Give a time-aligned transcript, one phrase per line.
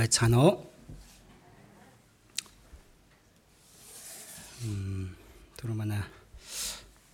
[0.00, 0.54] байцгаана уу?
[4.64, 5.16] Мм
[5.56, 6.02] түр манай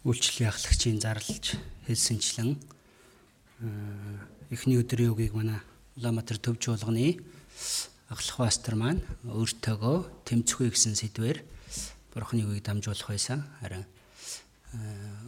[0.03, 1.55] үйлчлэлийн ахлагчийн зарлж
[1.87, 2.59] хэлсэнчлэн
[4.51, 5.63] эхний өдрийн үгийг манай
[5.97, 7.23] Улаанбаатар төв чуулганы
[8.11, 11.39] ахлах пастор маань өөртөөгөө тэмцэхгүй гэсэн сэдвээр
[12.13, 13.47] Бурхны үгийг дамжуулах байсан.
[13.61, 13.87] Харин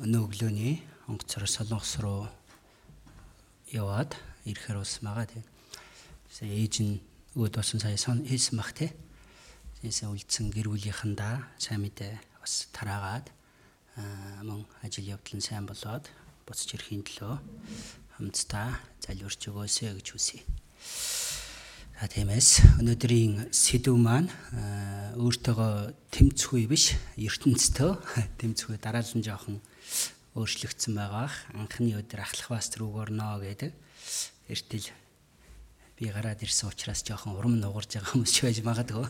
[0.04, 2.28] өнөө өглөөний онгоцор солонгос руу
[3.72, 5.44] яваад ирэхээр бас магаа тийм.
[6.44, 7.00] Ээж нь
[7.34, 8.94] өөд болсон сая хийсэн бах те.
[9.82, 13.26] Тиймээс үлдсэн гэр бүлийнхэндаа сайн мэдээ бас тараагаад
[14.46, 16.06] мөн ажил явдал нь сайн болоод
[16.46, 17.34] буцаж ирэхийн төлөө
[18.14, 20.46] хамтдаа залбирч өгөөсэй гэж хүсье.
[21.98, 24.30] За тиймээс өнөөдрийн сэдв маань
[25.18, 25.74] өөртөөгөө
[26.14, 27.98] тэмцэхгүй биш ертөнцтэй
[28.38, 29.58] тэмцэхгүй дараалан жоохон
[30.38, 31.30] өөрчлөгдсөн байгаа.
[31.54, 33.74] Анхны өдөр ахлах бас рүү орно гэдэг
[34.50, 34.90] эртэл
[35.94, 39.06] би гараад ирсэн учраас жоохон урам нугарж байгаа хүмүүс ч байж магадгүй.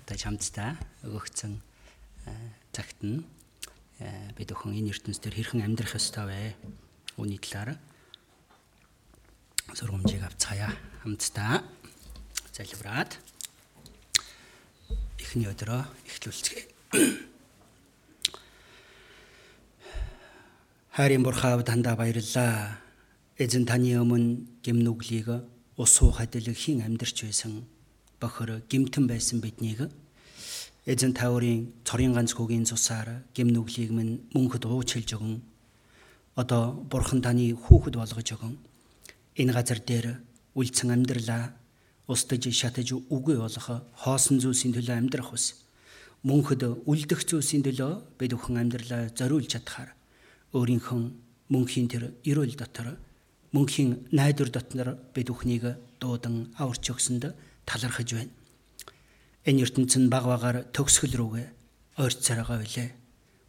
[0.00, 0.72] Одоо чамдтай
[1.04, 1.60] өгөгцөн
[2.72, 3.20] цагт нь
[4.32, 6.56] бид өхөн энэ ертөнцийн хэрхэн амьдрах ёстой вэ?
[7.20, 7.76] Үүний талаар
[9.76, 10.72] сургамжийг авцгаая.
[11.04, 11.60] Хамтдаа
[12.56, 13.20] залбираад
[15.20, 16.64] эхний өдрөө эхлүүлцгээе.
[20.96, 22.80] Хайрын бурхаа дандаа баярлалаа.
[23.36, 27.52] Эзэн таны өмнө гимнүглийг усуу хадлэгхийн амьдарч байсан
[28.20, 29.86] бохор гимтэн байсан биднийг
[30.92, 35.38] эзэн таврын цорын ганц хөгийн цусаар гимнүглийг минь мөнхөд уучилж өгөн
[36.34, 38.54] одоо бурхан таны хүүхэд болгож өгөн
[39.40, 40.06] энэ газар дээр
[40.58, 41.54] үлдсэн амьдралаа
[42.10, 43.68] устж шатаж үгүй болох
[44.02, 45.62] хоосон зүйлсийн төлөө амьдрах ус.
[46.26, 49.92] Мөнхөд үлдэх зүйлсийн төлөө бид бүхэн амьдралаа зориулж чадхаар
[50.56, 51.00] өөрийнхөө
[51.52, 52.96] мөнхийн тэр эрүүл дотор
[53.52, 55.64] мөнхийн найдвар дотнор бид бүхнийг
[56.00, 57.32] дуудан аварч өгсөнд
[57.64, 58.32] талархаж байна.
[59.48, 61.48] Энэ ертөнцийн баг багаар төгсгөл рүүгээ
[61.98, 62.90] ойрц цараагаа билээ.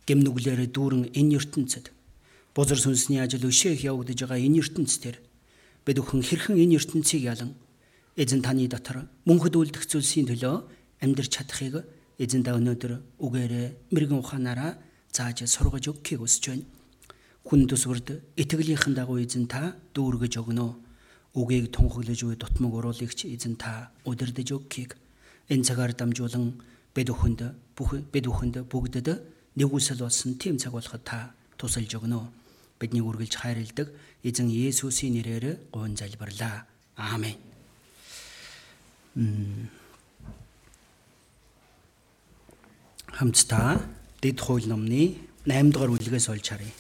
[0.08, 1.92] Гэм нүглээрээ дүүрэн энэ ертөнцид
[2.56, 5.18] бузар сүнсний ажил өшөөх явагдаж байгаа энэ ертөнцийн
[5.86, 7.52] бид бүхэн хэрхэн энэ ертөнцийг ялан
[8.16, 10.56] эзэн таны дотор мөнхөд үлдэх зүйлсийн төлөө
[11.04, 11.88] амьдрч чадахыг
[12.20, 12.94] эзэндээ өнөөдөр
[13.24, 14.72] үгээрээ мэрэгэн ухаанаараа
[15.16, 16.66] зааж сургаж өгөхийг хүсэж байна.
[17.48, 20.68] Хүн төсвөрд итгэлийнхэн дагуу эзэн та дүүргэж өгнө.
[21.38, 24.98] Үгийг тунхаглаж буй дутмаг уруулагч эзэн та удирдах өгөхийг
[25.48, 26.60] энэ цагаар дамжуулан
[26.94, 27.42] бед өхөнд
[27.78, 29.08] бүх бед өхөнд бүгдэд
[29.56, 32.28] нэгүсэл болсон тийм цаг болоход та тусалж өгнө.
[32.80, 33.92] Бидний үргэлж хайрладаг
[34.24, 36.66] эзэн Есүсийн нэрээр гуйн залбирлаа.
[36.96, 37.38] Аамен.
[43.20, 43.84] хамтдаа
[44.22, 46.72] дэд хууль номны 8 дугаар бүлгээс олж харъя.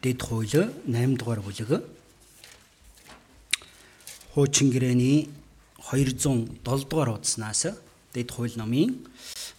[0.00, 0.48] Дэд хууль
[0.88, 1.84] 8 дугаар бүлэг.
[4.32, 5.28] Хуучин гэрээний
[5.76, 7.68] 207 дугаар удснаас
[8.14, 8.96] дэд хууль номын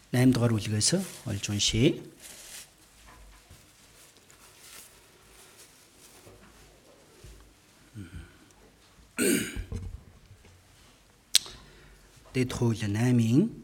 [0.09, 0.97] 8 дугаар бүлгээс
[1.29, 1.93] олж уншия.
[12.33, 13.60] Дэд хууль 8-ын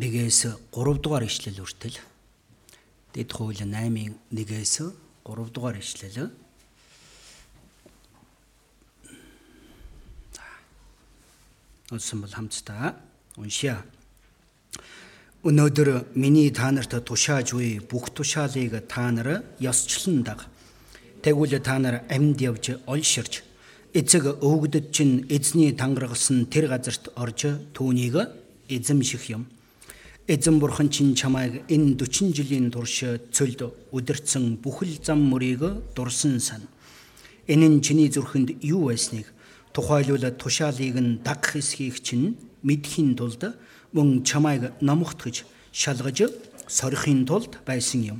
[0.00, 1.96] нэгээс 3 дугаар ишлэл хүртэл
[3.12, 4.74] дэд хууль 8-ын 1-ээс
[5.24, 6.32] 3 дугаар ишлэл
[11.92, 12.96] Унсан бол хамтдаа
[13.36, 13.84] уншия.
[15.44, 20.48] Өнөөдөр миний та нарт тушааж буй бүх тушаалыг та нар ёсчлон даг.
[21.20, 23.44] Тэгвэл та нар амьд явж олширч
[23.92, 28.16] эцэг өвгдөд чинь эзний тангаргалсан тэр газарт орж түүнийг
[28.72, 29.52] эзэмших юм.
[30.32, 33.04] Эзэн бурхан чинь чамайг энэ 40 жилийн турш
[33.36, 35.60] цөлд удирдсан бүхэл зам мөрийг
[35.92, 36.62] дурсан сан.
[37.52, 39.28] Энэ нь чиний зүрхэнд юу байсныг
[39.76, 43.44] тухайлбал тушаалыг нь дагах эсхийг чинь мэдхийн тулд
[43.92, 46.32] мөн чамайг номогтгож шалгаж
[46.64, 48.18] сорихын тулд байсан юм.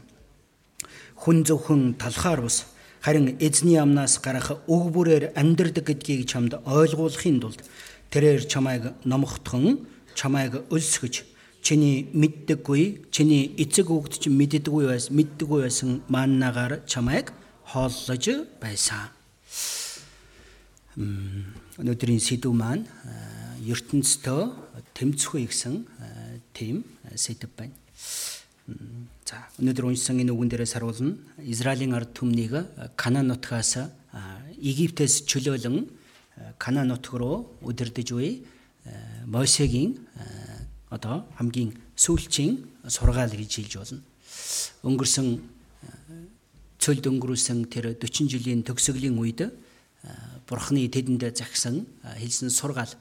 [1.16, 2.68] Хүн зөвхөн талхаар бус
[3.00, 7.64] харин эзний амнаас гарах өг бүрээр амьдрдаг гэдгийг чамд ойлгуулахын тулд
[8.12, 11.31] тэрээр чамайг номогтхон чамайг өлсгөж
[11.62, 17.30] чиний мэддэггүй чиний эцэг хүүхд чинь мэддэггүй байсан мэддэггүй байсан маннагаар чамайг
[17.70, 18.24] хооллож
[18.60, 19.08] байсан.
[21.78, 22.84] Өнөөдрийн сэдв маань
[23.62, 24.52] ертөнцийн
[24.92, 25.86] тэмцэхгүй гэсэн
[26.52, 26.82] тийм
[27.14, 27.78] сэдв байна.
[29.24, 31.16] За өнөөдөр уншсан энэ үгэн дээрээс харуулна.
[31.46, 32.52] Израилийн ард түмнийг
[32.98, 33.78] Канаан нутгаас
[34.58, 35.86] Египтээс чөлөөлөн
[36.58, 38.42] Канаан нутг руу удирдах үе
[39.26, 39.96] Мосегийн
[40.92, 44.00] одоо хамгийн сүүлчийн сургаал гэж хэлж болно.
[44.84, 45.40] Өнгөрсөн
[46.76, 49.48] цөлд өнгөрүүлсэн тэр 40 жилийн төгсгөлийн үед
[50.44, 52.92] бурхны тэдэнд загсан хэлсэн сургаал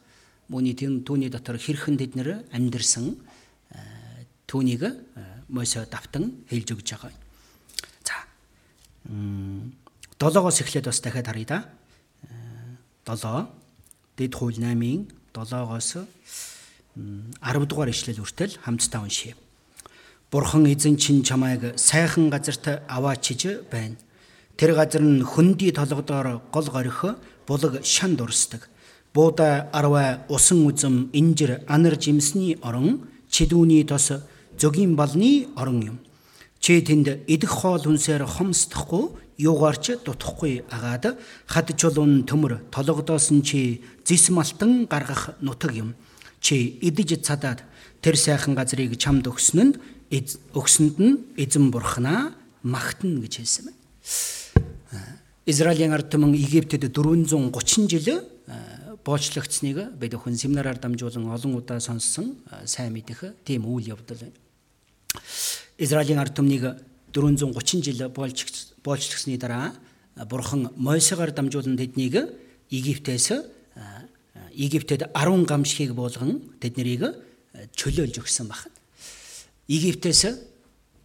[0.48, 3.20] мөний түүний дотор хэрхэн тэд нэр амьдэрсэн
[4.48, 4.88] түүнийг
[5.52, 7.12] Мосе давтан хэлж өгч байгаа.
[8.08, 8.16] За.
[10.16, 11.60] Долоогоос эхлээд бас дахиад харъя да.
[13.04, 13.52] 7
[14.16, 15.90] дэд хууль 8-ын 7-оос
[16.96, 19.36] 10 дугаар ишлэл хүртэл хамтдаа уншия.
[20.32, 23.96] Бурхан эзэн чинь чамайг сайхан газарт аваачиж байна.
[24.58, 27.06] Тэр газар нь хөндөй толгодоор гол горих
[27.48, 28.68] булаг шан дурсдаг.
[29.14, 34.12] Бууда арвай усан үзэм инжир анар жимсний орон чидүүний тос
[34.60, 35.98] зөгийн балны орон юм.
[36.60, 41.18] Чи тэнд идэх хоол хүнсээр хомсдохгүй юугаарч дутхгүй агаад
[41.48, 45.96] хад чулуун төмөр толгодоос нь чи зис малтан гаргах нутаг юм
[46.42, 47.64] чи идэж цадаад
[48.02, 49.74] тэр сайхан газрыг чамд өгсөн нь
[50.12, 53.80] өгсөнд нь эзэн бурхнаа магтана гэж хэлсэн байна.
[55.46, 58.26] Израилийн ард түмэн Египтэд 430 жил
[59.06, 64.38] боочлогдсныг бид өхөн семинараар дамжуулан олон удаа сонссон сайн мэдэх тийм үйл явдал байна.
[65.78, 66.76] Израилийн ард түмнийг
[67.14, 69.74] 430 жил боолчлогсны дараа
[70.30, 72.30] бурхан Мойсегаар дамжуулан тэднийг
[72.70, 73.32] Египтээс
[74.54, 77.04] Египтэд 10 гамшигыг буулган тэднийг
[77.76, 78.72] чөлөөлж өгсөн байна.
[79.68, 80.22] Египтээс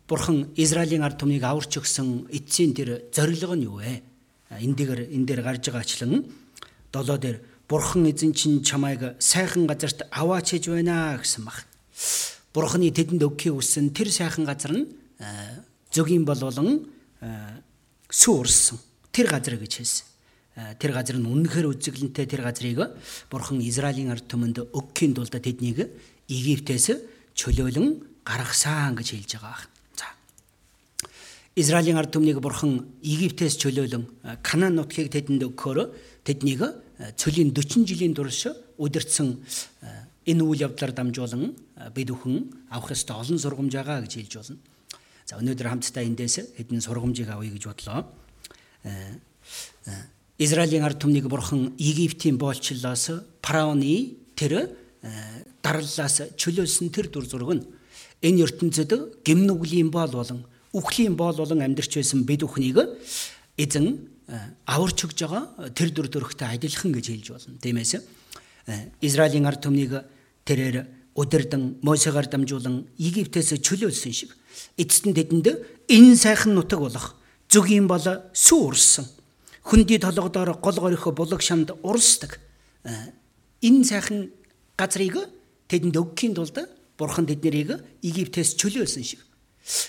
[0.08, 4.02] бурхан Израилийн ард түмнийг аварч өгсөн эцсийн тэр зорилго нь юу вэ?
[4.50, 6.26] Энэ дээр энэ дээр гарч байгаа ачлан
[6.92, 11.66] долоо дээр бурхан эзэн чинь чамайг сайхан газарт аваач хийж байна гэсэн баг.
[12.54, 14.86] Бурханы тэдэнд өгөхийг хүссэн тэр сайхан газар нь
[15.90, 16.86] зөгийн болволон
[18.10, 18.78] сүү урссан
[19.10, 20.15] тэр газар гэж хэлсэн
[20.56, 22.96] тэр газар нь үнэхээр үзэглэнтэй тэр газрыг
[23.28, 25.84] бурхан Израилийн ард түмэнд өгөхийн тулд тэднийг
[26.32, 26.96] Египтээс
[27.36, 29.68] чөлөөлөн гаргасан гэж хэлж байгаа.
[29.92, 30.08] За.
[31.60, 35.92] Израилийн ард түмнийг бурхан Египтээс чөлөөлөн Канаан нутгийг тэдэнд өгөхөөр
[36.25, 36.64] тэднийг
[37.20, 38.48] цөлийн 40 жилийн турш
[38.80, 39.44] удирдсан
[40.25, 41.52] энэ үйл явдлаар дамжуулан
[41.92, 44.56] бид бүхэн авах ёстой олон сургамж байгаа гэж хэлж болно.
[45.28, 48.08] За өнөөдөр хамтдаа эндээс хэдэн сургамжийг авъя гэж бодлоо.
[50.38, 54.68] Израилийн ард түмнийг бурхан Египтийн боолчлоос фараоны тэр
[55.64, 57.64] дараллаас чөлөөлсөн тэр дур зураг нь
[58.20, 60.44] энэ ертөнцид гимнүглийн боол болон
[60.76, 62.84] үхлийн боол болон амьдарч байсан бид бүхнийг
[63.56, 63.96] эзэн
[64.68, 67.56] аварч өгж байгаа тэр дүр төрхтэй адилхан гэж хэлж болно.
[67.56, 67.96] Тиймээс
[69.00, 70.04] Израилийн ард түмнийг
[70.44, 70.84] тэрээр
[71.16, 74.36] удирдан Мосегаар дамжуулан Египтээс чөлөөлсөн шиг
[74.76, 75.48] эцэст нь тэдэнд
[75.88, 77.16] энэ сайхан нутаг болох
[77.48, 78.04] зүгийн бол
[78.36, 79.15] сүү урссан
[79.66, 82.38] хүндий толгодоор гол горих булаг шамд урсдаг
[83.61, 84.30] энэ сайхан
[84.78, 85.18] газрыг
[85.66, 86.56] тэдэнд өгөхийн тулд
[86.94, 89.20] бурхан тэднийг Египтээс чөлөөлсөн шиг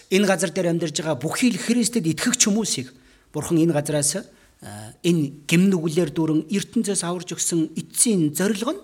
[0.10, 2.90] энэ газар дээр амьдарж байгаа бүхий л Христэд итгэгч хүмүүсийг
[3.30, 4.18] бурхан энэ газраас
[5.06, 8.82] энэ гимнүглээр дүүрэн ертөнцөөс аварж өгсөн эцсийн зорилго нь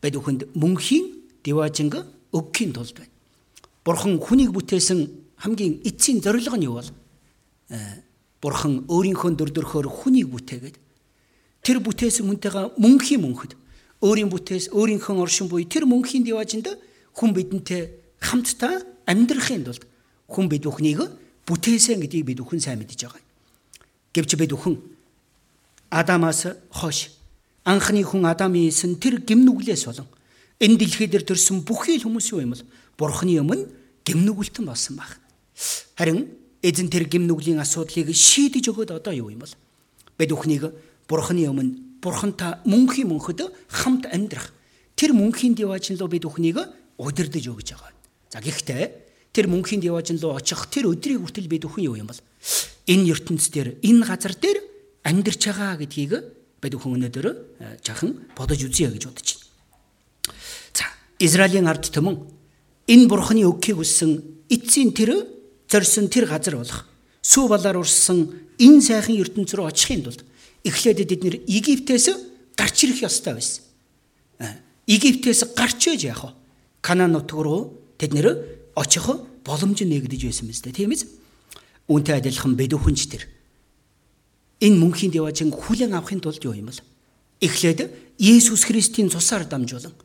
[0.00, 2.00] бид бүхэнд мөнхийн Диважинг
[2.32, 3.12] өгөхийн тулд байна.
[3.84, 5.08] Бурхан хүнийг бүтээсэн
[5.44, 6.90] хамгийн эцсийн зорилго нь юу бол?
[8.40, 10.76] Бурхан өөрийнхөө дүр төрхөөр хүнийг бүтээгээд
[11.60, 13.52] тэр бүтээсэн хүнтэйгээ мөнхийн мөнхөд
[14.00, 16.72] өөрийн бүтээс өөрийнхөө оршин буй тэр мөнхийн диважинд
[17.12, 17.92] хүн бидэнтэй
[18.24, 19.84] хамтдаа амьдрахын тулд
[20.24, 21.04] хүн бид бүхнийг
[21.44, 23.20] бүтээсэн гэдгийг бид бүхэн сайн мэдж байгаа.
[24.16, 24.80] Гэвч бид бүхэн
[25.90, 27.12] Адамаас хойш
[27.68, 30.08] анхны хүн Адамын эсэн тэр гимнүглээс болон
[30.64, 32.64] энэ дэлхий дээр төрсэн бүхий л хүмүүс юу юм бол
[32.96, 33.68] бурхны өмнө
[34.08, 35.18] гимнүгүүлтэн болсон баг.
[35.98, 39.54] Харин эзэн тэр гимнүглийн асуудлыг шийдэж өгөөд одоо юу юм бол
[40.20, 40.72] бид бүхнийг
[41.08, 44.52] бурхны өмнө бурхантай мөнхийн мөнхөд хамт амьдрах
[44.96, 46.60] тэр мөнхийн диваажин руу бид бүхнийг
[47.00, 47.92] удирдах өгж байгаа.
[48.28, 52.20] За гэхдээ тэр мөнхийн диваажин руу очих тэр өдрийг хүртэл бид бүхэн юу юм бол
[52.88, 54.58] энэ ертөнц дээр энэ газар дээр
[55.04, 56.12] амьдарч байгаа гэдгийг
[56.60, 57.26] бид бүхэн өнөөдөр
[57.80, 59.48] жахан бодож үзье гэж бодож байна.
[61.20, 62.16] Израилийн ард түмэн
[62.88, 65.39] энэ бурхны өгөхийг хүссэн эцсийн тэр
[65.70, 66.84] зорьсон тэр газар болох
[67.22, 70.24] сүү балаар урссан энэ сайхан ертөнц рүү очихын тулд
[70.66, 72.06] эхлээд бид нэр Египтээс
[72.58, 73.62] гарч ирэх ёстой байсан.
[74.90, 76.30] Египтээс гарч ээж яах вэ?
[76.82, 78.36] Канаан нутг руу тэд нэр
[78.74, 79.06] очих
[79.46, 81.06] боломж нэгдэж байсан мэт тийм биз?
[81.88, 83.24] Үүнтэй адилхан бэдүүхэнч тэр
[84.60, 86.80] энэ мөнхийн деважин хүлэн авахын тулд юу юм бол?
[87.40, 87.88] Эхлээд
[88.20, 89.96] Есүс Христийн цусаар дамжуулан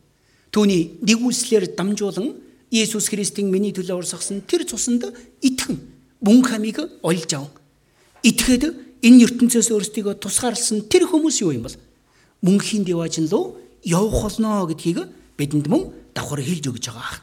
[0.56, 2.32] Түүний нэгүслэр дамжуулан
[2.70, 5.06] Иесус Христийн миний төлөө урсгасан тэр цуснд
[5.42, 5.78] итгэн
[6.20, 7.46] мөн хамиг олж ав.
[8.26, 8.74] Итгэхэд
[9.06, 11.76] энэ ертөнцөөс өөрсдийгөө тусгаарлсан тэр хүмүүс юу юм бол
[12.42, 15.06] мөнхийн диважин руу явах болно гэдгийг
[15.38, 17.22] бидэнд мөн давхар хэлж өгж байгаа.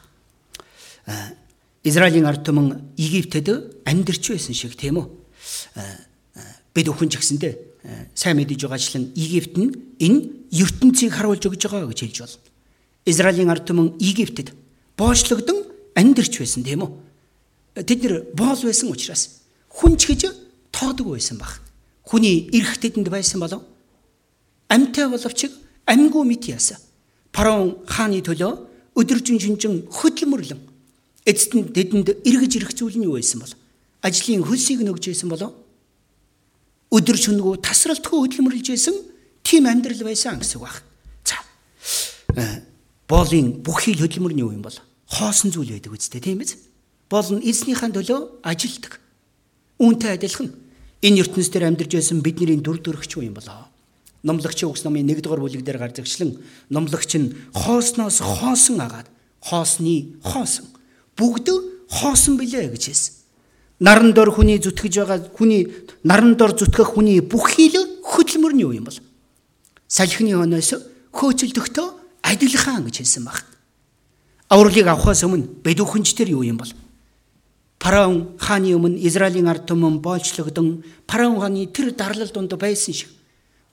[1.84, 5.06] Израилийн ард түмэн Египтэд амьдарч байсан шиг тийм үү?
[6.72, 7.52] Бид өхөн ч гэсэндээ
[8.16, 12.40] сайн мэдэж байгаачлан Египт нь энэ ертөнцийг харуулж өгж байгаа гэж хэлж байна.
[13.04, 14.56] Израилийн ард түмэн Египтэд
[14.96, 15.58] боочлогдсон
[15.94, 16.92] амьдарч байсан тийм үү?
[17.82, 20.30] Тэд нэр боол байсан учраас хүн ч гэж
[20.70, 21.58] тоодог байсан баг.
[22.06, 23.62] Хүний эрх тэдэнд байсан болов
[24.68, 25.50] амьтай боловч
[25.86, 26.78] амьгүй мэт яасан.
[27.34, 28.52] Парон хааны төлөө
[28.94, 30.60] өдөржин шинжин хөдөлмөрлөн
[31.26, 33.54] эцэст нь тэдэнд эргэж ирэх зүйл нь юу байсан бол
[34.06, 35.50] ажлын хөлсийг нөгж байсан болов
[36.94, 38.94] өдөр шөнөгөө тасралтгүй хөдөлмөрлж байсан
[39.42, 40.76] тийм амьдрал байсан гэсэн үг баг.
[41.26, 41.42] За
[43.08, 44.76] боолын бүхий л хөдөлмөр нь юу юм бол
[45.08, 46.56] хоосон зүйл байдаг үстэй тийм биз?
[47.10, 49.00] Боол нь эзнийхэн төлөө ажилдаг.
[49.78, 50.48] Үүнтэй адилхан
[51.04, 53.68] энэ ертөнцийн амьдарч байсан бидний дүр төрхч юу юм болоо?
[54.24, 56.40] Номлогчийн үгс номын 1 дугаар бүлэг дээр гарзагчлан
[56.72, 59.12] номлогч нь хоосноос хоосон агаад
[59.44, 60.64] хоосны хоосон
[61.12, 61.52] бүгд
[61.92, 63.14] хоосон билээ гэж хэлсэн.
[63.84, 65.68] Наран дор хүний зүтгэж байгаа хүний
[66.08, 68.96] наран дор зүтгэх хүний бүхий л хөдөлмөр нь юу юм бол?
[69.84, 70.72] Салхины хоноос
[71.12, 73.44] хөөцөлдөхтөө адилхан гэж хэлсэн баг.
[74.48, 76.72] Авралыг авахаас өмнө бэдүүхэнчтэр юу юм бол?
[77.84, 83.12] Фараон хааны өмнө Израилийн ард түмэн боолчлогдсон Фараон хааны тэр дарлал донд байсан шиг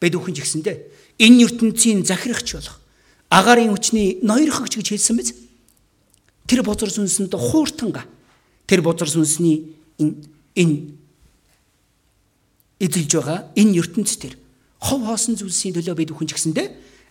[0.03, 0.71] бэдүүхэнч гэсэндэ
[1.15, 2.83] энэ ертөнцийн захирагч болох
[3.31, 5.31] агарын хүчний ноёрхогч гэж хэлсэн биз?
[6.43, 8.03] Тэр бозор сүнсэнд хууртанга
[8.67, 10.27] тэр бозор сүнсний энэ
[10.59, 10.75] энэ
[12.83, 14.35] эзэлж байгаа энэ ертөнц төр
[14.83, 16.63] хов хоосон зүйлсийн төлөө бид бүхэн ч гэсэндэ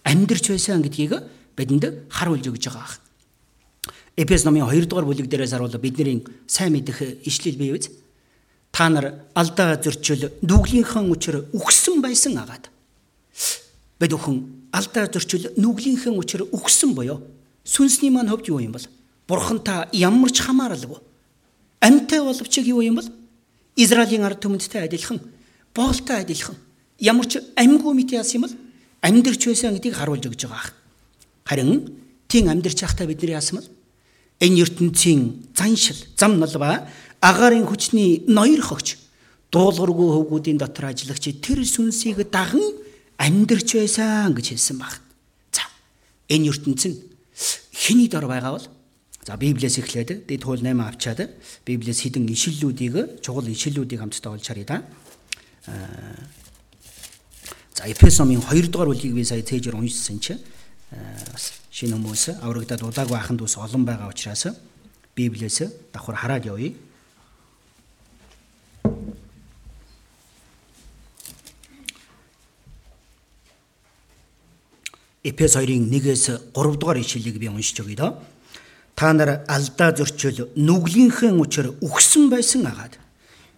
[0.04, 1.20] амьдрч байсан гэдгийг
[1.56, 3.00] бидэнд харуулж өгж байгаа ах.
[4.16, 7.88] Эпес номын 2 дугаар бүлэг дээрээс харуул бидний сайн мэдэх ишлэл бий үз.
[8.72, 12.70] Та нар алдаа зөрчил нүглийнхэн учир үхсэн байсан агаад.
[13.98, 17.22] Бид өхөн алдаа зөрчил нүглийнхэн учир үхсэн боёо.
[17.64, 18.86] Сүнсний маань хөвд юу юм бол?
[19.26, 20.98] Бурхантай ямар ч хамааралгүй.
[21.80, 23.08] Амьтай боловч юу юм бол?
[23.76, 25.20] Израилийн ард түмэндтэй адилхан,
[25.74, 26.56] боолтой адилхан.
[26.98, 28.56] Ямар ч амьгүй мэт яасан юм бол?
[29.02, 30.72] Амьдарч байсан гэдгийг харуулж өгч байгаа.
[31.44, 31.70] Харин
[32.28, 33.68] тийм амьдарч байхдаа бид нар яасан бол
[34.40, 36.88] энэ ертөнцийн заншил, зам налба
[37.20, 38.96] агарын хүчний ноёр хогч
[39.52, 42.64] дуулуургүй хөвгүүдийн дотор ажиллагч тэр сүнсийг даган
[43.18, 45.00] амьдрч байсан гэж хэлсэн баг.
[45.52, 45.68] За
[46.32, 46.96] энэ ертөнц нь
[47.74, 48.66] хэний дор байгаа бол
[49.26, 51.20] за Библиэс эхлээд дэд туул 8 авчаад
[51.66, 54.78] Библиэс хідэн ишлэлүүдийг чухал ишлэлүүдийг хамтдаа олж харъя да.
[57.80, 60.36] За Эфес номын 2 дугаар бүлгийг би сая цээжээр уншсан чинь
[61.32, 64.52] бас шинэ хүмүүс аврагдаад удаагүй ахын дүүс олон байгаа учраас
[65.16, 66.76] Библиэс давхар хараад явъя.
[75.24, 78.20] Эпес 2-ын 1-ээс 3 дугаар ишлэлийг би уншиж өгье доо.
[78.92, 83.00] Та нар алдаа зөрчил нүглийнхээ учир үхсэн байсан агаад.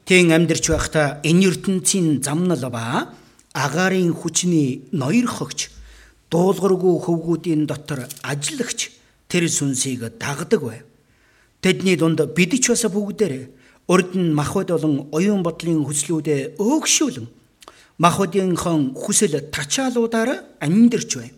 [0.07, 3.19] Тэн амьдарч байхдаа энэ ертөнцийн замнал ба
[3.53, 5.69] агарын хүчний ноёр хогч
[6.33, 8.91] дуулгаргүй хөвгүүдийн дотор ажиллагч
[9.29, 10.85] тэр сүнсийг дагдаг байв.
[11.61, 13.45] Тэдний дунд бид ч бас бүгдээрээ
[13.89, 17.29] урд нь махбод болон оюун бодлын хүслүүдээ өөгшүүлэн
[18.01, 21.35] махбодынхон хүсэл тачаалуудаар амьдарч байв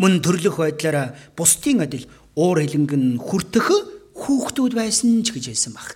[0.00, 3.68] мөн төрлөх байдлаараа бусдын адил уур хилэнгэн хүртэх
[4.16, 5.94] хүүхдүүд байсан ч гэж хэлсэн баг.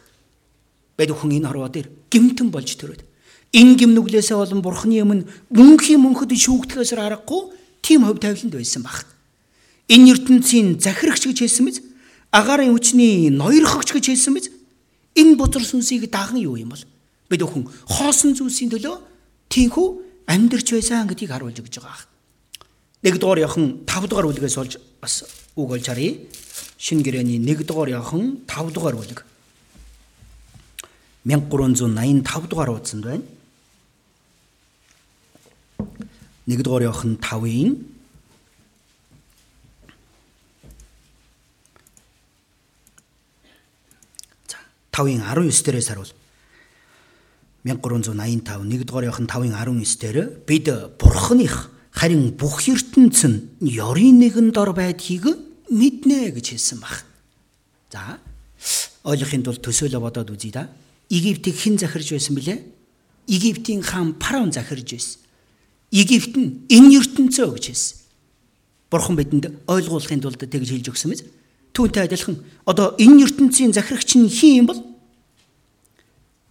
[0.99, 3.03] Бэд хүн энэ хорвоо дээр гимтэн болж төрөөд
[3.53, 7.43] энэ гимнүглээсээ болон бурхны өмнө мөнхийн мөнхөд шүүгдэхээс аргагүй
[7.81, 9.07] тийм хөв тавиланд байсан баг.
[9.89, 11.81] Энэ ертөнцийн захирагч гэж хэлсэн мэз
[12.29, 14.47] агарын хүчний ноёрхогч гэж хэлсэн мэз
[15.17, 16.85] энэ бузар сүнсийг даган юу юм бол
[17.33, 18.97] бид өхөн хоосон зүйлсийн төлөө
[19.49, 19.87] тийхүү
[20.29, 22.05] амьдрч байсан гэдгийг харуулж өгч байгаа.
[23.01, 25.25] Нэг дугаар яхан 5 дугаар бүлгээс олж бас
[25.57, 26.21] үг олж харъя.
[26.77, 29.25] Шинэ гэрээний 1 дугаар яхан 5 дугаар бүлэг.
[31.25, 33.38] 1385 дугаар уудсанд байна.
[36.49, 37.77] 1 дугаар яхан 5-ын
[44.49, 44.57] За
[44.97, 46.13] 5-ын 19 дээрээс харуул.
[47.69, 54.49] 1385 1 дугаар яхан 5-ын 19 дээр бид бурхных харин бүх ертөнц нь ёрийн нэгэн
[54.57, 55.29] дор байдгийг
[55.69, 57.05] мэднэ гэж хэлсэн баг.
[57.93, 58.17] За
[59.05, 60.73] ойлгохын тулд төсөөлө бодоод үзье да.
[61.13, 62.65] Египтийг хэн захирж байсан бilé?
[63.29, 65.28] Египтийн хаан фараон захирж байсан.
[65.91, 67.97] Египт нь энэ ертөнцөө гэж хэлсэн.
[68.91, 71.25] Бурхан бидэнд ойлгуулахын тулд тэгж хэлж өгсөн мэт.
[71.73, 74.81] Түүнтэй адилхан одоо энэ ертөнцийн захирагч нь хин юм бол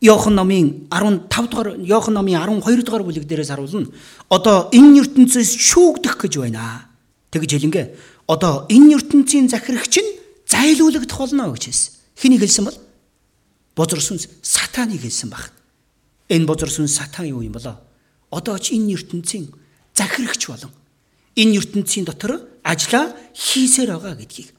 [0.02, 3.90] Йохан номын 15 дугаар Йохан номын 12 дугаар бүлэг дээрээс харуулна.
[4.30, 6.86] Одоо энэ ертөнцөөс шүүгдэх гэж байна.
[7.34, 7.86] Тэгж хэлингээ.
[8.30, 10.10] Одоо энэ ертөнцийн захирагч нь
[10.46, 11.94] зайлуулагдах болно гэж хэлсэн.
[12.14, 12.78] Хэнийг хэлсэн бол?
[13.74, 15.50] Бозор сүнс сатаныг хэлсэн баг.
[16.30, 17.82] Энэ бозор сүнс сатан юу юм болоо?
[18.32, 19.52] Одоо ч энэ ертөнцийн
[19.96, 20.72] захирагч болон
[21.38, 24.58] энэ ертөнцийн дотор ажиллаа хийсээр байгаа гэдгийг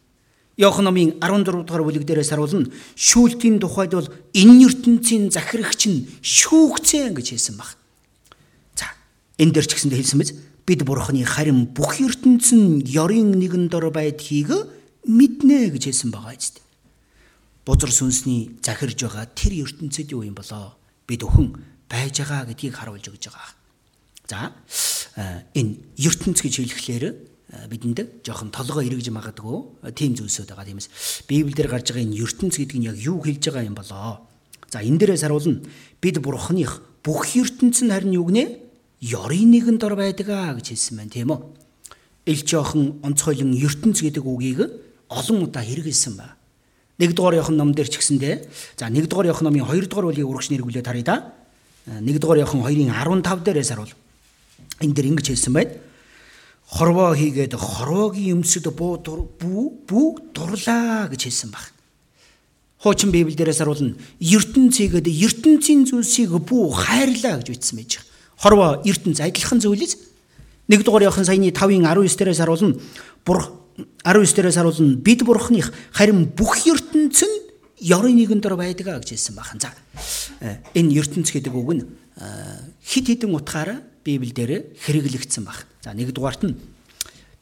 [0.58, 2.66] Иохан номын 14 дугаар бүлэг дээрээс харуулна.
[2.98, 7.78] Шүүлтийн тухайд бол энэ ертөнцийн захирагч нь шүүгцэн гэж хэлсэн баг.
[8.74, 8.90] За,
[9.38, 10.30] энэ дээр ч гэсэндээ хэлсэн мэз
[10.66, 14.50] бид бурхны харин бүх ертөнц нь ёрын нэгэн дор байдгийг
[15.06, 16.58] мэднэ гэж хэлсэн байгаа зү.
[17.62, 20.74] Бузар сүнсний захирж байгаа тэр ертөнцид юу юм болоо?
[21.06, 21.54] Бид өхөн
[21.86, 23.57] байж байгаа гэдгийг харуулж өгж байгаа.
[24.28, 24.52] За,
[25.56, 27.04] энэ ертөнц гэж хэлэхлээр
[27.48, 30.68] Э, бидэнд жоохон толгой эргэж магадгүй э, тийм зүйлсүүд байгаа.
[30.68, 34.28] Тиймээс Библиэлд гарч байгаа энэ ертөнц гэдэг нь яг юу хэлж байгаа юм болоо?
[34.68, 35.64] За энэ дээрээс харуулна
[35.96, 38.44] бид бурхных бүх ертөнц нь харин юу гинэ?
[39.00, 41.40] Ёрын нэгэн дор байдаг аа гэж хэлсэн байна тийм үү?
[42.28, 44.68] Ил жоохон онцгойлон ертөнц гэдэг үгийг
[45.08, 46.36] олон удаа хэрэгэлсэн байна.
[47.00, 48.44] Нэг дугаар явах ном дээр ч гэсэндээ
[48.76, 51.16] за нэг дугаар явах номын 2 дугаар бүлгийг урагш нэргүүлээд харъя да.
[51.88, 53.96] Э, нэг дугаар явах 2-ын 15 дээрээс харуул.
[54.80, 55.74] Энэ дээр ингэж хэлсэн байна
[56.68, 61.72] хорвоо хийгээд хорвоогийн өмсөд буу бүү дурлаа гэж хэлсэн баг.
[62.84, 68.06] Хуучин Библиэрээс харуулна ертөнцийгээд ертөнцийн зүйлсийг бүү хайрлаа гэж үтсэн байж байгаа.
[68.36, 69.96] Хорвоо ертөнц адилхан зүйлс.
[70.68, 72.76] Нэг дугаар явахын саяны 5-ын 19 дээрээс харуулна
[73.24, 73.40] бур
[74.04, 77.36] 19 дээрээс харуулна бид бурхных харин бүх ертөнц нь
[77.80, 79.58] ёрын нэгэн дор байдгаа гэж хэлсэн бахан.
[79.58, 79.72] За
[80.76, 81.82] энэ ертөнц гэдэг үг нь
[82.84, 85.68] хид хідэн утгаараа Библиэлд хэрэглэгдсэн баг.
[85.84, 86.56] За нэгдүгээрт нь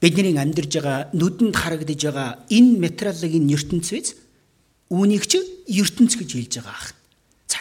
[0.03, 4.09] бидний амьдарж байгаа нүдэнд харагдаж байгаа энэ материалын ертөнц биз
[4.91, 5.39] үүнийг чи
[5.71, 6.91] ертөнц гэж хэлж байгаа ах.
[7.47, 7.59] За.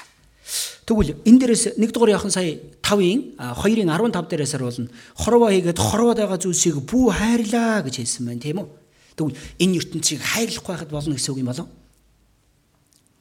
[0.89, 4.89] Тэгвэл энэ дээрээс нэгдүгээр яхан сая 5-ын 2-ын 15 дээрээс харуулна.
[5.15, 8.67] Хорвоо хийгээд хорвоод байгаа зүйлсийг бүү хайрлаа гэж хэлсэн байна тийм үү?
[9.15, 11.69] Тэгвэл энэ ертөнцийг хайрлах байхад болно гэсэн үг юм болов?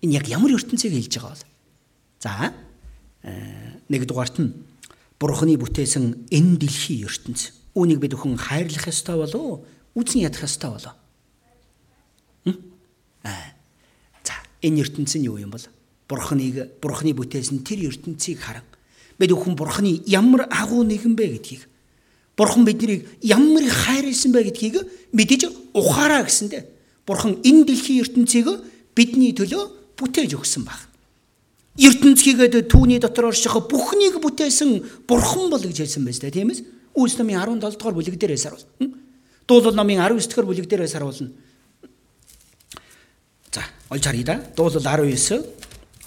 [0.03, 1.47] Энэ яг ямар ертөнцийг хэлж байгаа бол?
[2.19, 2.53] За.
[3.25, 4.53] Э, нэгдүгээрт нь
[5.19, 9.67] Бурхны бүтээсэн энэ дэлхийн ертөнц Үүнийг бид өхөн хайрлах ёстой болов
[9.99, 10.95] үзэн ядах ёстой болов.
[13.27, 13.51] Аа.
[14.23, 15.67] За энэ ертөнцийн юу юм бол?
[16.07, 18.63] Бурхныг Бурхны бүтээсэн тэр ертөнцийг харан
[19.19, 21.67] бид өхөн Бурхны ямар агуу нэгэн бэ гэдгийг
[22.37, 26.67] Бурхан биднийг ямар их хайрлсан бэ гэдгийг мэдэж ухаараа гэсэндэ
[27.07, 28.47] Бурхан энэ дэлхийн ертөнцийг
[28.95, 30.79] бидний төлөө бүтээж өгсөн баг.
[31.75, 36.63] Ертөнцийгээд түүний дотор орших бүхнийг бүтээсэн Бурхан бол гэж хэлсэн байж та тийм ээ.
[36.95, 38.95] Үйлс номын 17 дугаар бүлэг дээрээс харуул.
[39.49, 41.31] Дуулал номын 19 дугаар бүлэг дээрээс харуулна.
[43.51, 44.37] За, олж харъя да.
[44.55, 45.43] Дуулал 19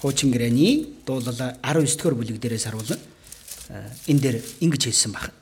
[0.00, 2.96] хуучин гэрээний дуулал 19 дугаар бүлэг дээрээс харуулна.
[4.08, 5.36] Энэ дээр ингэж хэлсэн байна.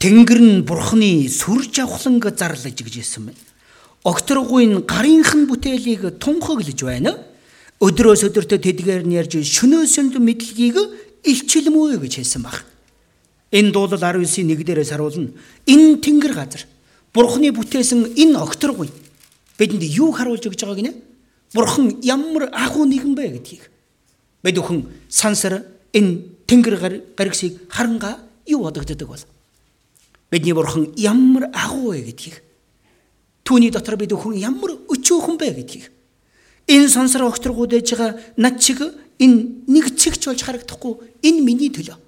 [0.00, 3.40] Тэнгэр нь бурхны сүр жавхланг зарлаж гэж хэлсэн байна.
[4.00, 7.20] Огторгуйн гарынхан бүтээлийг тунхаглаж байна.
[7.80, 10.76] Өдрөөс өдөртөө тэдгээр нь ярьж шөнөөсөнд мэдлэгийг
[11.24, 12.68] илчилмөө гэж хэлсэн байна.
[13.50, 15.32] Энэ дуулал 19-ийн 1 дээрээс харуулна.
[15.64, 16.68] Энэ тэнгэр газар
[17.12, 18.92] Бурхны бүтээсэн энэ огторгүй
[19.58, 20.92] бидэнд юу харуулж өгч байгааг нэ?
[21.56, 23.66] Бурхан ямар агуу нэгэн бэ гэдгийг.
[24.44, 26.76] Бид өхөн сансар энэ тэнгэр
[27.18, 29.24] гаригсыг харанга юу бодогддог бол
[30.30, 32.42] бидний бурхан ямар агуу вэ гэдгийг
[33.42, 35.90] түүний дотор бид өхөн ямар өчөөхөн бэ гэдгийг
[36.70, 38.78] энэ сансар огторгууд ээж байгаа над чиг
[39.18, 40.94] энэ нэг чигч болж харагдахгүй
[41.26, 41.98] энэ миний төлөө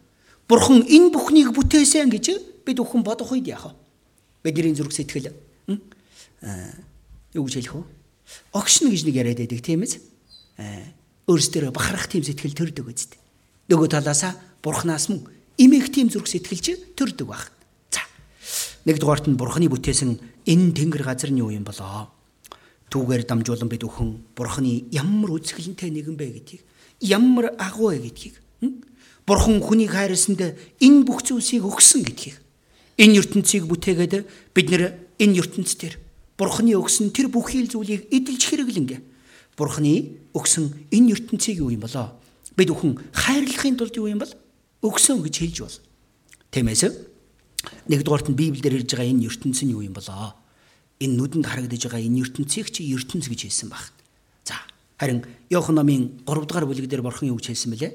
[0.53, 2.27] Бурхан энэ бүхнийг бүтээсэн гэж
[2.67, 4.53] бид бүхэн бодох үед яах вэ?
[4.53, 6.77] Бидний зүрх сэтгэл аа
[7.33, 7.85] юу гэж хэлэх вэ?
[8.53, 9.97] Огшно гэж нэг яриад байдаг тийм ээ.
[11.25, 13.21] Өөрсдөө бахарах тийм сэтгэл төрдөг үсттэй.
[13.73, 15.25] Нөгөө талаасаа Бурханаас мөн
[15.57, 17.49] имэх тийм зүрх сэтгэлч төрдөг баг.
[17.89, 18.05] За.
[18.85, 22.13] Нэгдүгээрт нь Бурханы бүтээсэн энэ тэнгэр газар нь юу юм болоо?
[22.93, 26.63] Түүгээр дамжуулан бид өхөн Бурханы ямар үзэсгэлэнтэй нэгэн бэ гэдгийг,
[27.01, 28.37] ямар агуу вэ гэдгийг
[29.27, 32.37] Бурхан хүнийг хайрласанд энэ бүх зүйлсийг өгсөн гэдгийг.
[32.99, 34.83] Энэ ертөнцийг бүтээгээд бид нэр
[35.23, 35.95] энэ ертөнц дээр
[36.35, 38.99] Бурханы өгсөн тэр бүхий л зүйлийг эдэлж хэрэглэнгэ.
[39.55, 42.19] Бурханы өгсөн энэ ертөнцийг юу юм болоо?
[42.59, 44.33] Бид бүхэн хайрлахын тулд юу юм бол
[44.83, 45.79] өгсөн гэж хэлж бол.
[46.51, 46.83] Тиймээс
[47.87, 50.35] нэгдүгээрт нь Библиэлд ирж байгаа энэ ертөнц нь юу юм болоо?
[51.03, 53.91] Энэ нүдэнд харагдаж байгаа энэ ертөнцийг чи ертөнц гэж хэлсэн баг.
[54.47, 54.55] За
[55.03, 57.93] харин Иохан номын 3 дугаар бүлэг дээр Бурхан юу гэж хэлсэн бэлээ?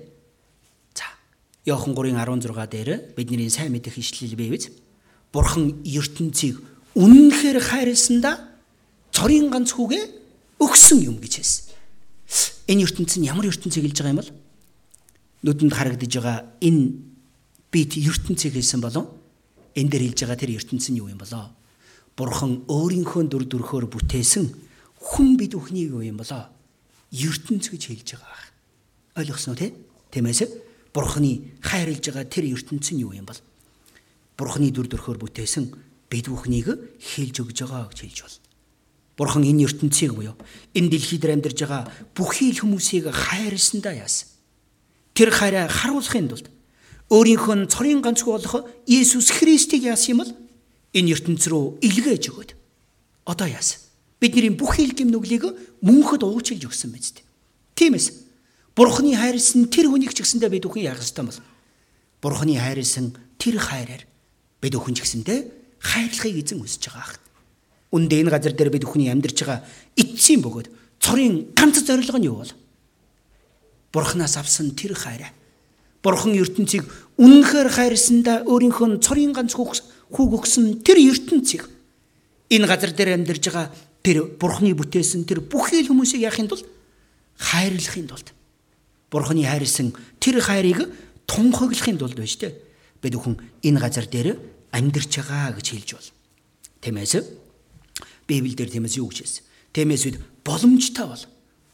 [1.68, 4.72] Иохан 3:16 дээр бидний сайн мэдэх ишлэл бий биз?
[5.36, 6.64] Бурхан ертөнцийг
[6.96, 8.40] үнэнхээр хайрласандаа
[9.12, 10.04] цорын ганц хүүгээ
[10.64, 11.64] өгсөн юм гэж хэлсэн.
[12.72, 14.32] Энэ ертөнц нь ямар ертөнцийг хэлж байгаа юм бол?
[15.44, 17.04] Нүдэнд харагдаж байгаа энэ
[17.68, 19.12] бид ертөнцийг хэлсэн болов?
[19.76, 21.52] Энэ дээр хэлж байгаа тэр ертөнц нь юу юм болоо?
[22.18, 24.50] Бурхан өөрийнхөө дүр төрхөөр бүтээсэн
[24.98, 26.50] хүн бид бүхнийг юу юм болоо?
[27.14, 28.42] ертөнц гэж хэлж байгаа.
[29.22, 29.74] Ойлгосноо тий?
[30.12, 30.42] Тиймээс
[30.94, 33.38] Бурхны хайрлж байгаа тэр ертөнц нь юу юм бол?
[34.34, 35.70] Бурхны дүр төрхөөр бүтээсэн
[36.10, 38.38] бид бүхнийг хэлж өгж байгаа гэж хэлж бол.
[39.18, 40.34] Бурхан энэ ертөнцийг буюу
[40.74, 41.84] энэ дэлхий дээр амьдарж байгаа
[42.18, 44.30] бүхий л хүмүүсийг хайрлсандаа яасан.
[45.14, 46.50] Тэр хайраа харуулахын тулд
[47.14, 50.32] өөрийнхөө цорын ганцгүй болох Иесус Христийг яасан юм бол
[50.94, 52.52] энэ ертөнц рүү илгээж өгөөд
[53.28, 53.82] одоо яасан.
[54.20, 55.44] Бидний бүхий л гимнүглийг
[55.84, 57.26] мөнхөд уучлж өгсөн биз дээ.
[57.76, 58.08] Тиймээс
[58.78, 61.42] Бурхны хайрлсан тэр хүнийг ч гэсэндээ бид бүхэн яах ёстой бол?
[62.22, 64.06] Бурхны хайрлсан тэр хайраар
[64.62, 65.40] бид бүхэн ч гэсэндээ
[65.82, 67.14] хайрлахыг эзэн хүсэж байгаа ах.
[67.90, 69.66] Үндэ энэ газар дээр бид бүхний амьдарч байгаа
[69.98, 70.70] эцсийн бөгөөд
[71.02, 72.54] цорын ганц зорилго нь юу бол?
[73.94, 75.34] Бурхнаас авсан тэр хайраа.
[76.06, 76.86] Бурхан ертөнцийг
[77.18, 81.66] үнэнхээр хайрлсандаа өөрийнхөө цорын ганц хүүг өгсөн тэр ертөнцийг
[82.54, 83.68] энэ газар дээр амьдарж байгаа
[84.06, 86.64] тэр Бурхны бүтээсэн тэр бүхий л хүмүүсийг яахын тулд
[87.42, 88.32] хайрлахын тулд
[89.12, 90.88] Бурхны хайрлсан тэр хайрыг
[91.28, 92.56] тунхаглахын тулд байж тээ.
[93.02, 94.40] Бид бүхэн энэ газар дээр
[94.72, 96.10] амьдарч байгаа гэж хэлж бол.
[96.82, 97.14] Тиймээс
[98.28, 99.44] Библиэлд тиймээс юу гэж хэлсэн?
[99.76, 101.24] Тиймээс бид боломжтой бол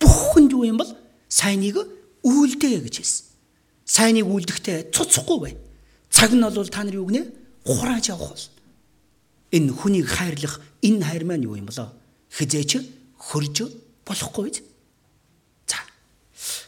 [0.01, 0.91] бүх хүнд юу юм бол
[1.29, 1.81] сайныг
[2.21, 3.25] үйлдэ гэж хэлсэн.
[3.85, 5.53] Сайныг үйлдэхдээ цуцхгүй бай.
[6.09, 7.27] Цаг нь бол та нар юу гинэ?
[7.65, 8.45] Хурааж явах бол.
[9.51, 11.91] Энэ хүнийг хайрлах энэ хайр маань юу юм болоо?
[12.31, 12.79] Хизээч
[13.19, 13.57] хөрж
[14.05, 14.61] болохгүй биз?
[15.67, 15.77] За.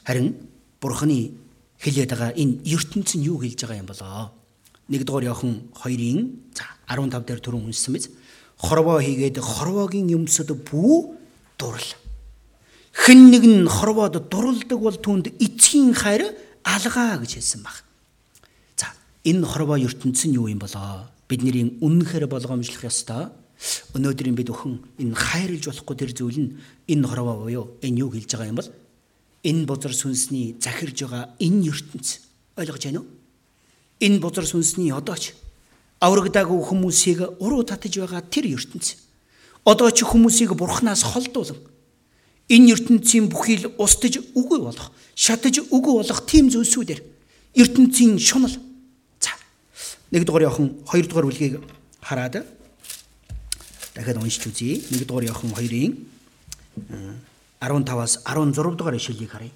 [0.03, 0.35] Харин
[0.79, 1.33] Бурхны
[1.79, 4.31] хэлээд байгаа энэ ертөнц нь юу хэлж байгаа юм болоо?
[4.91, 6.19] Нэгдүгээр Иохан 2-ын
[6.53, 8.11] за 15 дээр түрүүн үнсэн биз?
[8.61, 11.17] Хорвоо хийгээд хорвоогийн юмсад бүү
[11.57, 11.91] дурал.
[12.93, 16.31] Хэн нэг нь хорвоод дуралдаг бол түнд эцгийн хайр
[16.65, 17.85] алгаа гэж хэлсэн баг.
[18.75, 18.89] За
[19.23, 21.05] энэ хорвоо ертөнц нь юу юм болоо?
[21.29, 23.29] Бидний үнэнхээр болгоомжлох ёстой.
[23.93, 26.51] Өнөөдрийн бид өхөн энэ хайрлж болохгүй тэр зүйл нь
[26.89, 28.69] энэ хорвоо буюу энэ юу хэлж байгаа юм бол
[29.45, 32.07] энэ бузар сүнсний захирж байгаа энэ ертөнц
[32.57, 33.07] ойлгож байна уу?
[34.01, 35.37] Энэ бузар сүнсний одооч
[36.01, 38.97] аврагдаагүй хүмүүсийг уруу татаж байгаа тэр ертөнц.
[39.63, 41.57] Одоо ч хүмүүсийг бурхнаас холдуулан
[42.45, 47.01] Энэ ертөнцийн бүхий л устж үгүй болох, шатаж үгүй болох тийм зүйлсүүдэр
[47.57, 48.53] ертөнцийн шунал.
[49.17, 49.33] За.
[50.13, 51.57] Нэгдүгээр явхан хоёрдугаар бүлгийг
[52.05, 52.45] хараад
[53.97, 54.77] дахиад уншиж үзье.
[54.93, 55.93] Нэгдүгээр явхан 2-ын
[57.65, 59.53] 15-аас 16 дугаар ишлэлийг харъя.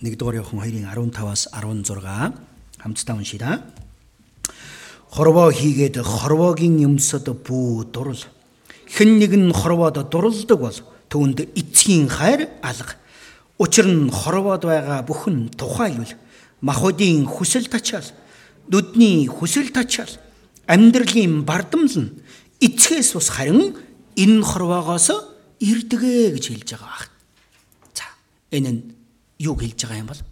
[0.00, 2.32] Нэгдүгээр явхан 2-ын 15-аас 16
[2.80, 3.79] хамтдаа уншийе.
[5.10, 8.22] Хорвоо хийгээд хорвоогийн юмсад бүү дурал.
[8.86, 10.78] Хэн нэгэн хорвоод дуралдаг бол
[11.10, 12.94] түүнд эцгийн хайр алга.
[13.58, 16.14] Учир нь хорвоод байгаа бүхэн тухайлбал
[16.62, 18.06] махуудын хүсэл тачаал,
[18.70, 20.14] нүдний хүсэл тачаал,
[20.70, 22.14] амьдралын бардамл нь
[22.62, 23.74] эцгээс ус харин
[24.14, 25.10] энэ хорвоогоос
[25.58, 27.10] ирдэгэ гэж хэлж байгаа баг.
[27.98, 28.06] За
[28.54, 28.80] энэ нь
[29.42, 30.22] юу хэлж байгаа юм бол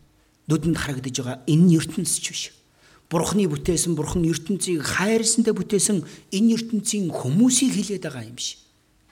[0.46, 2.42] нүдэнд харагдаж байгаа энэ ертөнцч биш.
[3.08, 8.60] Бурхны бүтээсэн бурхан ертөнцийг хайрлсандаа бүтээсэн энэ ертөнцийн хүмүүсийг хилээд байгаа юм биш.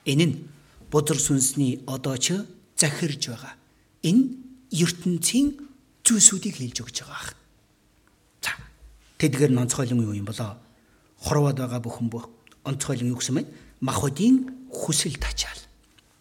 [0.05, 0.35] Энэ нь
[0.93, 2.37] бузар сүнсний одоо ч
[2.77, 3.57] захирж байгаа.
[4.05, 4.37] Энэ
[4.69, 5.57] ертөнцийн
[6.05, 7.33] зүйлсүүдийг хэлж өгч байгаа.
[8.45, 8.53] За.
[9.17, 10.61] Тэдгээр нонцгойлон юу юм болоо?
[11.25, 12.29] Хорвоод байгаа бүхэн бүх
[12.69, 13.49] онцгойлон юу гэсэн бэ?
[13.81, 15.63] Махуудын хүсэл тачаал.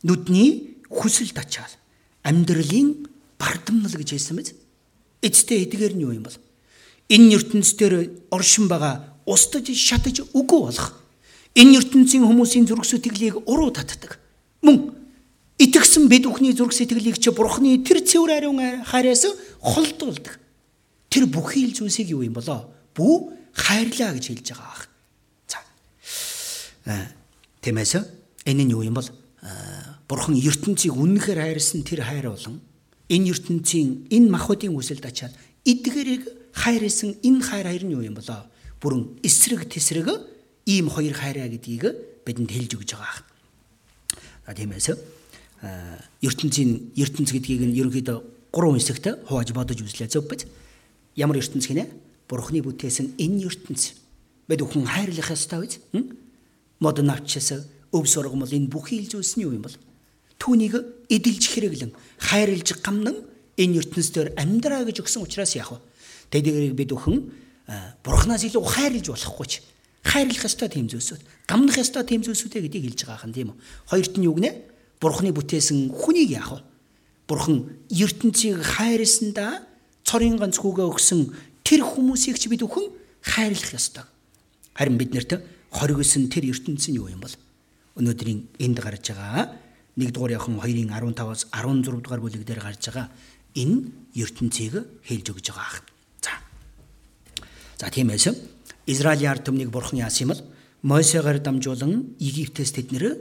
[0.07, 1.75] Нүдний хүсэл тачаал.
[2.23, 3.03] Амьдралын
[3.35, 4.55] бардамнал гэж хэлсэн мэт.
[5.19, 6.39] Эцтэй эдгээр нь юу юм бол?
[7.10, 10.94] Энэ ертөнцийн оршин байгаа устж шатаж үгүй болох
[11.56, 14.20] энэ ертөнцийн хүмүүсийн зүрх сэтгэлийг уруу татдаг.
[14.62, 14.91] Мөн
[15.58, 19.26] итгэсэн бид бүхний зүрх сэтгэлийг ч бурхны тэр цэвэр ариун хайраас
[19.63, 20.39] холдуулдаг.
[21.10, 22.68] Тэр бүхий л зүйлсийг юу юм болоо?
[22.91, 23.15] Бүү
[23.56, 24.84] хайрлаа гэж хэлж байгаа ах.
[25.48, 25.60] За.
[26.91, 27.08] Аа
[27.63, 27.96] тиймээс
[28.46, 29.08] энэ нь юу юм бол
[30.10, 32.60] бурхан ертөнцийг үнэнхээр хайрлсан тэр хайр болон
[33.10, 35.34] энэ ертөнцийн энэ махуудын үсэлд ачаад
[35.65, 38.48] эдгэрийг хайр исэн энэ хайр хоёр нь юу юм болоо?
[38.80, 40.08] Бүрэн эсрэг тесрэг
[40.65, 41.84] ийм хоёр хайраа гэдгийг
[42.24, 43.22] бидэнд хэлж өгж байгаа.
[44.48, 44.96] А тиймээс
[46.24, 48.18] ертөнцийн ертөнц гэдгийг нь ерөнхийдөө
[48.56, 50.48] гурван хэсэгт хувааж бодож үзлээ зөв биз?
[51.15, 51.91] Ямар ертөнц гинэ?
[52.32, 54.00] Бурхны бүтээсэн энэ ертөнц
[54.48, 55.84] бид бүхэн хайрлах ёстой биз?
[56.80, 59.78] Мод навчаас өв сургамал энэ бүхий л зүйлс нь юу юм бол?
[60.39, 60.78] Түүнийг
[61.10, 63.18] эдэлж хэрэглэн хайрлж гамнан
[63.58, 65.80] энэ ертөнцээр амьдраа гэж өгсөн учраас яах вэ?
[66.36, 67.32] Тэдгэрийг бид өхөн
[68.04, 69.63] бурхнаас илүү хайрлж болохгүй ч
[70.04, 73.58] хайрлах ёстой тийм зүйлсүүд, гамнах ёстой тийм зүйлсүүдээ гэдгийг хэлж байгаа юм тийм үү?
[73.89, 74.52] Хоёрт нь юу гинэ?
[75.00, 76.62] Бурхны бүтээсэн хүнийг яах вэ?
[77.26, 77.58] Бурхан
[77.89, 79.65] ертөнцийг хайрлсандаа
[80.06, 81.34] цорын ганц хүүгээ өгсөн
[81.65, 82.93] тэр хүмүүсийг ч бид өхөн
[83.26, 84.06] хайрлах ёстой.
[84.78, 85.41] Харин биднэрт
[85.74, 87.34] хоригсон тэр ертөнц нь юу юм бол?
[87.98, 89.58] Өнөөдрийн энд гарч байгаа
[89.98, 93.10] 1-р явхан 2-ын 15-аас 16 дугаар бүлэг дээр гарч байгаа
[93.58, 95.94] энэ ертөнцийг хэлж өгж байгаа.
[97.77, 98.31] За тиймээс
[98.85, 100.43] Израилийн ард түмнийг бурхан яасан юм бол
[100.85, 103.17] Мойсегаар дамжуулан Египтээс тэд нэр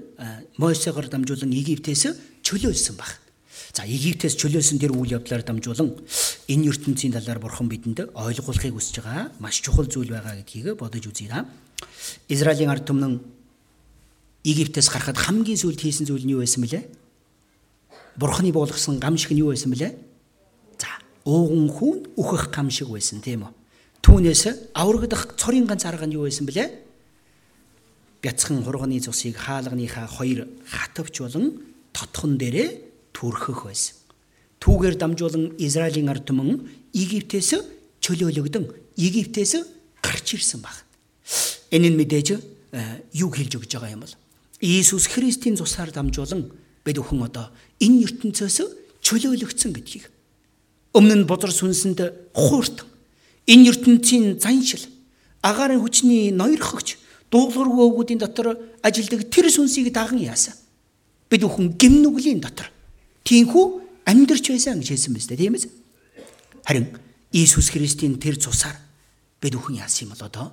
[0.61, 3.19] Мойсегаар дамжуулан Египтээс чөлөөлсөн баг.
[3.73, 5.97] За Египтээс чөлөөсөн тэр үйл явдлаар дамжуулан
[6.47, 11.33] энэ ертөнцийн талаар бурхан бидэнд ойлгуулахыг хүсэж байгаа маш чухал зүйл байгаа гэдгийг бодож үзье
[11.33, 11.49] да.
[12.29, 13.25] Израилийн ард түмэн
[14.45, 16.85] Египтээс гарахад хамгийн сүүлд хийсэн зүйл нь юу байсан бэлээ?
[18.21, 19.97] Бурханы буулгасан гам шиг нь юу байсан бэлээ?
[20.77, 23.64] За, ууган хүүн үхэх гам шиг байсан тийм үү?
[24.05, 26.69] Түүнээс аврагдах цорын ганц арга нь юу байсан бэлээ?
[28.21, 31.65] Бяцхан хурганы цусыг хаалганыхаа хоёр хатвч болон
[31.97, 32.69] тотхон дээрээ
[33.17, 33.97] түрхэх байсан.
[34.61, 37.65] Түүгээр дамжуулан Израилийн ард түмэн Египтээс
[38.05, 38.69] чөлөөлөгдөн
[39.01, 39.53] Египтээс
[40.05, 40.85] гарч ирсэн баг.
[41.73, 44.15] Энэ нь мэдээж э, юу хэлж өгч байгаа юм бол
[44.61, 46.53] Иесус Христийн цусаар дамжуулан
[46.85, 47.49] бид бүхэн одоо
[47.81, 48.57] энэ ертөнцөөс
[49.01, 50.13] чөлөөлөгдсөн гэдгийг
[50.93, 52.94] өмнө нь бузар сүнсэнд хууртан
[53.47, 54.85] Энэ ертөнцийн заншил
[55.45, 56.97] агаарын хүчний ноёрхогч
[57.29, 60.57] дуулуургүй өвгүүдийн дотор ажилдаг тэр сүнсийг даган яасан.
[61.29, 62.73] Бид бүхэн гимнүглийн дотор
[63.25, 63.65] тийхүү
[64.09, 65.69] амьдарч байсан гэж хэлсэн мэт тийм ээ.
[66.65, 66.87] Харин
[67.33, 68.81] Иесус Христийн тэр цусаар
[69.41, 70.47] бид бүхэн яасан юм бол одоо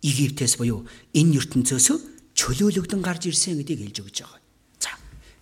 [0.00, 1.88] Египтээс буюу энэ ертөнцөөс
[2.32, 4.40] чөлөөлөгдөн гарч ирсэн гэдгийг хэлж өгч байгаа.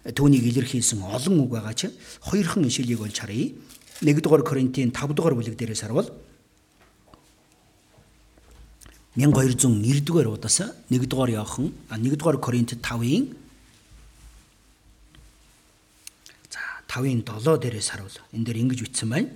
[0.03, 1.95] За түүнийг илэрхийлсэн олон үг байгаа ч
[2.27, 3.55] хоёрхан ишлэлийг олж харъя.
[4.03, 6.11] 1-р Коринтын 5-р бүлэг дээрээс харвал
[9.17, 13.29] 1290-р удаас 1-р Иохан 1-р Коринт 5-ын
[16.51, 18.17] за 5-ын 7 дээрээс харуул.
[18.33, 19.29] Энд дээр ингэж бичсэн байна.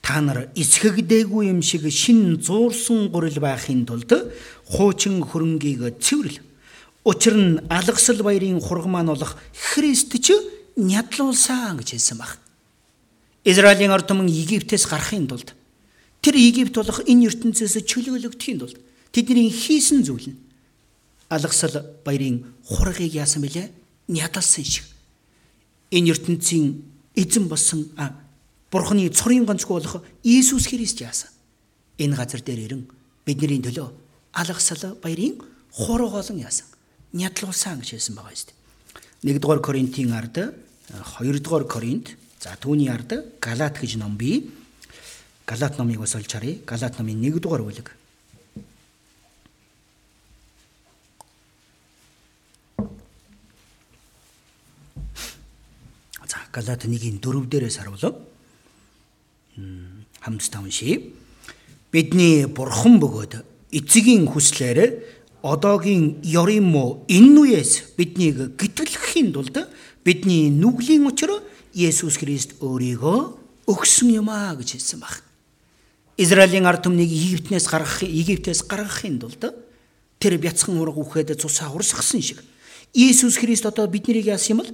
[0.00, 4.12] Та нар эсхэгдээгүй юм шиг шин зуурсан гурил байхын тулд
[4.70, 6.40] хуучин хөрөнгийг цэвэрлэ.
[7.04, 10.30] Учир нь алгасал баярын хург маань болох Христ ч
[10.76, 12.38] нядлуулсан гэж хэлсэн баг.
[13.42, 15.54] Израилийн ард түмэн Египтээс гарахын тулд
[16.26, 18.82] тэр Египт болох энэ ертөнцөөс чөлөөлөгдөхийн тулд
[19.14, 20.38] тэдний хийсэн зүйл нь
[21.30, 23.70] алгасал баярын хургийг яасан бэлээ?
[24.10, 24.82] Нядалсан шиг.
[25.94, 26.82] Энэ ертөнцийн
[27.14, 27.86] эзэн болсон
[28.70, 31.30] Бурхны цорын ганцгүй болох Иесус Христ яасан.
[32.02, 32.82] Энэ газар дээр ирэн
[33.22, 33.88] бидний төлөө
[34.34, 35.38] алгасал баярын
[35.70, 36.66] хургоолон яасан.
[37.14, 38.50] Нядлуулсан гэж хэлсэн байгаа юм.
[39.22, 40.36] 1-р Коринтын ард
[40.90, 44.50] 2-р Коринт за түүний ард Галат гэж ном бий.
[45.46, 46.58] Галат номыг бас олж харъя.
[46.66, 47.94] Галат номын 1-р бүлэг
[56.56, 58.16] Галат 1-ийн 4 дээрээс харуул.
[60.24, 61.12] Хамтдаа уншийе.
[61.92, 63.44] Бидний бурхан бөгөөд
[63.76, 65.04] эцгийн хүслээр
[65.44, 66.24] одоогийн
[66.64, 69.68] муу энэ үеэс биднийг гитгэлэхийн тулд
[70.00, 71.44] бидний нүглийн учир
[71.76, 75.25] Есүс Христ өөрийгөө өгсөн юм а гэж хэлсэн баг.
[76.16, 79.52] Израилийн ард түмнийг Египтнээс гаргах Египтээс гаргахын тулд
[80.18, 82.40] тэр бяцхан ураг үхээд цусаа урсгасан шиг
[82.96, 84.72] Иесус Христ одоо биднийг яасан юм бол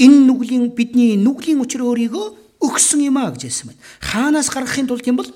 [0.00, 2.26] энэ нүглийн бидний нүглийн учир өөрийгөө
[2.64, 3.82] өгсөн юм а гэж хэлсэн байна.
[4.00, 5.30] Хаанаас гаргахын тулд юм бол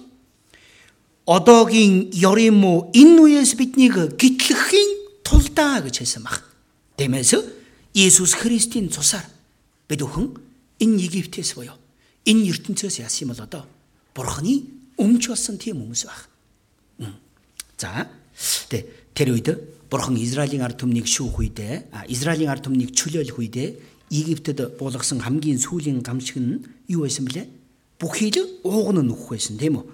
[1.27, 6.41] одоогийн ёрын муу энэ үеэс биднийг гитлэхийн тулдаа гэж хэлсэн баг.
[6.97, 7.37] Тиймээс
[7.93, 9.29] Иесус Христийн цусаар
[9.85, 10.33] бид өхөн
[10.81, 11.77] энэ Египтээс буюу
[12.25, 13.63] энэ ертөнцөөс яасан юм бол одоо
[14.17, 16.21] Бурхны өмч болсон тийм хүмүүс баг.
[17.79, 18.09] За
[18.69, 19.49] тэгээ тэр үед
[19.93, 23.69] Бурхан Израилийн ард түмнийг шүүх үедээ Израилийн ард түмнийг чөлөөлөх үедээ
[24.13, 27.49] Египтэд буулгасан хамгийн сүүлийн гамшиг нь юу байсан бэлээ?
[27.97, 29.85] Бүхий л ууган нь нөхөх байсан тийм үү?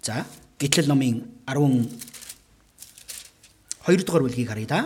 [0.00, 0.24] За,
[0.56, 1.88] Гитлэл номын 10
[3.84, 4.80] 2 дугаар бүлгийг харъя да.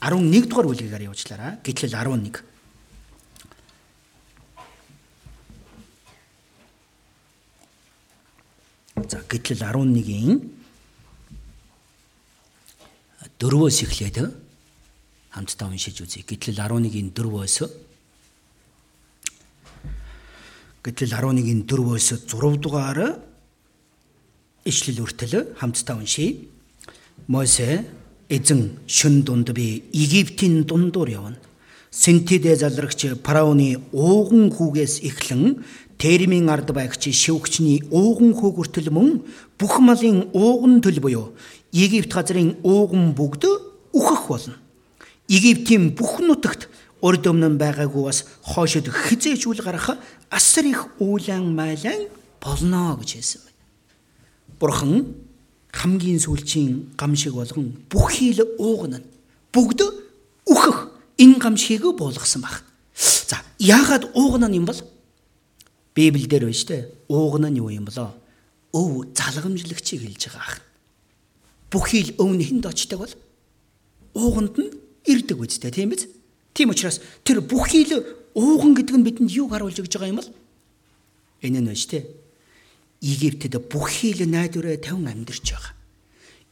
[0.00, 1.58] 11 дугаар бүлгийг харъя уучлаарай.
[1.64, 2.51] Гитлэл 11.
[9.08, 10.40] За, Гитлэл 11-ийн
[13.38, 14.16] 4-өөс эхлээд
[15.30, 16.22] хамтдаа уншиж үзье.
[16.22, 17.56] Гэтэл 11-ийн 4-өөс
[20.82, 23.18] Гэтэл 11-ийн 4-өөс 6 дугаар
[24.64, 26.46] ишлэл үртэл хамтдаа уншийе.
[27.26, 27.86] Мосе
[28.28, 31.38] эзэн шүн дунд би Египтийн дундуур явна.
[31.90, 35.62] Синтидэ залрагч фараоны ууган хүүгээс эхлэн
[36.02, 39.22] Термийн ард байгч шивгчний ууган хүүг хүртэл мөн
[39.54, 41.30] бүх малын ууган төл буюу
[41.70, 43.46] Египт газрын ууган бүгд
[43.94, 44.56] үхэх болно.
[45.30, 46.66] Египтийн бүх нутагт
[46.98, 49.94] урд өмнө байгаагүй бас хоошид хизээч үл гарах
[50.26, 52.10] асар их үүлэн майлан
[52.42, 53.62] болно гэж хэлсэн байна.
[54.58, 55.14] Бурхан
[55.70, 58.98] хамгийн сүүлчийн гамшиг болгон бүхий л уугна
[59.54, 59.86] бүгд
[60.50, 60.78] үхэх
[61.22, 62.66] энэ гамшигыг буулгасан баг.
[62.98, 64.82] За яагаад уугна юм бол
[65.94, 66.82] Библиэлд байна шүү дээ.
[67.08, 68.16] Уугна нь юу юм болоо?
[68.72, 70.60] Өв залгамжлагчийг хэлж байгаа ах.
[71.68, 73.14] Бүхий л өвн хүнд очдог бол
[74.16, 74.72] ууганд нь
[75.04, 76.08] ирдэг үстэй тийм биз?
[76.56, 80.30] Тийм учраас тэр бүхий л ууган гэдэг нь бидэнд юу харуулж өгч байгаа юм бол
[81.44, 82.04] энэ нь шүү дээ.
[83.02, 85.74] Египтэд бүхий л найдвараа тавин амьдарч байгаа.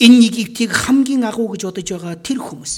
[0.01, 2.75] Энэ Египтийг хамгийн агуу гэж бодож байгаа тэр хүмүүс.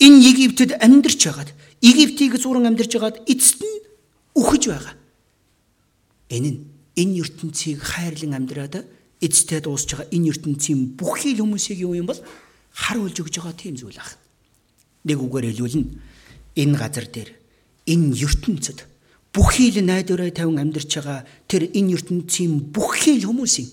[0.00, 3.84] Энэ Египтэд амьдарч байгаад Египтийг зуран амьдарч байгаад эцэст нь
[4.36, 4.94] үхэж байгаа.
[6.30, 6.58] Энэ нь
[6.96, 8.84] энэ ертөнцийг хайрлан амьдраад
[9.20, 12.20] эцэстээ дуусч байгаа энэ ертөнцийн бүхий л хүмүүсийг юу юм бол
[12.74, 14.18] харуулж өгж байгаа тийм зүйл ах.
[15.06, 15.96] Нэг үгээр хэлбэл
[16.56, 17.30] энэ газар дээр
[17.86, 18.84] энэ ертөнцид
[19.32, 23.68] бүхий л найдвараа тавин амьдарч байгаа тэр энэ ертөнцийн бүхий л хүмүүсийн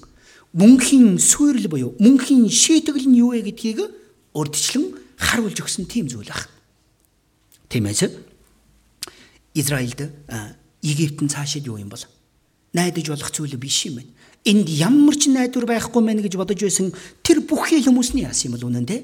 [0.53, 3.79] мөнхийн суурил буюу мөнхийн шийтгэл нь юу вэ гэдгийг
[4.37, 6.51] урдчлан харуулж өгсөн тийм зүйл ах.
[7.71, 8.05] Тиймээс
[9.53, 10.13] Израильд
[10.83, 12.03] Египтэн цаашид юу юм бол
[12.73, 14.11] найдаж болох зүйл биш юм байна.
[14.43, 16.91] Энд ямар ч найдвар байхгүй мэн гэж бодож байсан
[17.23, 18.99] тэр бүхий хүмүүсний яасан юм бол үнэндээ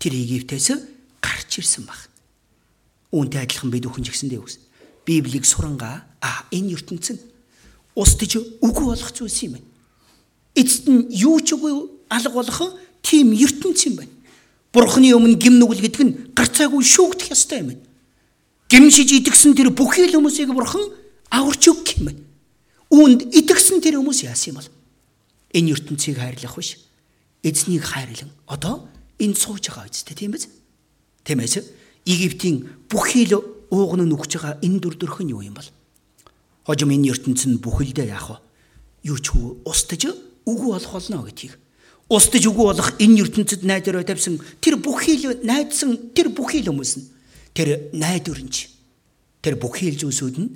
[0.00, 0.68] тэр Египтээс
[1.22, 2.10] гарч ирсэн баг.
[3.12, 4.58] Үүнтэй адилхан бид бүхэн ч гэсэндээ үс.
[5.06, 7.20] Библийг сурангаа а энэ ертөнцийн
[7.94, 9.68] устж үгүй болох зүйлс юм байна.
[10.56, 11.72] Эцэст нь юу ч үгүй
[12.08, 14.12] алга болох тийм ертөнц юм байна.
[14.72, 17.84] Бурхны өмнө гим нүгэл гэдэг нь гарцаагүй шүүгдэх ёстой юм байна.
[18.72, 20.80] Гимшиж идэгсэн тэр бүхий л хүмүүсийг бурхан
[21.28, 22.21] аварч өгөх юм байна.
[22.92, 24.68] Үүнд идэгсэн тэр хүмүүс яасан юм бол
[25.56, 26.76] энэ ертөнцийг хайрлах биш.
[27.40, 28.84] Эзнийг хайрлан одоо
[29.16, 30.52] энэ сууж байгаа үстэй тийм биз?
[31.24, 31.64] Тиймээс
[32.04, 33.40] Египтийн бүхий л
[33.72, 35.68] ууган нь үхэж байгаа энэ дүр төрх нь юу юм бол?
[36.68, 38.36] Хожим энэ ертөнц нь бүхэлдээ яах вэ?
[39.08, 39.32] Юу ч
[39.64, 40.12] устж
[40.44, 41.56] үгүй болох болно гэдгийг.
[42.12, 46.92] Устж үгүй болох энэ ертөнцид найдвараа тавьсан тэр бүхий л найдсан тэр бүхий л хүмүүс
[47.00, 47.06] нь
[47.56, 48.68] тэр найдварч
[49.40, 50.50] тэр бүхий л зүйлсүүд нь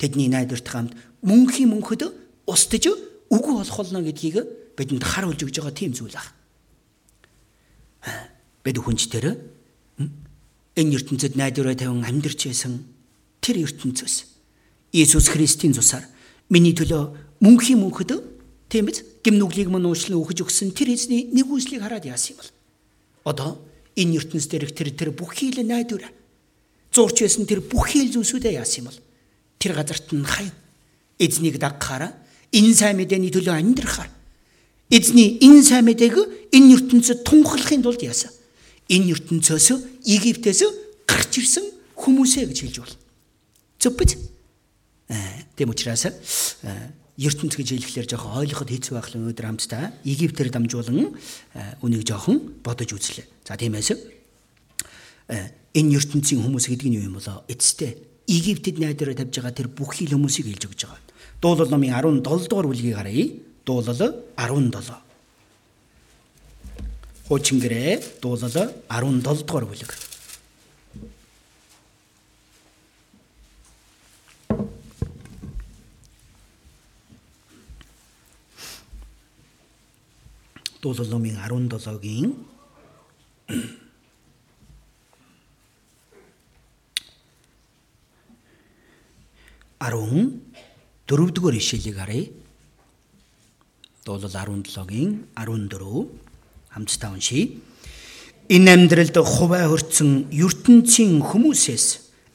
[0.00, 0.92] тэдний найдварт хамт
[1.26, 2.06] мөнхийн мөнхөд
[2.46, 2.86] устж
[3.30, 4.36] үгүй болох болно гэдгийг
[4.78, 6.30] бидэнд харуулж өгж байгаа тийм зүйл ах.
[8.62, 9.34] Бид хүнч тэр
[9.98, 12.86] энэ ертөнцид найдвараа тавин амьдарч байсан
[13.42, 14.16] тэр ертөнцөөс
[14.94, 16.06] Иесус Христийн цусаар
[16.48, 18.22] миний төлөө мөнхийн мөнхөд
[18.70, 19.02] тийм биз?
[19.26, 22.52] Гимнүглийг мөн уучлан өгөж өгсөн тэр эзний нэгүслийг хараад яасан юм бол?
[23.26, 23.50] Одоо
[23.98, 26.14] энэ ертөнц дээрх тэр тэр бүх хийл найдвараа
[26.94, 29.00] зурч байсан тэр бүх хийл зүйлсүүдээ яасан юм бол?
[29.58, 30.54] Тэр газарт нь хаяа
[31.18, 32.12] эзнийг дагахаараа
[32.52, 34.10] энэ сайн мэдээний төлөө амьдрахаар
[34.90, 36.16] эзний энэ сайн мэдээг
[36.52, 38.32] энэ ертөнцид тунхаглахын тулд яасан
[38.88, 39.66] энэ ертөнцөөс
[40.06, 40.62] Египтээс
[41.08, 41.66] гарч ирсэн
[41.98, 42.96] хүмүүсээ гэж хэлж байна.
[43.82, 44.14] Зөв биз?
[45.58, 46.06] Тийм учраас
[47.18, 51.16] ертөнц гэж хэлэхлээр жоохон ойлгоход хэцүү байх л өнөөдөр хамтдаа Египтээр дамжуулан
[51.82, 53.26] үнийг жоохон бодож үзлээ.
[53.42, 53.90] За тиймээс
[55.26, 57.42] энэ ертөнцийн хүмүүс гэдэг нь юу юм болоо?
[57.50, 61.05] Эцэстээ Египтэд найдвараа тавьж байгаа тэр бүх хил хүмүүсийг хэлж өгч байгаа.
[61.46, 63.30] Дуулал номын 17 дугаар бүлгийг харъя.
[63.64, 64.94] Дуулал 17.
[67.28, 68.50] Хуучин гэрээ дуулал
[68.90, 69.94] 17 дугаар бүлэг.
[80.82, 82.34] дуулал номын 17-гийн
[89.78, 90.42] 10
[91.06, 92.26] дөрөвдүгээр ишлэлийг харъя.
[94.04, 96.10] Дуулал 17-гийн 14
[96.74, 97.58] хамтдаа уншийе.
[98.48, 101.86] Энэ амьдралд хуваа хөрцөн ертөнцийн хүмүүсээс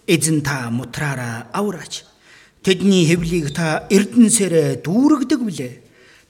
[0.07, 2.03] эзэн та мутраараа авраач.
[2.63, 5.73] Тэдний хэвлийг та эрдэнсээрээ дүүргдэг билээ.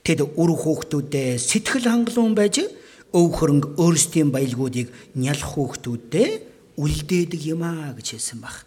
[0.06, 2.62] Тэд үр хүүхдүүдэд сэтгэл хангалуун байж
[3.12, 4.88] өв хөрөнгө өөрсдийн баялгуудыг
[5.18, 8.66] нялх хүүхдүүдэд үлдээдэг юм а гэж хэлсэн баг.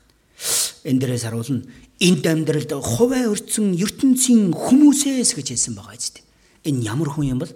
[0.85, 1.64] Энд дээрээс харуулна
[2.01, 6.23] энд амьдралд хуваа өрцөн ертөнцийн хүмүүсээс гэж хэлсэн байгаа зү.
[6.67, 7.53] Энэ ямар хүн юм бол?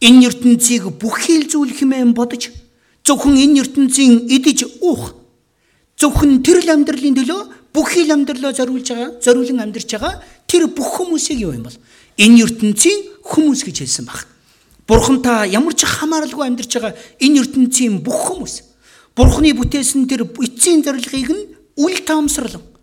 [0.00, 2.52] Энэ ертөнцийг бүх хил зүйл хэмээн бодож
[3.04, 5.16] зөвхөн энэ ертөнцийн идэж уух
[6.00, 7.40] зөвхөн тэрл амьдралын төлөө
[7.72, 11.78] бүх хил амьдралоо зориулж байгаа, зориулан амьдарч байгаа тэр бүх хүмүүсийг юу юм бол?
[12.16, 14.24] энэ ертөнцийн хүмүүс гэж хэлсэн баг.
[14.88, 18.54] Бурхан та ямар ч хамааралгүй амьдарч байгаа энэ ертөнцийн бүх хүмүүс.
[19.16, 21.44] Бурханы бүтээсэн тэр эцсийн зорилгыг нь
[21.76, 22.75] үл таамсарлан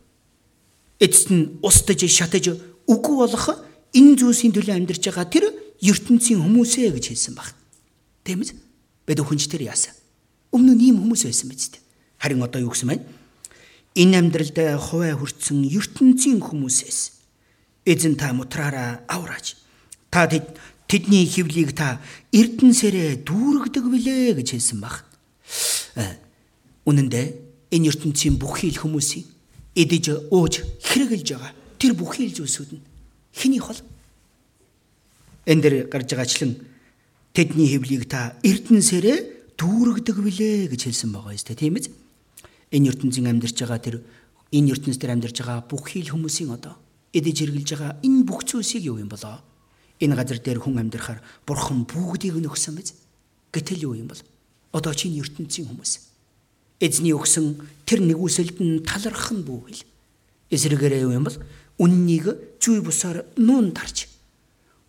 [0.99, 2.53] эцэст нь устж шатаж
[2.89, 3.45] үгүй болох
[3.93, 5.45] энэ зүйлсийн төлөө амьдарч байгаа тэр
[5.81, 7.53] ертөнцийн хүмүүсээ гэж хэлсэн баг.
[8.25, 8.55] Үү?
[9.05, 9.93] Бид өхөнч тэр яасан.
[10.55, 11.83] Өмнө нь ийм хүмүүс байсан биз дээ.
[12.23, 13.03] Харин одоо юу гэсэн байна?
[13.99, 16.99] Энэ амьдралд хуваа хүртсэн ертөнцийн хүмүүсээс
[17.85, 19.59] эзэн та мутраараа авраач.
[20.07, 21.99] Та тэдний хөвлийг та
[22.31, 25.03] эрдэнсээрээ дүүргдэг билээ гэж хэлсэн баг.
[25.99, 26.17] Э,
[26.87, 27.27] үнэн дээ
[27.75, 29.32] энэ ертөнцийн бүх хил хүмүүсийн
[29.75, 32.85] эдэж ууж хэрэгэлж байгаа тэр бүх хил зүйлсүүд нь
[33.33, 33.81] хэнийх бол
[35.49, 36.51] энэ дэр гарч байгаачлан
[37.33, 41.89] тэдний хөвлийг та эрдэнсээрээ дүүргдэг билээ гэж хэлсэн байгаа юм тийм ээ.
[42.73, 43.95] Энэ ертөнцийн амьдарч байгаа тэр
[44.53, 46.77] энэ ертөнцийн дээр амьдарч байгаа бүх хил хүмүүсийн одоо
[47.13, 49.41] эдэж хэрглэж байгаа энэ бүх зүйлсийг юу юм болоо?
[50.01, 52.93] Энэ газар дээр хүн амьдрахаар бурхан бүгдийг нь өгсөн биз?
[53.53, 54.21] Гэтэл юу юм бол?
[54.73, 56.12] Одоо чинь ертөнцийн хүмүүс.
[56.83, 59.87] Эзний өгсөн тэр нэгүсэлд нь талархах нь бүхэл.
[60.51, 61.39] Эсрэгээрээ юу юм бол?
[61.79, 64.11] Үннийг зүй бусаар нуун тарж.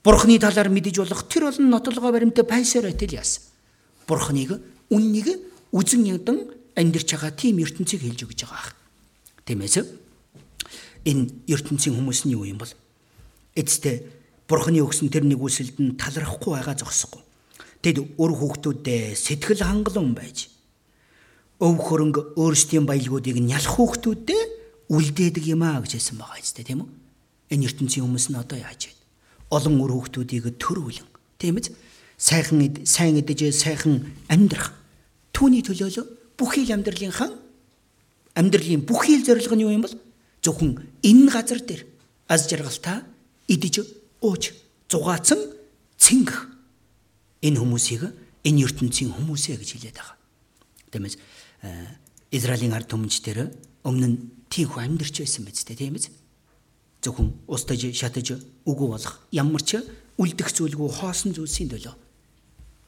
[0.02, 3.46] Бурханы талаар мэдэж болох тэр олон нотлогоо баримтаа байсаар байтал яасан.
[4.10, 4.58] Бурханыг
[4.90, 5.38] үннийг
[5.70, 8.74] үзэн ядан амьдарч байгаа тийм ертөнцийг хэлж өгч байгаа.
[9.46, 9.86] Тиймээс
[11.06, 12.74] энэ ертөнцийн хүмүүс нь юу юм бол
[13.54, 17.22] эцэстээ бурхны өгсөн тэр нэгүсэлд нь талархахгүй байгаа зогсохгүй.
[17.86, 20.53] Тэд өр хүүхдүүдэд сэтгэл хангалуун байж
[21.60, 24.50] өв хөрөнгө өөрсдийн баялгуудыг нялх хүүхдүүдэд
[24.90, 26.90] үлдээдэг юм а гэж хэлсэн байгаа юм тийм үү?
[27.54, 28.94] Энэ ертөнцийн хүмүүс нь одоо яаж вэ?
[29.54, 31.70] Олон өр хүүхдүүдийг төрүүлэн тийм үү?
[32.18, 34.74] Сайхан сайн идэж сайхан амьдрах
[35.34, 36.02] түүний төлөөлө
[36.38, 37.32] бүхий л амьдралын хан
[38.34, 39.94] амьдралын бүхий л зорилго нь юу юм бол
[40.42, 41.82] зөвхөн энэ газар дээр
[42.30, 43.02] аз жаргалтаа
[43.48, 43.82] идэж
[44.22, 44.54] ууж
[44.90, 45.38] зугаацсан
[45.98, 46.48] цэнгэх
[47.42, 48.02] энэ хүмүүсийг
[48.44, 50.16] энэ ертөнцийн хүмүүсээ гэж хэлээд байгаа.
[50.90, 51.16] Тиймээс
[52.34, 53.38] Израилийн ард түмэнчдэр
[53.86, 54.18] өмнө нь
[54.50, 56.10] тийхүү амьдарч байсан биз дээ тийм ээ.
[57.04, 59.82] Зөвхөн устж шатаж үгүй болох ямар ч
[60.18, 61.94] үлдэх зүйлгүй хоосон зүйлсийн төлөө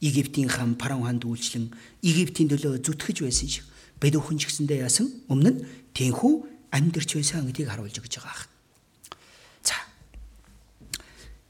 [0.00, 1.72] Египтийн хаан Паран хаанд үйлчлэн
[2.04, 3.64] Египтийн төлөө зүтгэж байсан шиг
[4.00, 5.62] бид өхөн ч гэсэндээ яасан өмнө нь
[5.96, 6.32] тийхүү
[6.70, 8.44] амьдарч байсан гэдгийг харуулж өгч байгаа.
[9.64, 9.76] За.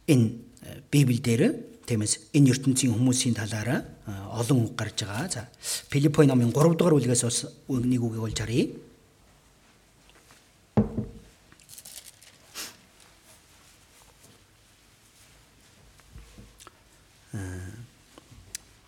[0.07, 0.31] Энэ
[0.63, 1.59] э, Библи дээр
[1.91, 5.29] тиймээс энэ ертөнцийн хүмүүсийн талаараа э, олон үг гарч байгаа.
[5.29, 5.49] За.
[5.91, 8.71] Филиппой номын 3 дугаар бүлгээс бас нэг үгийг олж харъя.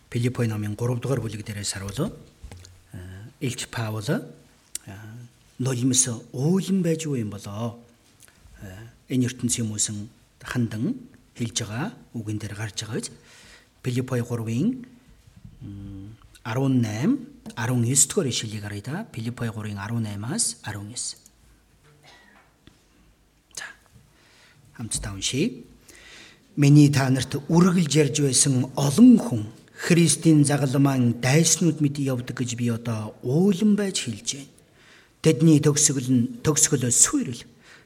[0.09, 2.15] Филиппой номын 3 дугаар бүлэг дээрээс харуулв.
[3.39, 4.07] Илч Паул
[5.59, 7.79] нулимс уулан байж юу юм болоо.
[9.09, 10.07] Энэ ертөнцийн хүмүүсэн
[10.43, 10.95] хандан
[11.35, 13.11] хэлж байгаа үгэн дээр гарч байгаа биз.
[13.83, 14.98] Филиппой 3-ын
[15.61, 17.17] 18
[17.55, 19.07] 19 дугаар ишлэлийг харъя да.
[19.13, 21.17] Филиппой 3-ын 18-аас 19.
[23.55, 23.63] За.
[24.77, 25.63] Хамтдаа уншийе.
[26.55, 29.43] Миний та нарт үргэлж ярьж байсан олон хүн
[29.79, 34.51] Христийн загалмаан дайснууд мэд явдаг гэж би одоо уулан байж хэлж байна.
[35.23, 37.43] Тэдний төгсгөл нь төгсгөлөө сүрэл.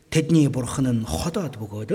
[0.09, 1.91] Тэдний бурхан нь ходоод бөгөөд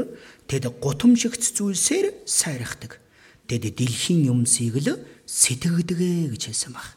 [0.46, 3.02] тэд гутамшигц зүйлсээр сайрахдаг.
[3.50, 4.98] Тэд дэлхийн юмсыг л
[5.28, 6.96] сэтгэгдэгэ гэж хэлсэн баг.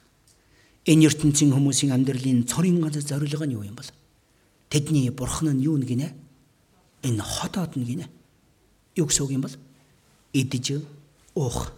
[0.87, 3.91] Энэ ертөнцийн хүмүүсийн амьдралын цорын ганц зорилго нь юу юм бол?
[4.71, 6.15] Тэдний бурхан нь юу нэгнэ?
[7.03, 8.07] Энэ ходоод нь гинэ.
[8.95, 9.55] Юу гэсэн үг юм бол?
[10.31, 10.79] Идэж,
[11.35, 11.75] уух,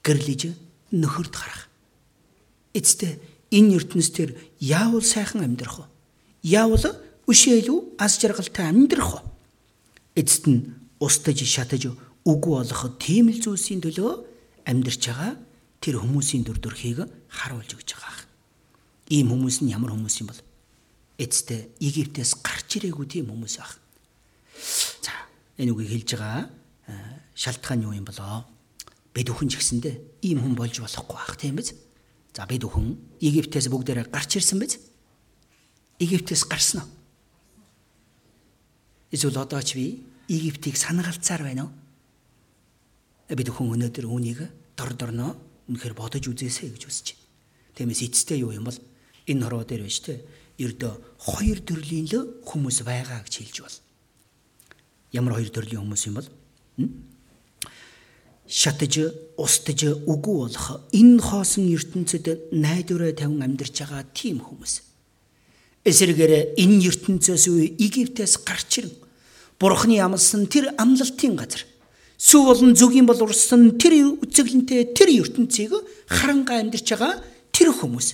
[0.00, 0.56] гэрлэж,
[0.88, 1.68] нөхөрд гарах.
[2.72, 3.20] Эцэстээ
[3.52, 4.32] энэ ертөнцийн
[4.64, 5.86] яавал сайхан амьдрах вэ?
[6.42, 6.96] Яавал
[7.28, 9.20] үшээлүү аз жаргалтай амьдрах вэ?
[10.16, 11.92] Эцэст нь устж шатаж
[12.24, 14.12] үгүй болох тийм л зүйлсийн төлөө
[14.64, 15.43] амьдрч байгаа
[15.84, 18.24] тэр хүмүүсийн дүр төрхийг харуулж өгч байгаа.
[19.12, 20.40] Ийм хүмүүс нь ямар хүмүүс юм бол?
[21.20, 23.76] Эцэстээ Египтээс гарч ирээгүй тийм хүмүүс баг.
[25.04, 25.12] За,
[25.60, 26.48] энэ үгийг хэлж байгаа
[27.36, 28.48] шалтгаан юу юм болоо?
[29.12, 31.76] Бид өхөн ч гэсэндээ ийм хүн болж болохгүй бах тийм биз?
[32.32, 34.80] За бид өхөн Египтээс бүгдээрээ гарч ирсэн биз?
[36.00, 36.88] Египтээс гарсан уу?
[39.12, 40.00] Эсвэл одоо ч би
[40.32, 41.72] Египтийг санагалцаар байна уу?
[43.36, 44.40] Бид өхөн өнөөдөр үүнийг
[44.80, 45.36] дор дорноо
[45.68, 47.24] үнэхээр бодож үзээсэй гэж үсэж байна.
[47.74, 48.78] Тиймээс эцэстээ юу юм бол
[49.26, 50.20] энэ хороо дээр байна шүү дээ.
[50.54, 53.76] Ердөө хоёр төрлийн л хүмүүс байгаа гэж хэлж бол.
[55.12, 56.28] Ямар хоёр төрлийн хүмүүс юм бол?
[58.46, 58.94] шатаж,
[59.40, 64.84] устж үгүй болох энэ хоосон ертөнцид найдвараа тавин амьдарч байгаа тийм хүмүүс.
[65.84, 67.44] Эсэргээр энэ ертөнцөөс
[67.80, 68.94] Египтээс гарч ирэн
[69.58, 71.64] Бурхны амлсан тэр амлалтын газар
[72.18, 75.72] сүв болон зүгийн бол урсан тэр үцэглэнтэй тэр ертөнцийг
[76.06, 77.18] харанга амьдарч байгаа
[77.50, 78.08] тэр хүмүүс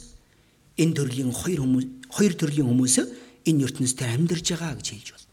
[0.80, 2.94] энэ төрлийн хоёр хүмүүс хоёр төрлийн хүмүүс
[3.44, 5.28] энэ ертөнцид амьдарч байгаа гэж хэлж байна.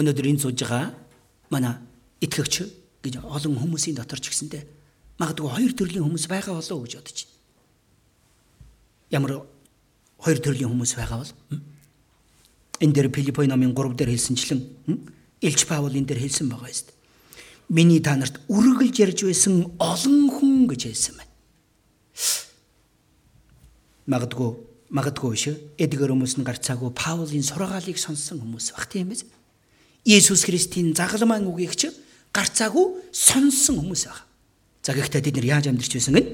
[0.00, 0.94] Өнөөдөр энэ сууж байгаа
[1.52, 1.74] манай
[2.24, 2.54] итгэгч
[3.04, 4.64] гэж олон хүмүүсийн дотор ч гэсэндэ
[5.20, 7.36] магадгүй хоёр төрлийн хүмүүс байгаа болоо гэж бодож байна.
[9.12, 9.32] Ямар
[10.16, 11.32] хоёр төрлийн хүмүүс байгаа бол
[12.80, 14.60] энэ дээр Филиппой номын 3 дээр хэлсэнчлэн
[15.40, 16.99] Илч Паул энэ дээр хэлсэн байгаа юм.
[17.70, 21.30] Миний та нарт үргэлж ярьж байсан олон хүн гэж хэлсэн байна.
[24.10, 24.50] Магадгүй
[24.90, 25.54] магадгүй шүү.
[25.78, 29.22] Эдгээр хүмүүс нь гарцаагүй Паулийн сургаалыг сонссон хүмүүс баг тийм биз?
[30.02, 31.94] Есүс Христийн загалмайн үгийг чинь
[32.34, 34.26] гарцаагүй сонсон хүмүүс байгаа.
[34.82, 36.26] За гэхдээ тэд нэр яаж амьдарч байсан гэн?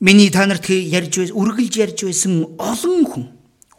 [0.00, 3.24] Миний та нарт ярьж байсан, үргэлж ярьж байсан олон хүн.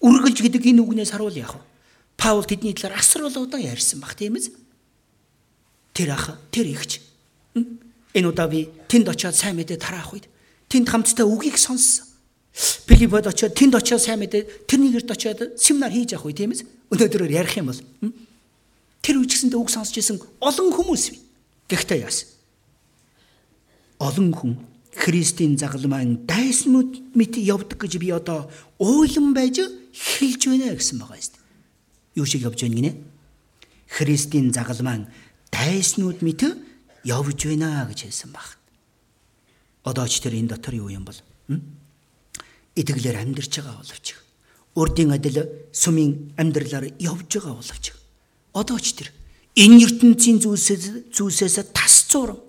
[0.05, 1.66] Үргэлж гэдэг энэ үгнээс харуул яах вэ?
[2.14, 4.68] Паул тэдний талаар асар бол удаа ярьсан баг тийм ээ.
[5.93, 7.01] Тэр ах, тэр ихч.
[7.55, 10.25] Энэ удаа би тэнд очиод сайн мэдээ тараах үед
[10.69, 12.05] тэнд хамтдаа үгийг сонссон.
[12.53, 16.65] Филиппод очиод тэнд очиод сайн мэдээ тэрнийгэрд очиод семинар хийж авах үе тийм ээ.
[16.89, 17.81] Өнөөдрөөр ярих юм бол
[19.01, 21.21] Тэр үчигсэндээ үг сонсч исэн олон хүмүүс бий.
[21.71, 22.27] Гэхдээ яасан?
[23.99, 24.53] Олон хүн
[24.93, 29.63] Христийн загалмайн дайснууд мэт явдаг гэж би одоо уйлан байж
[29.95, 31.39] хэлж байна гэсэн байгаа юм.
[32.19, 32.91] Юу шиг явж байна гинэ?
[33.87, 35.07] Христийн загалмайн
[35.52, 36.41] дайснууд мэт
[37.06, 38.58] явж байна гэж хэлсэн баг.
[39.84, 41.20] Одоо ч тэр энэ дотор юу юм бол?
[42.76, 44.08] Итгэлээр амьдарч байгаа боловч
[44.76, 47.86] урдийн адил сүмийн амьдралаар явж байгаа боловч
[48.54, 49.10] одоо ч тэр
[49.58, 52.39] энэ ертөнцийн зүйлсээс зүйлсээс тас зуран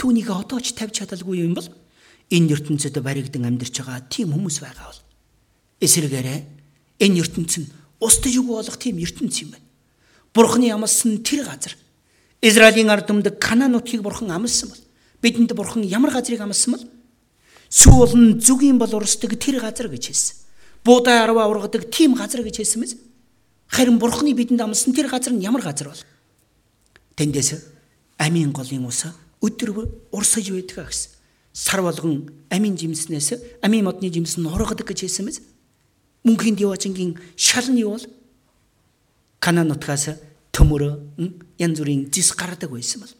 [0.00, 1.68] түүнийг одоо ч тавьж чадалгүй юм бол
[2.32, 5.00] энэ ертөнцид баригдан амьдарч байгаа тийм хүмүүс байгаа бол
[5.84, 6.40] эсэргээрээ
[7.04, 9.66] энэ ертөнц нь устж үг болох тийм ертөнц юм байна.
[10.34, 11.74] Бурхны амлсан тэр газар
[12.46, 14.82] Израилийн ард түмэд Канаан нутгийг бурхан амлсан бол
[15.22, 16.84] бидэнд бурхан ямар газрыг амлсан бол
[17.70, 20.36] сүү болон зүгийн бол урсдаг тэр газар гэж хэлсэн.
[20.86, 22.94] Буудай арва ургадаг тийм газар гэж хэлсэн мэз.
[23.66, 26.02] Харин бурхны бидэнд амласан тэр газар нь ямар газар бол?
[27.18, 27.66] Тэндээс
[28.18, 29.02] амийн голын ус
[29.42, 31.10] өдөр урсаж байдаг гэсэн.
[31.52, 35.42] Сар болгон амийн жимснээс амийн модны жимс нь ургадаг гэж хэлсэн мэз.
[36.22, 38.06] Мөнхийн диважингийн шал нь юу бол?
[39.42, 40.14] Канаан нутгаас
[40.56, 40.82] төмөр
[41.60, 43.12] янз бүрийн зис гардаг байсан бол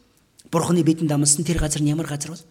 [0.49, 2.45] бурхны бидэнд амласан тэр газар нь ямар газар бол?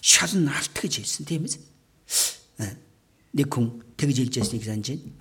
[0.00, 2.72] Шал нь алт гэж хэлсэн тийм ээ.
[3.36, 5.12] Нэг хүн тэгж хэлж ясныг санаж байна.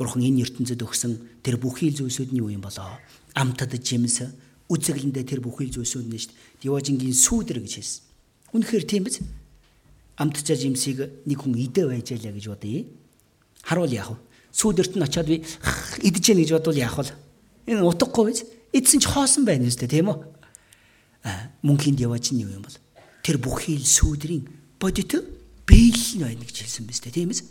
[0.00, 2.96] Бурхан энэ ертөнцид өгсөн тэр бүхий л зүйлсүүд нь юу юм болоо?
[3.36, 4.24] Амтад жимс
[4.72, 6.64] үзэглэндээ тэр бүхий л зүйлсүүд нь шүү дээ.
[6.64, 8.02] Диважингийн сүүдэр гэж хэлсэн.
[8.56, 9.20] Үнэхээр тийм биз?
[10.16, 12.84] амтчаа жимсийг нэг хүн идэ байжаалаа гэж бодъё.
[13.64, 14.16] Харуул яах вэ?
[14.52, 15.42] Сүүдэрт нь очиод би
[16.04, 17.14] идэж яах гэж бодвол яах вэ?
[17.66, 18.42] Энэ утгагүй биз?
[18.74, 20.18] Идсэн ч хоосон байна үстэй тийм үү?
[21.22, 22.78] А мөнхийн яваач нь юу юм бол?
[23.22, 24.48] Тэр бүхий л сүүдрийн
[24.82, 25.14] бодит
[25.68, 27.46] биел нь байна гэж хэлсэн биз дээ тийм ээ?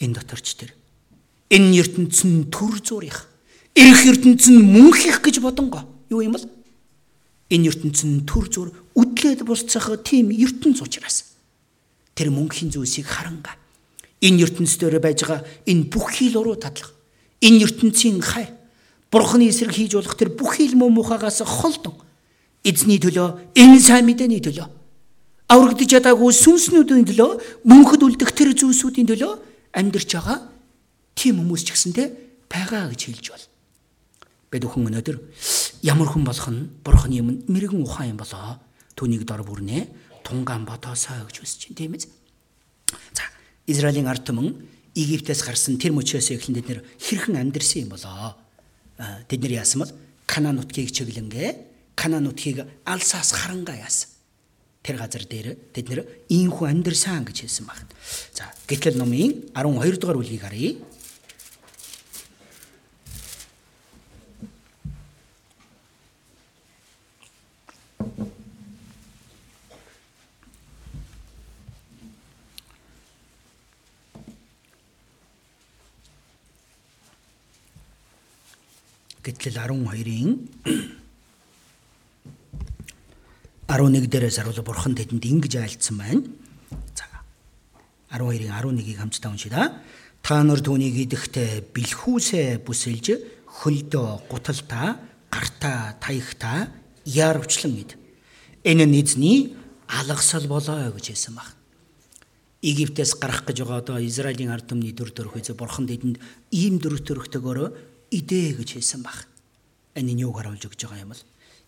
[0.00, 0.72] Энэ доторч тэр
[1.52, 3.28] энэ ертөнцийн төр зурих
[3.76, 6.46] эрх ертөнцийн мөнхих гэж бодонго юу юм бол?
[7.52, 11.36] Энэ ертөнцийн төр зур үдлээд бусцах тийм ертөнц учраас
[12.16, 13.60] тэр мөнхийн зүйлсийг харанга
[14.24, 16.95] энэ ертөнцийн байж байгаа энэ бүхий л уруу тадлах
[17.42, 18.48] энэ ертөнцийн хай
[19.10, 21.94] бурхны эсрэг хийж болох тэр бүхий л муу мухагаас холдон
[22.64, 24.68] эзний төлөө энэ сайн мэдээний төлөө
[25.48, 27.30] аврагдж ядаагүй сүнснүүдийн төлөө
[27.70, 29.32] мөнхөд үлдэх тэр зүйлсүүдийн төлөө
[29.78, 30.38] амьдарч байгаа
[31.14, 32.08] тийм хүмүүс ч гэсэнтэй
[32.50, 33.44] байгаа гэж хэлж бол.
[34.50, 35.16] Бид бүхэн өнөөдөр
[35.86, 38.58] ямар хүн болох нь бурхны юм мэрэгэн ухаан юм болоо.
[38.98, 39.86] Түүнийг дор бүрнэ
[40.26, 42.10] тунгаан бодоосоо гэж үсэж чинь тийм ээ.
[43.14, 43.24] За
[43.70, 44.50] Израилийн ард түмэн
[44.96, 48.32] Египтээс гарсан тэр мөчөөс эхлэн бид нэр хэрхэн амьдэрсэн юм болоо.
[49.28, 49.92] Тэд нэр яасан бол
[50.24, 54.08] Канаан нутгийг чиглэнгээ Канаан нутгийг алсаас харангаа яасан.
[54.80, 56.00] Тэр газар дээр тэд нэр
[56.32, 57.84] ийхүү амьдэрсэн гэж хэлсэн байна.
[58.32, 60.80] За гэтэл номын 12 дугаар бүлгийг харъя.
[79.26, 80.30] Гэтэл 12-ын
[83.66, 86.22] 11 дээрээс харуул бурхан тэдэнд ингэж айлцсан байна.
[86.94, 87.10] За
[88.14, 89.82] 12-ын 11-ийг хамтдаа уншъя.
[90.22, 93.06] Та нар түүнийг идэхдээ бэлхүүсээ бүсэлж
[93.50, 96.70] хөлдөө гуталтаа гартаа таягтаа
[97.02, 97.98] яарвчлан ид.
[98.62, 99.58] Энэ нь эзний
[99.90, 101.50] алгасал болоо гэж хэлсэн баг.
[102.62, 106.22] Египтээс гарах гэж байгаа одоо Израилийн ард түмний дүр төрх үзэ бурхан тэдэнд
[106.54, 109.26] ийм дүр төрхтэйгээр идэ гэж хэлсэн баг.
[109.94, 111.22] Энэ нь юуг харуулж өгч байгаа юм бол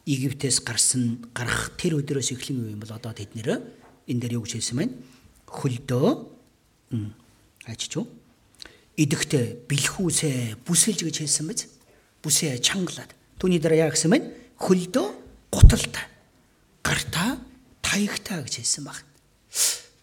[0.09, 3.61] Египтээс гарсан гарах тэр өдрөөс эхлэн юу юм бол одоо тэд нэр
[4.09, 4.97] энэ дээр юу гэж хэлсэн байна?
[5.53, 6.09] Хөлдөө
[7.69, 8.09] ажиж юу?
[8.97, 11.69] Идэхтэй бэлхүүсээ бүсэлж гэж хэлсэн биз?
[12.25, 13.13] Бүсээ чангалаад.
[13.37, 14.33] Түүний дараа яа гэсэн байна?
[14.57, 15.07] Хөлдөө
[15.53, 16.09] гуталтай.
[16.81, 17.37] Гартаа
[17.85, 19.05] таягтаа гэж хэлсэн баг.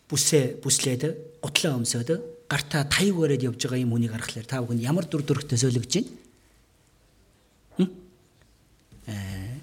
[0.05, 2.13] Бүсээ бүслээд гутлаа өмсөд
[2.45, 6.24] гартаа таяг бариад явж байгаа юм хүнийг харахаар та бүхэн ямар дүр төрхтэй сөөлөгж байна?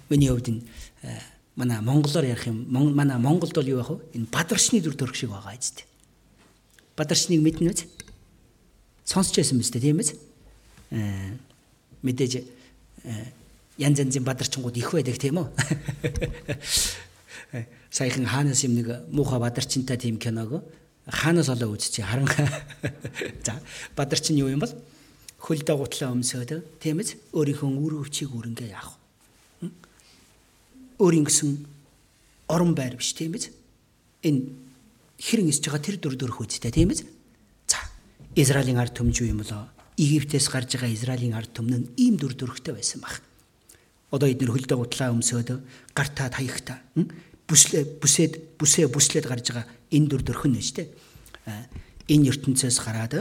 [0.09, 0.61] Миний хувьд энэ
[1.55, 3.99] манай монголоор ярих юм манай Монголд бол юу байх вэ?
[4.13, 5.85] Энэ бадарчны дүр төрх шиг байгаа үстэй.
[6.97, 7.85] Бадарчныг мэднэ үз?
[9.05, 10.17] Сонсч байсан дээ тийм ээ?
[10.91, 11.37] Аа
[12.01, 12.41] мэдээж
[13.77, 15.47] янз янзын бадарчингууд их байдаг тийм үү?
[17.93, 20.65] Саяхан хаанаас юм нэг муухай бадарчинтай тийм киног
[21.05, 22.29] хаанаас олоо үзчихээ харан.
[23.45, 23.61] За
[23.95, 24.73] бадарчин юу юм бол
[25.37, 27.13] хөл дагуутлаа өмсөөд тийм ээ?
[27.29, 29.02] Өөрийнхөө үр өвчийг үрэнгээ яах
[31.03, 31.67] өөрийн гэсэн
[32.47, 33.51] орон байр биш тийм биз?
[34.23, 34.47] Энэ
[35.19, 37.03] хэрэн исж байгаа тэр дүр төрх үстэй тийм биз?
[37.67, 37.83] За,
[38.39, 39.67] Израилийн ард түмж юу юм болоо?
[39.99, 43.19] Египтээс гарч байгаа Израилийн ард түмэн нь ийм дүр төрхтэй байсан баг.
[44.15, 45.49] Одоо эдгээр хөлдөө гутлаа өмсөөд
[45.91, 46.79] гартаа таягтаа
[47.49, 50.89] бүслээ бүсэд бүсээ бүслээд гарч байгаа энэ дүр төрх нь шүү дээ.
[52.07, 53.13] Энэ ертөнцөөс гараад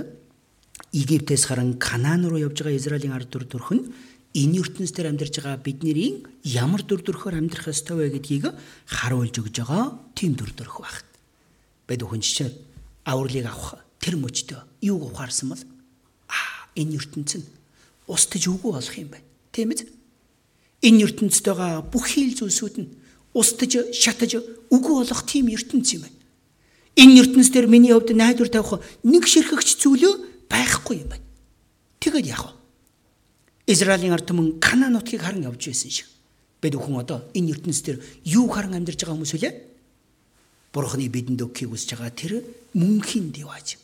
[0.92, 3.84] Египтээс гарan Канаан руу явж байгаа Израилийн ард дүр төрх нь
[4.32, 8.48] энэ ертөнцийн амьдарч байгаа бидний ямар дүр төрхөөр амьдрах ёстой вэ гэдгийг
[8.88, 11.08] харуулж өгж байгаа тийм дүр төрх багт.
[11.84, 12.48] Бэд хүн жишээ
[13.04, 15.62] авралыг авах тэр мөчтөө юуг ухаарсан бол
[16.32, 17.44] аа энэ ертөнцийн
[18.08, 19.28] устж үгүй болох юм байна.
[19.52, 19.84] Тийм ээ?
[20.88, 22.88] Энэ ертөнцид байгаа бүх хийл зүйлсүүд нь
[23.36, 24.40] устж шатаж
[24.72, 26.18] үгүй болох тийм ертөнц юм байна.
[26.96, 31.24] Энэ ертөнцийн миний хувьд найдвар тавих нэг ширхэгч зүйлөө байхгүй юм байна.
[32.00, 32.61] Тэгэд яах вэ?
[33.72, 36.06] Израилийн ард түмэн Канаан нутгийг харан явж байсан шиг.
[36.60, 37.98] Бид бүхэн одоо энэ ертөнцийн дээр
[38.28, 39.54] юу харан амьдарч байгаа хүмүүс үлээ?
[40.76, 42.32] Бурхны бидэнд өгөхийг хүсэж байгаа тэр
[42.76, 43.80] мөнхийн дивааж.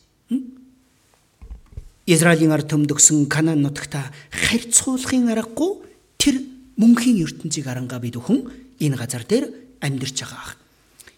[2.04, 5.72] Израилийн ард түмэнд өгсөн Канаан нутагта харьцуулахын аргагүй
[6.20, 6.36] тэр
[6.76, 8.44] мөнхийн ертөнцийг харангаа бид бүхэн
[8.84, 9.48] энэ газар дээр
[9.80, 10.56] амьдарч байгаа.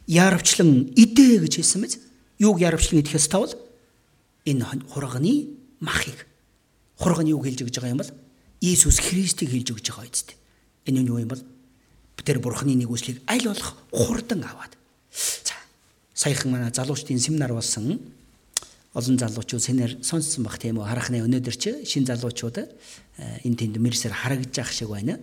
[0.06, 1.98] Яарвчлан идэ гэж хэлсэн мэз.
[2.38, 3.50] Юуг яарвчлан идэхээс тавал
[4.46, 6.26] энэ хурганы махыг
[6.98, 8.12] хурганы үг хэлж өгж байгаа юм бол
[8.61, 10.36] Иесус Христийг хэлж өгч байгаа үсттэй.
[10.84, 11.42] Энэ нь юу юм бол
[12.20, 14.76] тэр бурхны нэгүслийг аль болох хурдан аваад.
[15.12, 15.56] За
[16.14, 18.00] саяхан манай залуучдын семинар болсон
[18.92, 22.56] олон залуучууд сэнээр сонссон бах тийм үү харахны өнөөдөр чи шин залуучууд
[23.46, 25.16] энэ тэнд мэрсээр харагдаж ах шиг байна.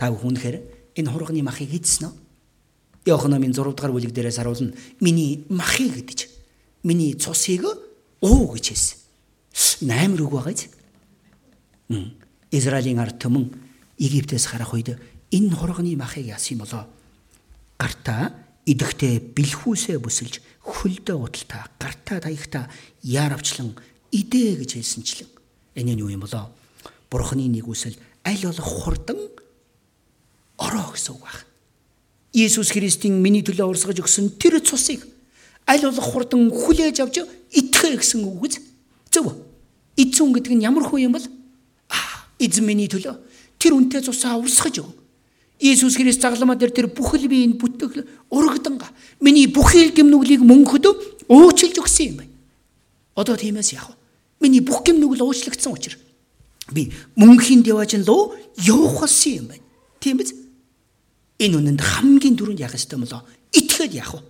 [0.00, 0.56] Та бүхэн үнэхээр
[0.96, 2.14] энэ хурганы махыг хийдсэн үү?
[3.10, 4.72] Иохан номын 6 дугаар бүлэг дээрээс харуулна.
[5.00, 6.20] Миний махыг гэдэж.
[6.86, 7.66] Миний цусыг
[8.22, 8.98] уу гэж хэлсэн.
[9.88, 10.54] Наймар үг байгаа
[11.90, 12.12] юм.
[12.50, 13.50] Израилийн ард түмэн
[14.00, 14.98] Египтээс гарах үед
[15.30, 16.84] энэ хурганы махыг яасан болоо?
[17.78, 18.34] Гартаа
[18.66, 22.64] идэхтэй бэлхүүсээ бүсэлж хөлдөө уталтаа гартаа таягтаа
[23.02, 23.76] яаравчлан
[24.10, 25.28] идэ гэж хэлсэнчлэн
[25.78, 26.50] энэ нь юу юм болоо?
[27.10, 27.94] Бурхны нэг үсэл
[28.26, 29.18] аль болох хурдан
[30.58, 31.44] ороо гэсэн үг байна.
[32.32, 35.06] Иесус Христийн миний төлөө урсгаж өгсөн тэр цусыг
[35.66, 38.54] аль болох хурдан хүлээж авч итгэе гэсэн үг үз.
[39.10, 39.34] Зөв.
[39.96, 41.26] Эзэн гэдэг нь ямар хүн юм бол?
[42.40, 43.16] Миний төлөө
[43.60, 44.88] тэр үнтэй цусаа урсгаж өг.
[45.60, 48.88] Иесус Христ загламаа дээр тэр бүхэл биеийн бүтгэл урагданга
[49.20, 50.88] миний бүхэл гимнүглийг мөнхөд
[51.28, 52.32] уучлж өгсөн юм байна.
[53.12, 53.96] Одоо тиймээс яах вэ?
[54.40, 56.00] Миний бүх гимнүгэл уучлагдсан учраас
[56.72, 56.88] би
[57.20, 59.64] мөнхийн деважин руу явах болсон юм байна.
[60.00, 60.32] Тийм биз?
[61.36, 63.22] Энэ үнэнд хамгийн түрүүнд яах ёстой юм болоо?
[63.52, 64.20] Итгэхэд яах вэ?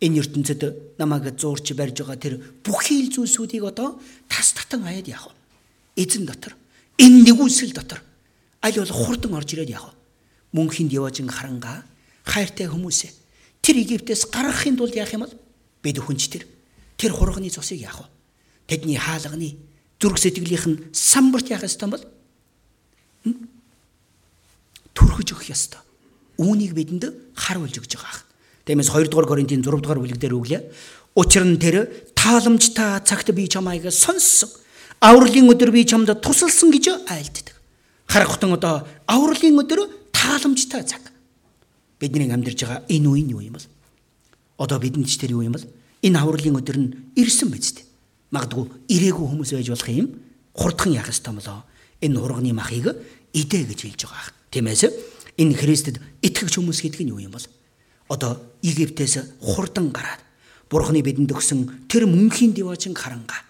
[0.00, 0.62] Энэ ертөнцид
[0.96, 4.00] намайг зуурч барьж байгаа тэр бүхий л зүйлсүүдийг одоо
[4.32, 5.36] тас татан хаяад яах вэ?
[6.00, 6.57] Эзэн дотор
[6.98, 8.02] энэ нэгүсэл дотор
[8.62, 9.94] аль болох хурдан орж ирээд яах вэ?
[10.52, 11.84] Мөнхийн деважин харанга
[12.26, 13.12] хайртай хүмүүсээ
[13.62, 15.34] тэр Египтээс гаргахын тулд яах юм бол
[15.82, 16.44] бид хүнч тэр
[16.98, 18.06] тэр хурганы цусыг яах вэ?
[18.66, 19.56] Тэдний хаалганы
[20.02, 22.04] зүрх сэтгэлийнх нь самбарт яах ёстой бол
[24.94, 25.80] түрхэж өгөх ёстой.
[26.38, 28.26] Үүнийг бидэнд харуулж өгч байгаа.
[28.66, 30.62] Тиймээс 2 дугаар Коринтын 6 дугаар бүлэг дээр үглээ.
[31.18, 34.50] Учир нь тэр тааламжтай цагт би чамайг сонссон.
[35.00, 37.54] Авралын өдөр би чамд тусалсан гэж айлддаг.
[38.06, 41.12] Харахтан одоо авралын өдөр тааламжтай цаг.
[42.00, 43.66] Бидний амьдарч байгаа энэ үе нь юу юм бол?
[44.58, 45.66] Одоо бидэнд ч тэр юу юм бол?
[46.02, 47.88] Энэ авралын өдөр нь ирсэн биз дээ
[48.30, 50.08] магадгүй ирээгүй хүмүүс байж болох юм
[50.52, 51.64] хурдхан яах ёстой болоо
[52.04, 52.92] энэ хурганы махыг
[53.32, 54.32] идэ гэж хэлж байгаа.
[54.52, 54.82] Тиймээс
[55.40, 57.46] энэ Христэд итгэгч хүмүүс гэдэг нь юу юм бол
[58.08, 60.20] одоо Египтээс хурдан гараад
[60.68, 63.40] Бурхны бидэнд өгсөн тэр мөнхийн диваачин харанга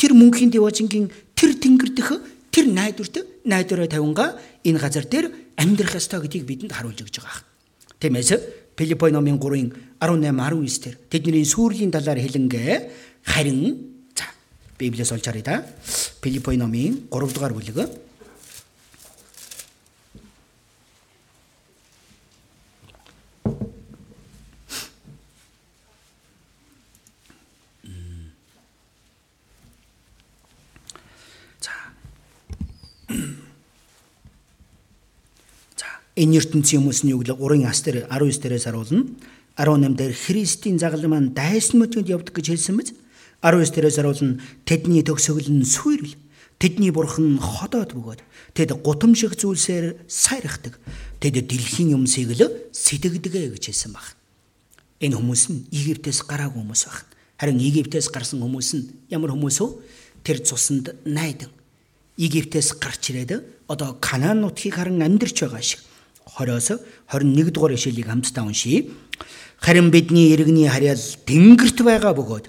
[0.00, 2.08] тэр мөнхийн диваачингийн тэр тэнгэр дэх
[2.48, 5.28] тэр найдварт найдвараа тавинга энэ газар дээр
[5.60, 7.44] амьдрах ёстой гэдгийг бидэнд харуулж өгч байгаа.
[8.00, 8.32] Тиймээс
[8.80, 9.68] Филиппо номын 3-ын
[10.00, 12.72] 18 19 дээр тэдний сүрлийн талаар хэлэнгээ
[13.28, 13.92] харин
[14.80, 15.56] Библиэс олж харъя да.
[16.24, 17.76] Филиппо номын 3 дугаар бүлэг.
[36.20, 39.08] Энэ ертөнцийн хүмүүсийн үг л 3-ын ас дээр 19 дээрээс харуулна.
[39.56, 42.92] 18 дээр Христийн загалмай маань дайсан мөчөнд явдаг гэж хэлсэн мэт
[43.40, 44.36] 19 дээрээс харуулна
[44.68, 46.12] тэдний төгсгөл нь сүйрэл
[46.60, 48.20] тэдний бурхан ходоод бөгөөд
[48.52, 50.76] тэд гутамшиг зүйлсээр сайрахдаг
[51.24, 54.12] тэд дэлхийн юмсыг л сэтгэдэг гэж хэлсэн баг.
[55.00, 57.08] Энэ хүмүүс нь Египтээс гараагүй хүмүүс баг.
[57.40, 59.68] Харин Египтээс гарсан хүмүүс нь ямар хүмүүс вэ?
[60.20, 61.48] Тэр цуснд найдан
[62.20, 63.40] Египтээс гарч ирээд
[63.72, 65.80] одоо Канаан нутгийг харан амьдарч байгаа шиг
[66.38, 66.78] 20-оос
[67.10, 68.90] 21 дугаар ишлэлийг хамтдаа уншийе.
[69.60, 72.46] Харин бидний иргэний харьяал тэнгэрт байгаа бөгөөд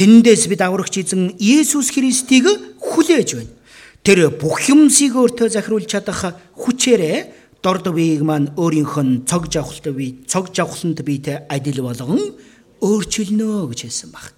[0.00, 2.48] Тэндээс бид аврагч эзэн Есүс Христийг
[2.80, 3.52] хүлээж байна.
[4.00, 10.24] Тэр бүх юмсыг өөртөө захируулж чадах хүчээрээ дорд биеийг маань өөрийнх нь цог жавхалт бие
[10.24, 12.32] цог жавхланд биетэй адил болгон
[12.80, 14.32] өөрчилнө гэж хэлсэн баг.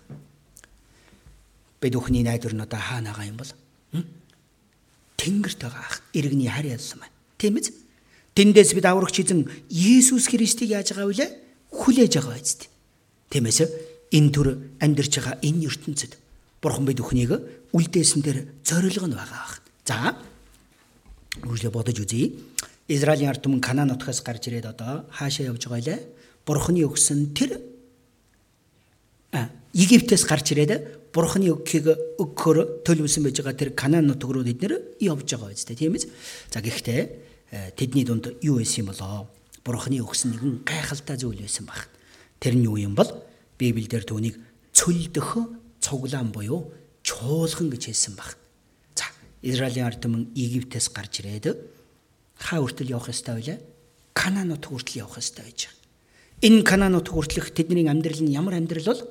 [1.78, 3.52] Бид бүхний найдвар нь одоо хаана байгаа юм бол?
[5.14, 7.14] Тэнгэрт байгаа ах иргэний харь ялсан байна.
[7.38, 7.81] Тийм үү?
[8.32, 11.30] Тэндээс бид аврагч эзэн Есүс Христийг яаж байгаа вүлээ?
[11.68, 12.70] Хүлээж байгаа биз дээ.
[13.28, 13.58] Тиймээс
[14.12, 14.48] энэ төр
[14.80, 16.16] амьдарч байгаа энэ ертөнцид
[16.64, 17.32] бурхан бид бүхнийг
[17.76, 19.60] үлдээсэн дээр зориг нь байгаа ах.
[19.84, 20.16] За
[21.44, 22.32] үргэлж бодож үзье.
[22.88, 26.00] Израилийн ард түмэн Канаан нутгаас гарч ирээд одоо хаашаа явж байгаа лээ?
[26.44, 27.60] Бурханы өгсөн тэр
[29.32, 34.60] а Египтээс гарч ирээд Бурханы өгөхийг өгөхөөр төлөвлөсөн байж байгаа тэр Канаан нутг руу бид
[34.60, 36.04] нэр явж байгаа үстэй тийм ээ.
[36.52, 37.00] За гэхдээ
[37.52, 39.28] тэдний дунд юу байсан юм болоо?
[39.62, 41.86] Бурханы өгсөн нэгэн гайхалтай зүйл байсан баг.
[42.40, 43.06] Тэр нь юу юм бол
[43.60, 44.40] Библиэлд түүнийг
[44.72, 45.36] цөлдөх
[45.84, 46.72] цуглаан буюу
[47.04, 48.40] чуулган гэж хэлсэн баг.
[48.96, 49.04] За,
[49.44, 51.60] Израилийн ард түмэн Египтээс гарч ирээд
[52.40, 53.60] хаа хүртэл явах ёстой вэ?
[54.16, 55.78] Канаан нут хүртэл явах ёстой байж байгаа.
[56.42, 59.02] Энэ Канаан нут хүртэлх тэдний амьдрал нь ямар амьдрал бол?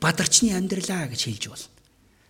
[0.00, 1.70] Бадарчны амьдралаа гэж хэлж болно.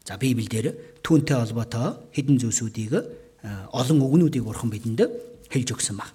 [0.05, 5.07] За, Библиэлд түүнтэй холбоотой хэдэн зүйлсүүдийг олон үгнүүдийг бурхан бидэнд
[5.51, 6.11] хэлж өгсөн баг.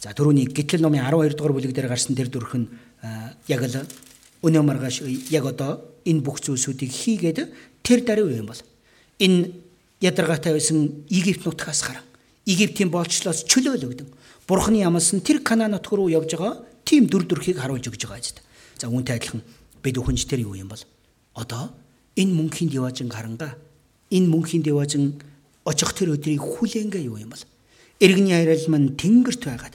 [0.00, 2.68] За түрүүний гитлэл номын 12 дугаар бүлэг дээр гарсан тэр дүрх нь
[3.48, 3.86] яг л
[4.44, 7.38] өнөө маргааш яг одоо энэ бүх зүйлсүүдийг хийгээд
[7.82, 8.60] тэр даруй юм бол
[9.18, 9.50] энэ
[10.00, 12.04] ядаргаатай байсан Египт нутгаас гарan
[12.44, 14.08] Египтийн болчлоос чөлөөлөгдөн
[14.46, 18.22] Бурхны ямаас нь тэр Канаан нутг руу явж байгаа тийм дүр төрхийг харуулж өгж байгаа
[18.22, 18.38] зү.
[18.78, 19.42] За үүнтэй адилхан
[19.82, 20.78] бид өхөнч тэр юу юм бол
[21.34, 21.74] одоо
[22.14, 23.58] энэ мөнхийн диважин харанга
[24.14, 25.18] энэ мөнхийн диважин
[25.66, 27.42] очих тэр өдрийг хүлээнгээ юу юм бол
[27.98, 29.74] иргэний хайрал мань тэнгэрт байгаад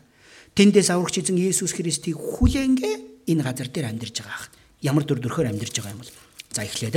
[0.56, 4.48] тэндээс аврагч эзэн Есүс Христийг хүлээнгээ энэ газар дээр амьдарч байгаа ах.
[4.80, 6.12] Ямар дүр төрхөөр амьдарч байгаа юм бол
[6.56, 6.96] за эхлээд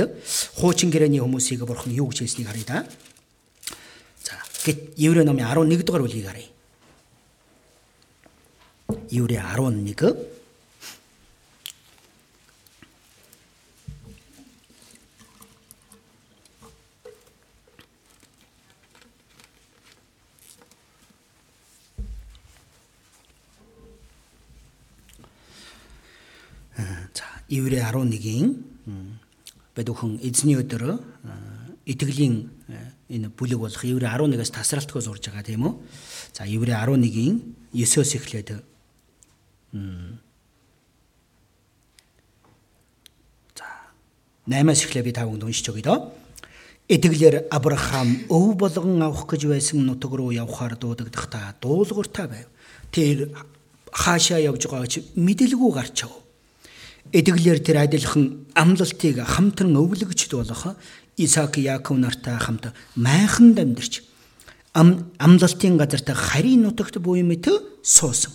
[0.55, 2.79] хуучин гэрээний хүмүүсийг бурхан юу гэж хэлснийг харъя да.
[4.23, 6.49] За гэт Еврей номын 11 дугаар бүлгийг харъя.
[9.11, 10.34] Еврей 11
[27.55, 28.47] Еврей 11-ийн
[29.75, 30.99] бэдүүхэн эзний өдөр
[31.85, 32.51] итгэлийн
[33.09, 35.73] энэ бүлэг болох Еврей 11-ээс тасралтгүй сурж байгаа тийм үү?
[36.33, 38.49] За, Еврей 11-ийн 9-оос эхлээд
[43.55, 43.67] За
[44.49, 46.13] 8-аас эхлээ би та бүхэнд уншиж өгье доо.
[46.85, 52.47] Итгэлээр Авраам өв болгон авах гэж байсан нутаг руу явхаар дуудагдахдаа дуулууртай байв.
[52.93, 53.33] Тэр
[53.89, 56.24] хаашаа явж байгааг чи мэдэлгүй гарчав.
[57.13, 60.73] Итгэлээр тэр адилхан амлалтыг хамтран өвлөгчд болох
[61.17, 64.01] Исаак Яаков нартай хамт майханд амьдарч
[64.73, 67.47] ам амлалтын газарт харийн нутагт буй мэт
[67.83, 68.33] суусан.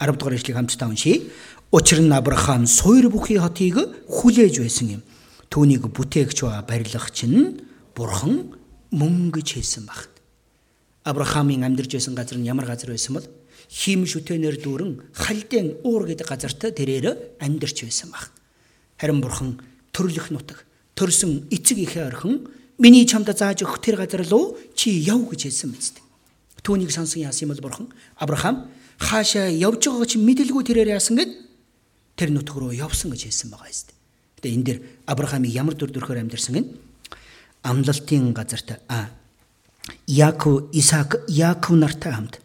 [0.00, 1.30] 10 дугаар ишлэгийг хамтдаа уншийе.
[1.70, 3.78] Учир нь Авраам суур бүхий хотыг
[4.10, 5.02] хүлээж байсан юм.
[5.48, 7.62] Түүнийг бүтээгч ба барилгач нь
[7.94, 8.52] Бурхан
[8.90, 10.10] мөн гэж хэлсэн багт.
[11.04, 13.26] Авраамийн амьдарч байсан газар нь ямар газар байсан бол
[13.72, 18.28] хим шүтэнээр дүүрэн халдын уур гэдэг газарт тэрээр амьдарч байсан баг.
[19.00, 19.56] Харин Бурхан
[19.96, 25.24] төрлөх нутаг, төрсөн эцэг ихээ орхин миний чамд зааж өгөх тэр газар руу чи яв
[25.24, 26.04] гэж хэлсэн мэт.
[26.60, 27.88] Түүнийг сонсон яасан юм бол Бурхан
[28.20, 28.68] Авраам
[29.00, 31.32] хаашаа явж байгааг чи мэдэлгүй тэрээр яасан гэд
[32.20, 33.88] тэр нутг руу явсан гэж хэлсэн байгаа юм.
[34.36, 36.66] Гэтэ энэ дэр Авраамыг ямар дүр төрхөөр амьдэрсэн гэн
[37.64, 39.10] амлалтын газарт а
[40.06, 42.38] Яаков, Исаак, Яаков нартай хамт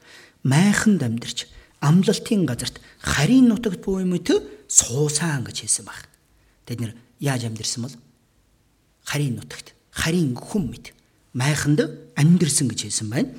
[0.43, 1.47] майханд амьдарч
[1.81, 4.31] амлалтын газарт харийн нутагт буй мэт
[4.67, 6.09] суусан гэж хэлсэн баг.
[6.65, 7.95] Тэд нэр яаж амьдэрсэн бол
[9.05, 10.93] харийн нутагт харийн хүм мэт
[11.33, 11.79] майханд
[12.15, 13.29] амьдэрсэн гэж хэлсэн байна.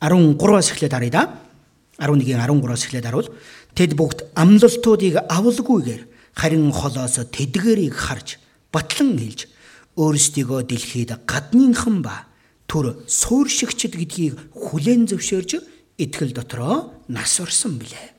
[0.00, 1.22] 13-аас эхлээд харъя да.
[1.98, 3.30] 11-ийн 13-аас эхлээд харуул
[3.72, 6.02] тэд бүгд амлалтуудыг авалгүйгээр
[6.36, 8.36] харин холоос тэдгэрийг харж
[8.68, 9.48] батлан хэлж
[9.96, 12.28] өөрсдийгөө дэлхийд гадныхан ба
[12.68, 15.50] төр сууршигчд гэдгийг хүлээн зөвшөөрж
[15.98, 18.12] итгэл дотроо нас орсон билээ.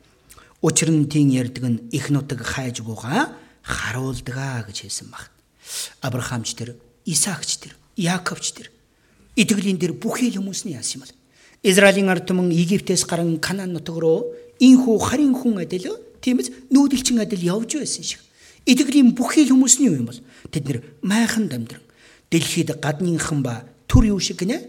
[0.61, 5.29] Учир нь тийм ярддаг нь их нутаг хайж бууга харуулдгаа гэж хэлсэн баг.
[6.01, 6.75] Авраамч тэр,
[7.05, 8.71] Исаакч тэр, Яаковч тэр
[9.37, 11.13] итгэлийн тэр бүхий л хүмүүсний яасан юм бол
[11.61, 15.93] Израилийн ард түмэн Египтээс гарan Канаан нутаг руу инхүү харин хүн адил
[16.25, 18.21] тиймээс нүүдэлчин адил явж байсан шиг.
[18.65, 20.19] Итгэлийн бүхий л хүмүүсний юм бол
[20.49, 21.85] тэд нэр майхан дамдран
[22.33, 24.65] дэлхийд гадныхан ба төр юу шиг гинэ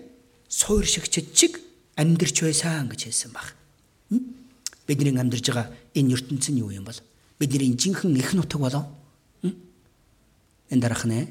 [0.48, 1.56] суур шигчд чиг
[1.98, 3.52] амьдарч байсан гэж хэлсэн баг.
[4.86, 5.68] Бидний амьдарж байгаа
[5.98, 7.00] энэ ертөнцийн юу юм бол?
[7.38, 8.86] Бидний жинхэнэ их нутаг болоо.
[9.42, 11.28] Энэ дараах нэ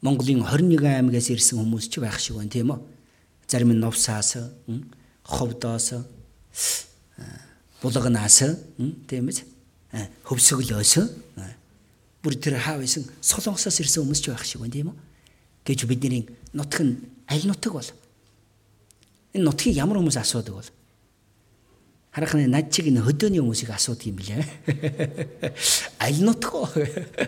[0.00, 2.80] Монголын 21 аймагаас ирсэн хүмүүс ч байх шиг байна тийм үү?
[3.48, 4.36] зарим нь новсаас
[5.24, 5.88] ховдоос
[7.82, 8.38] булганаас
[9.06, 10.94] тийм ээ хөвсгөлөөс
[12.22, 14.96] бүр тэр хаа байсан солонгосоос ирсэн хүмүүс ч байх шиг байна тийм үү?
[15.66, 16.98] Гэж бидний нутг нь
[17.30, 17.88] аль нутаг бол
[19.36, 20.70] энэ нутгийг ямар хүмүүс асуудаг бол
[22.16, 24.40] харахны над чиг энэ хөдөөний хүмүүсийг асуудаг юм билээ
[26.04, 26.48] аль нутг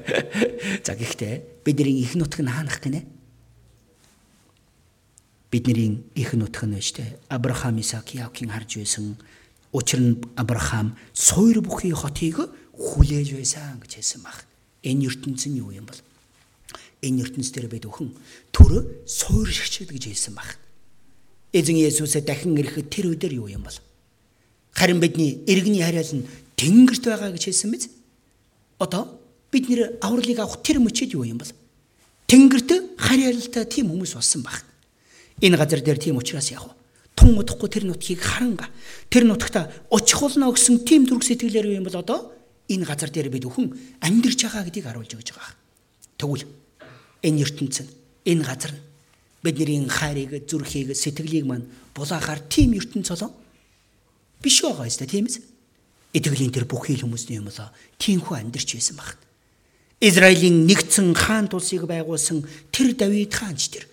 [0.87, 3.05] за гэхдээ бидний их нутг нь хаанах гинэ
[5.53, 9.17] бидний их нутг нь штэ Авраам Исаак Яаковын харж байсан
[9.73, 14.47] учир нь Авраам суур бүхий хотыг хүлээж байсан гэж хэлсэн баг.
[14.83, 16.01] Энэ ертөнцийн юу юм бол?
[17.03, 18.15] Энэ ертөнц дээр бид өхөн
[18.53, 20.57] төр суур шигчд гэж хэлсэн баг.
[21.53, 23.79] Эзэн Есүсээ дахин ирэхэд тэр өдөр юу юм бол?
[24.77, 26.29] Харин бидний иргэний хариал нь
[26.61, 27.89] тэнгэрт байгаа гэж хэлсэн биз?
[28.79, 29.17] Одоо
[29.51, 31.53] бид нэр авралыг авах тэр мөчөд юу юм бол?
[32.29, 34.61] Тэнгэрт хариалтай тийм хүмүүс болсон баг.
[35.41, 36.69] Энэ газар дээр тийм учраас яг
[37.17, 38.69] тун удахгүй тэр нутгийг харанга
[39.09, 42.31] тэр нутагта болно гэсэн тийм зүрх сэтгэлээр юм бол одоо
[42.69, 43.73] энэ газар дээр бид өхөн
[44.05, 45.57] амьдарч байгаа гэдгийг харуулж өгч байгаа.
[46.21, 46.45] Тэгвэл
[47.25, 47.89] энэ ертөнцийн
[48.29, 48.88] энэ газар нь
[49.43, 53.30] бидний хайрыг зүрхийг сэтгэлийг маань булаахаар тийм ертөнц болоо
[54.43, 55.43] биш байгаа юм тийм ээ.
[56.14, 59.18] Итгэлийн тэр бүхий л хүмүүсний юм болоо тиймхүү амьдарч байсан багт.
[60.01, 63.84] Израилийн нэгдсэн хаан тулсыг байгуулсан тэр Давид хаанч тэр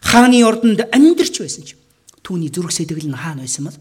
[0.00, 1.76] хааны ордонд амьдарч байсан ч
[2.24, 3.78] түүний зүрх сэтгэл нь хаана байсан бол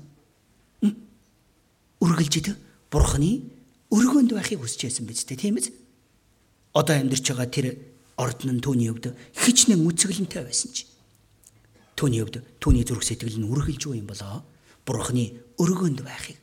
[2.03, 2.55] үргэлжид
[2.91, 3.47] бурхны
[3.91, 5.71] өргөнд байхыг хүсэж байсан биз дээ тийм ээ.
[6.75, 7.67] Одоо амьдарч байгаа тэр
[8.19, 10.83] орд нь түүний хувьд хичнээн үцгэлэнтэй байсан чи.
[11.99, 14.47] Түүний хувьд түүний зүрх сэтгэл нь үргэлж юу юм болоо?
[14.87, 16.39] Бурхны өргөнд байхыг.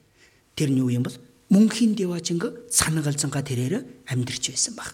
[0.52, 1.16] Тэр нь юу юм бол
[1.48, 4.92] мөнхийн деважинг санагалзанга тэрээр амьдарч байсан баг.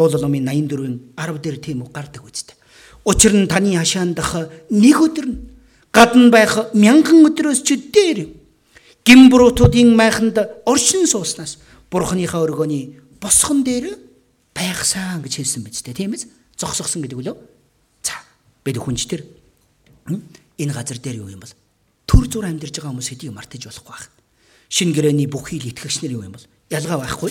[0.00, 2.56] Дуулалмын 84-ийн 10 дээр тийм үг гардаг үсттэй.
[3.04, 5.36] Учир нь таны хашаандах нэг өдөр нь
[5.92, 8.32] гадна байх мянган өдрөөс ч дээр
[9.04, 11.60] гимбрутуудын майханд оршин сууснаас
[11.92, 13.98] бурхныхаа өргөний босгон дээр
[14.56, 16.24] байгсан гэж хэлсэн биз дээ тийм ээ
[16.56, 17.36] зогсгосон гэдэг үлөө
[18.06, 18.14] за
[18.64, 19.39] бид хүнч тэр
[20.58, 21.54] энэ газар дээр юу юм бол?
[22.06, 24.10] Төр зур амьдарч байгаа хүмүүс хэдийг мартаж болохгүй байх.
[24.68, 26.46] Шин гэрэний бүхий л итгэгч нар юу юм бол?
[26.70, 27.30] Ялгаа байхгүй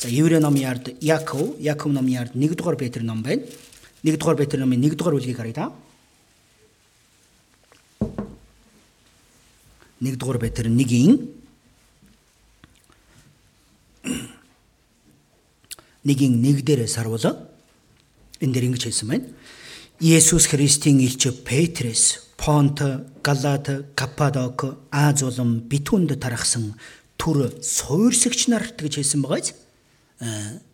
[0.00, 3.42] за еврей номын ярд яков яков номын ярд 1 дугаар петр ном байна.
[4.02, 5.72] 1 дугаар петр номын 1 дугаар бүлгийг харъя та
[10.00, 11.34] 1 дугаар Петр 1-ийн
[16.06, 17.26] 1-ийн 1 дээрээс харуул
[18.38, 19.26] энэ дээр ингэж хэлсэн байна.
[20.00, 22.78] Есүс Христийн элч Петрэс Понт,
[23.20, 26.78] Галат, Каппадок, Аз улам битүүнд тарахсан
[27.18, 29.58] түр суурьсагч нарт гэж хэлсэн байгааз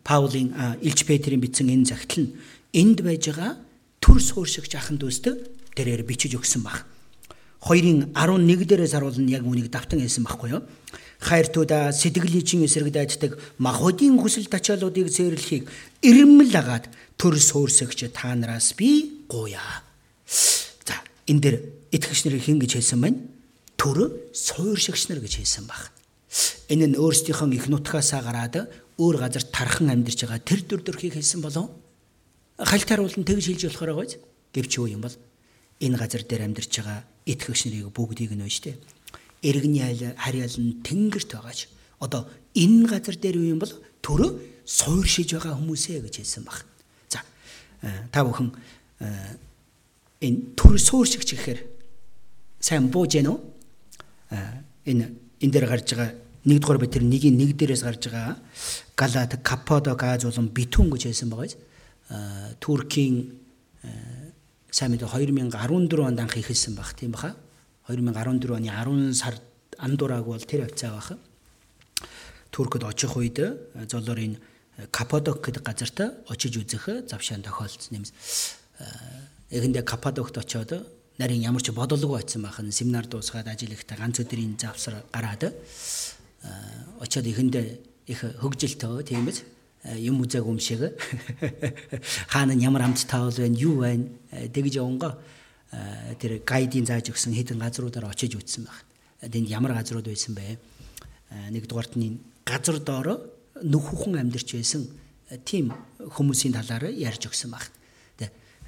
[0.05, 0.53] Паулийн
[0.85, 2.37] Илч Петрийн бичсэн энэ загтал нь
[2.69, 3.57] энд байж байгаа
[3.97, 5.25] түр суурьсагч ахын дүүсд
[5.73, 6.85] тэрээр бичиж өгсөн баг.
[7.65, 10.61] 2-ын 11 дээрээс харуулна яг үнийг давтан хэлсэн байхгүй юу?
[11.17, 15.65] Хайртуудаа сэтгэлийн чин эсрэг дайддаг махуудын хүсэл тачаалуудыг зээрлэхийг
[16.05, 19.61] ирмэл агаад төр суурсагч та нараас би гуя.
[20.27, 20.95] За
[21.27, 21.55] энэ дэр
[21.91, 23.19] итгэгч нарыг хэн гэж хэлсэн байна?
[23.77, 25.91] Төр сууршигч нар гэж хэлсэн баг.
[26.69, 28.67] Энэ нь өөрсдийнхөө их нутгаасаа гараад
[28.97, 31.69] өөр газар тархан амьдарч байгаа тэр төр төрхийг хэлсэн болов.
[32.57, 34.17] Хальтаар болон тэгж хэлж болохоор байгааз
[34.55, 35.15] гэвч юу юм бол
[35.79, 38.79] энэ газар дээр амьдарч байгаа итгэгч нарыг бүгдийг нь штэ.
[39.43, 41.67] Иргэний харьяал нь тэнгэрт байгаач.
[41.99, 44.31] Одоо энэ газар дээр юу юм бол төрөө
[44.65, 46.65] суурьшиж байгаа хүмүүсээ гэж хэлсэн баг.
[47.11, 47.21] За
[48.11, 48.55] та бүхэн
[50.21, 51.59] энэ төр суурьшигч гэхээр
[52.59, 53.39] сайн бууж гэнэ үү?
[54.89, 55.05] Энэ
[55.41, 56.11] энэ дээр гарч байгаа
[56.45, 58.37] нэгдүгээр бид тэр нэгийн нэг дээрээс гарч байгаа
[58.95, 62.55] Галат, Каппадок, Аз болон Битүн гэж хэлсэн байгаа.
[62.61, 63.33] Туркийн
[64.69, 67.35] сайн мэдээ 2014 онд анх ихэлсэн баг тийм баха
[67.89, 69.41] 2014 оны 10 сард
[69.77, 71.17] андурааг бол тэр хавцаа баха
[72.51, 73.39] Туркод очих үед
[73.89, 74.37] золоор энэ
[74.91, 78.05] Каппадок гэдэг газарт очиж үзэх завшаан тохиолдсон юм.
[79.49, 80.71] Эхэндээ Каппадокт очиод
[81.17, 85.53] нарийн ямар ч бодолгүй очсон бахан семинар дуусгаад ажил ихтэй ганц өдрийн завсар гараад
[86.99, 87.65] очиод эхэндээ
[88.11, 89.43] их хөгжилтэй тийм биз
[89.85, 90.81] Э, юм үзээг юм шиг
[92.33, 95.13] хаана ямар амт таавал байна юу байна тэгж явангаа
[95.69, 98.81] э, тэр гайдын зааж өгсөн хэдэн газруудаар очиж үзсэн баг.
[99.21, 100.57] Тэнд ямар газрууд байсан бэ?
[101.29, 103.29] Э, нэгдүгээрт нь газар доороо
[103.61, 104.89] нөхөхөн амьдарч байсан
[105.45, 105.69] тийм
[106.01, 107.69] хүмүүсийн талаар ярьж өгсөн баг.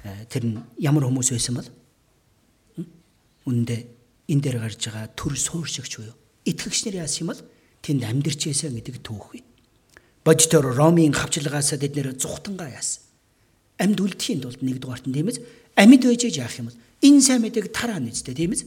[0.04, 1.68] Тэр нь ямар хүмүүс байсан бол
[3.48, 3.76] үндэ
[4.28, 7.42] энэ дээр гарч байгаа төр суурьшигч буюу итгэгч нар яасан юм бол
[7.82, 9.44] тэнд амьдарч байсан гэдэг түүх бий.
[10.24, 13.02] Бодитоор Ромын хавчлагаас тэд нэр зүхтангаа яасан.
[13.80, 15.40] Амьд үлдэхийн тулд нэгдүгээрт нь тийм ээ
[15.78, 18.66] амьд байж яах юм бол энэ сайн мэдээг тараа нэзтэй тийм ээ.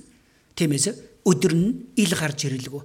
[0.56, 0.86] Тиймээс
[1.28, 2.84] өдөр нь ил гарч ирэлгүй.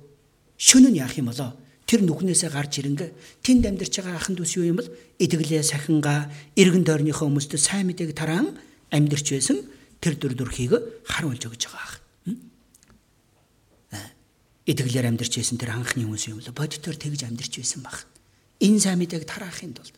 [0.58, 1.54] Шөнө нь яах юм болоо?
[1.86, 3.06] Тэр нүхнээсээ гарч ирэнгэ
[3.46, 4.90] тэнд амьдарч байгаа ахын дүүс юу юм бол
[5.22, 6.26] идэглээ сахингаа
[6.58, 8.58] эргэн тойрныхоо хүмүүст сайн мэдээг тараан
[8.90, 9.62] амьдарч байсан
[10.02, 10.74] тэр дүр төрхийг
[11.06, 11.94] харуулж өгч байгаа ах.
[14.66, 18.02] Идэглээр амьдарч байсан тэр анхны хүмүүс юм л бодитоор тэгж амьдарч байсан баг
[18.58, 19.94] энэ сайн мэдээг тараахын тулд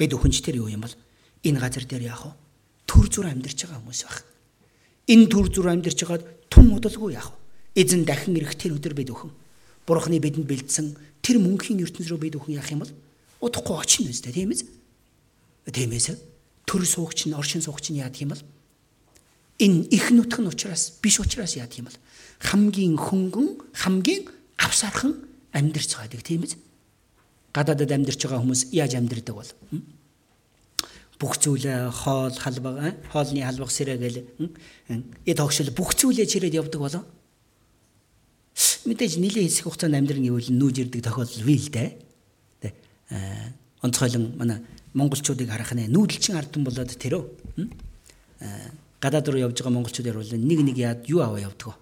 [0.00, 0.96] бид өхөнч тэр юу юм бол
[1.44, 2.32] энэ газар дээр яах вэ?
[2.88, 4.24] Төр зүр амьдарч байгаа хүмүүс байх.
[5.04, 7.36] Энэ төр зүр амьдарч байгаад тун удалгүй яах
[7.76, 7.84] вэ?
[7.84, 9.30] Эзэн дахин ирэх тэр өдөр бид өхөн.
[9.90, 10.94] Бурхны бидэнд бэлдсэн.
[11.18, 12.94] Тэр мөнхийн ертөнц рүү бид өхөн яах юм бол
[13.42, 14.62] удахгүй очно үстэй тийм ээ.
[15.66, 16.14] Тиймээс
[16.70, 18.42] төр суугч нь оршин суугч нь яадаг юм бол
[19.58, 21.98] энэ их нутг нь учраас биш учраас яадаг юм бол
[22.38, 25.18] хамгийн хөнгөн хамгийн авсархан
[25.50, 26.54] амьдарч байгааг тийм ээ
[27.50, 29.50] гадаадад амьдарч байгаа хүмүүс яаж амьдардаг бол
[31.18, 32.74] бүх зүйлээ хоол халбаг
[33.12, 34.18] хоолны халбаг сэрэ гэл
[35.26, 37.02] эд тогшил бүх зүйлээ чирээд явдаг болоо
[38.86, 41.88] мэдээж нилийн хэсэг хугацаанд амьдрын гэвэл нүүж ирдэг тохиолдол бий л дээ.
[42.60, 42.68] Тэ
[43.82, 44.58] онцгойлон манай
[44.94, 47.22] монголчуудыг харах нэ нүүдэлчин ардсан болоод тэрөө
[49.00, 51.78] гадаад руу явж байгаа монголчууд ярил нэг нэг яад юу аваа явдаг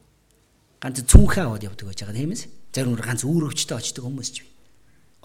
[0.80, 2.46] ганц цүнхээ аваад явдаг байж байгаа тийм ээ.
[2.70, 4.52] Зарим нь ганц үүр өвчтөй очдог хүмүүс ч бий.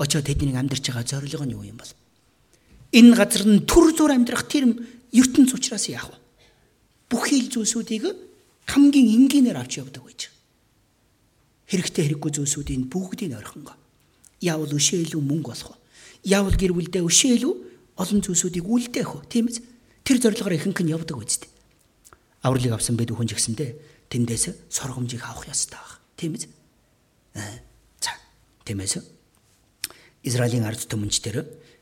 [0.01, 1.91] Очоод тэднийг амьдарч байгаа зорилго нь юу юм бол?
[2.97, 4.73] Энэ газар нь төр зур амьдрах тэр
[5.13, 6.17] ертөнц учраас яах вэ?
[7.13, 8.09] Бүх хил зүйлсүүдийг
[8.65, 10.32] хамгийн энгийнээр авч явдаг байж
[11.67, 13.73] Хэрэгтэй хэрэггүй зүйлсүүдийн бүгдийг орхинго.
[14.43, 15.77] Яавал өшөө илүү мөнгө болох вэ?
[16.27, 17.53] Яавал гэр бүлдээ өшөө илүү
[17.99, 19.21] олон зүйлсүүдийг үлдээх вэ?
[19.31, 19.63] Тийм ээ.
[20.03, 21.49] Тэр зорилгоор ихэнх нь явдаг үсттэй.
[22.43, 23.69] Авралыг авсан бид хүн ч гэсэндээ
[24.11, 26.03] тэндээс соргомжийг авах ёстой баг.
[26.19, 26.51] Тийм ээ.
[27.39, 27.57] Аа.
[28.03, 28.11] За.
[28.67, 28.99] Тиймээс
[30.23, 31.35] Израилийн ард түмэнчдэр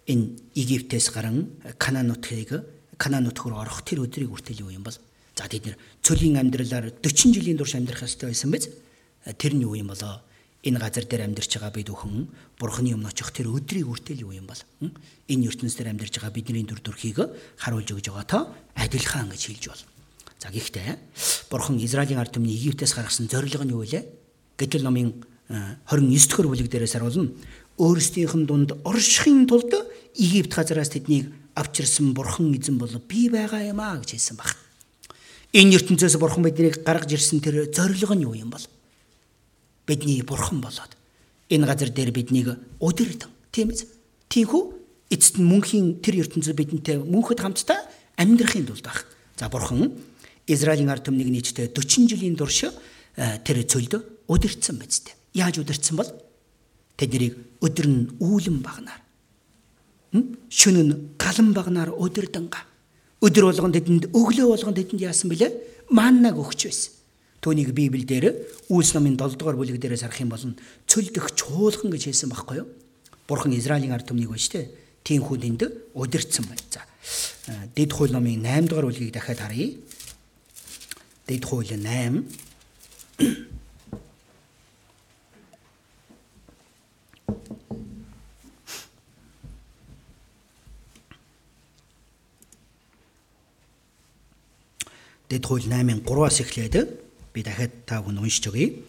[0.09, 0.25] энэ
[0.55, 2.61] Египтээс гарan Канаан нутгийг
[2.97, 4.97] Канаан нутг руу орох тэр өдрийг хүртэл юу юм бол
[5.35, 8.69] за тэд нэр цөлийн амьдралаар 40 жилийн турш амьдрах ёстой байсан биз
[9.25, 10.21] тэр нь юу юм болоо.
[10.61, 12.29] Энэ газар дээр амьдарч байгаа бид бүхэн
[12.61, 14.61] бурхны өмнө очих тэр өдрийг хүртэл юу юм бол
[15.25, 17.17] энэ ертөнцийн дээр амьдарч байгаа бидний дүр төрхийг
[17.57, 18.39] харуулж өгж байгаа то
[18.77, 19.83] адилхан гэж хэлж бол.
[20.37, 20.97] За гэхдээ
[21.49, 24.05] бурхан Израилийн ард түмний Египтээс гаргасан зорилго нь юу вэ?
[24.57, 25.17] Гэтэл номын
[25.49, 27.33] 29 дэх бүлэг дээрээс харуулна.
[27.81, 29.73] Өөрсдийнх нь дунд оршихын тулд
[30.13, 34.55] Египт газараас тэднийг авчирсан бурхан эзэн бол би байгаа юм а гэж хэлсэн баг.
[35.53, 38.63] Энэ ертөнцөөс бурхан биднийг гаргаж ирсэн тэр зорилго нь юу юм бол?
[39.87, 40.93] Бидний бурхан болоод
[41.49, 43.87] энэ газар дээр биднийг удирдан тийм ээ.
[44.29, 44.61] Тийхүү
[45.11, 47.79] эцэст нь мөнхийн тэр ертөнцөө бидэнтэй мөнхөд хамтдаа
[48.15, 49.03] амьдрахын тулд баг.
[49.35, 49.91] За бурхан
[50.47, 52.71] Израилийн ард түмнийг нийтдээ 40 жилийн турш
[53.17, 55.15] тэр цөлд удирдсан биз дээ.
[55.35, 56.09] Яаж удирдсан бол
[56.95, 59.01] тэднийг өдөр нь үүлэн багнаар
[60.51, 62.61] шөнө нь галан багнаар өдөрдөнга
[63.23, 65.51] өдөр болгон тэдэнд өглөө болгон тэдэнд яасан бэлээ
[65.89, 66.91] маннаг өгч байсан.
[67.41, 70.45] Түүнийг Библиэлд Үлс номын 7 дугаар бүлэг дээрээс харах юм бол
[70.85, 72.69] цөлдөх чуулган гэж хэлсэн байхгүй юу?
[73.25, 74.69] Бурхан Израилийн ард түмнийг байна шүү дээ.
[75.01, 75.61] Тийм хүн тэнд
[75.97, 76.61] удирдсан байна.
[76.69, 76.85] За.
[77.73, 79.73] Дэд хууль номын 8 дугаар бүлгийг дахиад харъя.
[81.25, 82.29] Дэд хууль 8
[95.25, 97.00] Дэд хууль 8-ын 3-аас эхлээд
[97.33, 98.83] би дахиад та бүхэн уншиж өгье.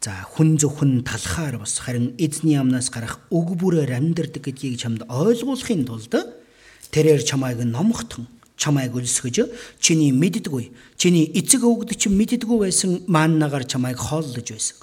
[0.00, 5.82] За хүн зөвхөн талхаар бас харин эзний амнаас гарах өг бүрээр амьдардаг гэдгийг чамд ойлгуулахын
[5.82, 6.14] тулд
[6.94, 9.50] тэрээр чамайг номхотон чамайг өлсгөж
[9.82, 14.76] чиний мэддэггүй чиний эцэг өвгдөч мэддэггүй байсан мааннагаар чамайг хооллож байсан.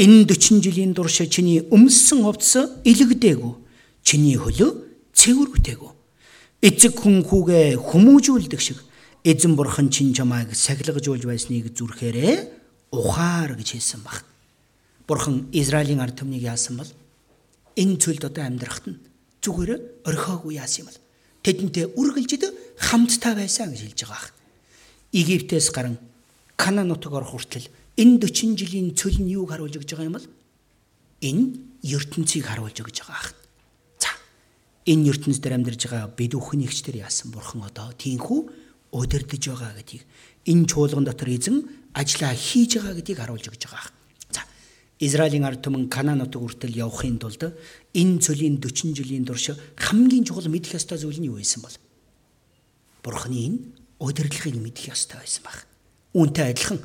[0.00, 3.52] Энэ 40 жилийн турш чиний өмссөн хувцас илэгдээгүй
[4.00, 4.70] чиний хөлөө
[5.12, 5.92] цэвэрвтэйгүй.
[6.64, 8.80] Эцэг хүн хүүгээ хүмүүжүүлдэг шиг
[9.24, 12.36] эзэн бурхан чин чамайг сахилгажуулж байсныг зүрхээрээ
[12.92, 14.20] ухаар гэж хэлсэн баг.
[15.08, 16.90] Бурхан Израилийн ард түмнийг яасан бол
[17.76, 19.00] энэ цөлд одоо амьдрахт нь
[19.40, 21.00] зүгээр орхиогүй яасан юм бол
[21.40, 22.44] тэдэнтэй үргэлжид
[22.76, 24.32] хамттай байсан гэж хэлж байгаа.
[25.16, 25.96] Египтээс гарan
[26.60, 30.28] Канаан нутаг орох хүртэл энэ 40 жилийн цөл нь юуг харуулж өгч байгаа юм бол
[31.24, 31.44] энэ
[31.80, 33.32] ертөнцийг харуулж өгч байгаа.
[33.96, 34.12] За
[34.84, 38.63] энэ ертөнцид амьдарч байгаа бид бүхний ихчдэр яасан бурхан одоо тийхүү
[38.94, 40.02] удирдах байгаа гэдгийг
[40.46, 41.66] энэ чуулган дотор эзэн
[41.98, 43.90] ажиллаа хийж байгаа гэдгийг харуулж өгч байгаа.
[44.30, 44.42] За
[45.02, 47.42] Израилийн ард түмэн Канаан нутаг хүртэл явахын тулд
[47.90, 51.76] энэ цөлийн 40 жилийн турш хамгийн чухал мэдэх ёстой зүйл нь юу байсан бол?
[53.02, 53.58] Бурхны энэ
[53.98, 55.66] удирдлагыг мэдэх ёстой байсан баг.
[56.14, 56.78] Үүнтэй адилхан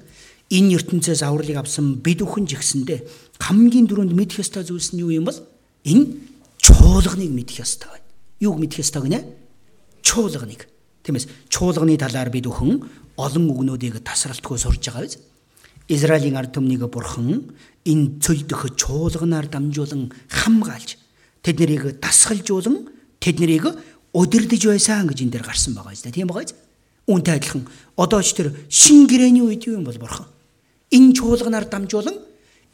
[0.50, 3.06] энэ ертөнцөөс авралыг авсан бид бүхэн ч гэсэндэ
[3.38, 5.38] хамгийн түрүүнд мэдэх ёстой зүйлс нь юу юм бол?
[5.86, 6.18] Энэ
[6.58, 8.08] чуулганыг мэдэх ёстой байна.
[8.42, 9.22] Юуг мэдэх ёстой гинэ?
[10.02, 10.66] Чуулганыг.
[11.10, 12.86] Тиймээс чуулганы талаар бид өхөн
[13.18, 15.18] олон үгнүүдийг тасралтгүй сурж байгаа биз.
[15.90, 17.50] Израилийн ард түмнийг бурхан
[17.82, 21.02] энэ цөлдөх чуулганаар дамжуулан хамгаалж
[21.42, 23.66] тэднийг дасгалжуулан тэднийг
[24.14, 26.14] удирдах байсан гэж энэ дээр гарсан байгаа юм.
[26.14, 26.54] Тийм байгаа биз?
[27.10, 27.64] Үүнтэй адилхан
[27.98, 30.30] одоо ч тэр шин гэрээний үед юу юм бол бурхан
[30.94, 32.22] энэ чуулганаар дамжуулан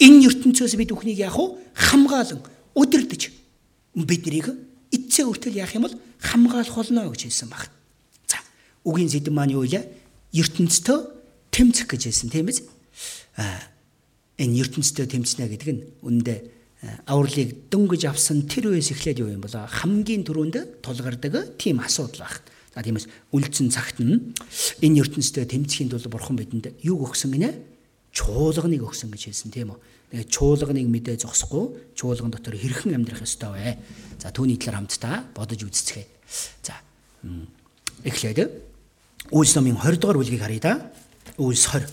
[0.03, 1.55] энэ ертөнцөөс бид бүхнийг яах вэ?
[1.71, 2.43] Хамгаалan
[2.75, 3.31] удирдах
[3.95, 4.51] биднийг
[4.91, 7.71] эцсээ хүртэл яах юм бол хамгаалах болно гэж хэлсэн байна.
[8.85, 9.81] Үгийн сэдв маань юу вэ?
[10.31, 11.09] ертөнцийн
[11.49, 12.63] тэмцэх гэж хэлсэн тийм биз?
[13.35, 13.59] Аа
[14.37, 16.35] энэ ертөнцийн тэмцэнэ гэдэг нь үндэ
[17.07, 22.43] авралыг дөнгөж авсан тэр үеэс эхлээд юу юм бол хамгийн түрүүнд тулгардаг тийм асуудал баг.
[22.75, 24.35] За тиймээс үлдсэн цагт нь
[24.83, 27.55] энэ ертөнцийн тэмцэхийн тулд бурхан бидэнд юу өгсөн гинэ?
[28.11, 29.79] Чуулганыг өгсөн гэж хэлсэн тийм үү?
[30.11, 33.79] Тэгээ чуулганыг мэдээ зогсохгүй чуулган дотор хэрхэн амьдрах ёстой вэ?
[34.19, 36.07] За түүний талаар хамтдаа бодож үзцгээе.
[36.63, 36.79] За
[38.03, 38.39] эхлээд
[39.33, 40.73] Үйлс номын 20 дугаар бүлгийг харъя да.
[41.41, 41.89] Үйлс 20.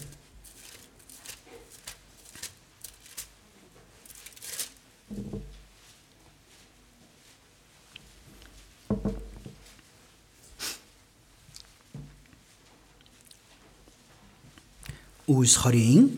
[15.32, 16.12] Үйлс 20-ийн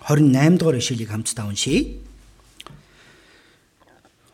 [0.00, 2.00] 28 дугаар ишлэлийг хамтдаа уншийе.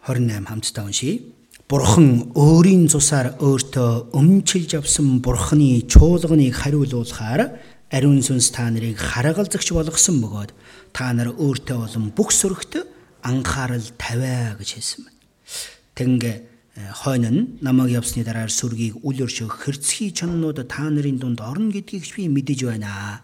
[0.07, 1.40] 28 хамтдаа уншийе.
[1.71, 7.63] Бурхан өөрийн цусаар өөртөө өмчилж авсан Бурханы чуулганыг хариулуулахаар
[7.95, 10.51] ариун сүнс та нарыг харгалзагч болгосон бөгөөд
[10.91, 12.83] та нар өөртөө болон бүх сүрэгт
[13.23, 15.23] анхаарал тавиа гэж хэлсэн байна.
[15.95, 16.37] Тэгнгээ
[17.07, 22.03] хойно нь намайг явсны дараа сүргийг үл өршөөх хэрцгий чоннууд та нарын дунд орно гэдгийг
[22.19, 23.23] би мэдэж байна.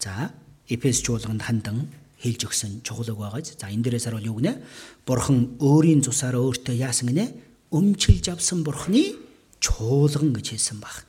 [0.00, 0.32] За,
[0.64, 1.92] Эфес чуулганд хандан
[2.24, 3.52] хэлж өгсөн чухал үг байгааз.
[3.60, 4.64] За, энэ дээрээс харуул юу гинэ?
[5.04, 7.36] Бурхан өөрийн цусаар өөртөө яасан гинэ?
[7.68, 9.20] Өмчилж авсан бурхны
[9.60, 11.04] чуулган гэж хэлсэн баг.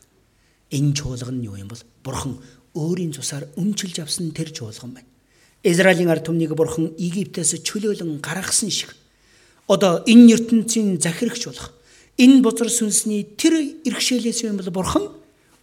[0.76, 2.36] Энэ чуулган нь юу юм бол бурхан
[2.76, 5.08] өөрийн цусаар өмчилж авсан тэр чуулган байна.
[5.64, 8.92] Израилийн ард түмнийг бурхан Египтээс чөлөөлөн гаргасан шиг
[9.68, 11.74] одоо энэ ертөнцийн захирагч болох
[12.20, 15.06] энэ бузар сүнсний тэр иргшээлээс юм бол бурхан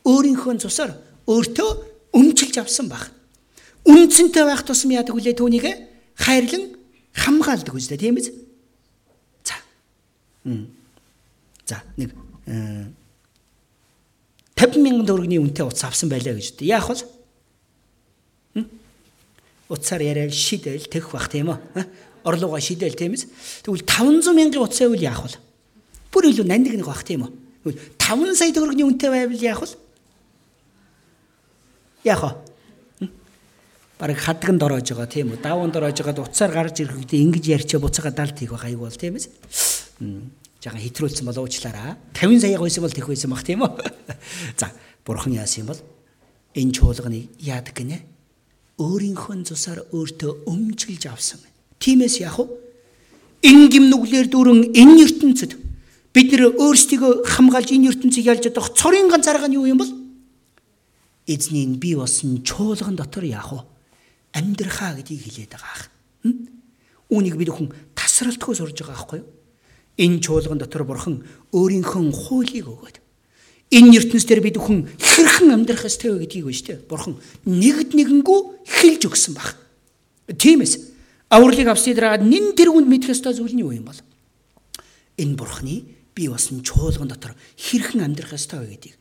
[0.03, 0.97] өөрийнхөө цусаар
[1.29, 1.71] өөртөө
[2.19, 3.13] өмчилж авсан баг.
[3.87, 5.67] Үнцэнтэй байх тусам яадаг үлээ түүнийг
[6.15, 6.79] хайрлан
[7.13, 8.31] хамгаалдаг үстэй тийм биз?
[9.43, 9.59] За.
[11.67, 12.15] За нэг
[14.55, 16.71] 50 мянган төгрөгийн үнэтэй утас авсан байлаа гэж үү.
[16.71, 16.87] Яах
[18.55, 18.63] вэ?
[19.67, 21.59] Утсаар яриад шидэл тэгэх бах тийм үү?
[22.23, 23.27] Орлогоо шидэл тийм ээ.
[23.67, 25.35] Тэгвэл 500 мянган утсаа үл яах вэ?
[26.15, 27.27] Бүр илүү нандин нэг бах тийм
[27.67, 27.75] үү?
[27.99, 29.75] 5 сая төгрөгийн үнэтэй байвал яах вэ?
[32.07, 32.31] Яах вэ?
[34.03, 35.39] Бараг хадганд ороож байгаа тийм үү?
[35.39, 38.91] Давуунд ороож байгаад утсаар гарч ирэх үедээ ингэж ярьчаа буцаага далд хийх байх аяг бол
[38.91, 39.31] тийм ээ
[40.59, 41.95] жаахан хэтрүүлсэн бол уучлаарай.
[42.11, 43.71] 50 саяга байсан бол тех байсан бах тийм үү?
[44.59, 44.75] За,
[45.07, 45.81] бурхан яасан юм бол
[46.59, 48.03] энэ чуулганыг яадаг гинэ?
[48.83, 51.39] Өөрийнхөө цусаар өөртөө өмчилж авсан.
[51.79, 52.47] Тимээс яах вэ?
[53.47, 55.55] Ингим нүглэр дүүрэн энэ ертөнцид
[56.11, 59.95] бид нэр өөрсдийгөө хамгаалж энэ ертөнцийг ялж чадах цорын ганц арга нь юу юм бол?
[61.27, 63.72] Эзний би болсон чуулган дотор яах вэ?
[64.33, 65.85] Амьдрахаа гэдгийг хэлээд байгаа ах.
[67.13, 69.29] Үүнийг бид хүн тасралтгүй сурж байгаа байхгүй юу?
[70.01, 71.21] Энэ чуулган дотор бурхан
[71.53, 72.97] өөрийнхөө хуулийг өгөөд
[73.73, 76.89] энэ ертөнц дээр бид хүн хэрхэн амьдрах ёстой вэ гэдгийг шүү дээ.
[76.89, 77.17] Бурхан
[77.49, 79.57] нэгд нэгэнгүү хэлж өгсөн баг.
[80.29, 80.93] Тиймээс
[81.33, 83.97] авралыг авсны дараа нин тэргүнд мэдэх ёстой зүйл нь юу юм бол?
[85.17, 88.97] Энэ бурханы би басан чуулган дотор хэрхэн амьдрах ёстой вэ гэдгийг.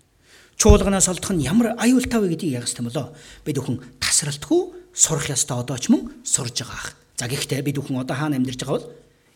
[0.56, 3.12] Чуулганаас олдох нь ямар аюултай вэ гэдгийг яг хэвчээ болоо.
[3.44, 6.96] Бид хүн тасралтгүй сурах ёстой одоо ч мөн сурж байгаа ах.
[7.18, 8.88] За гэхдээ бид хүн одоо хаана амьдарч байгаа бол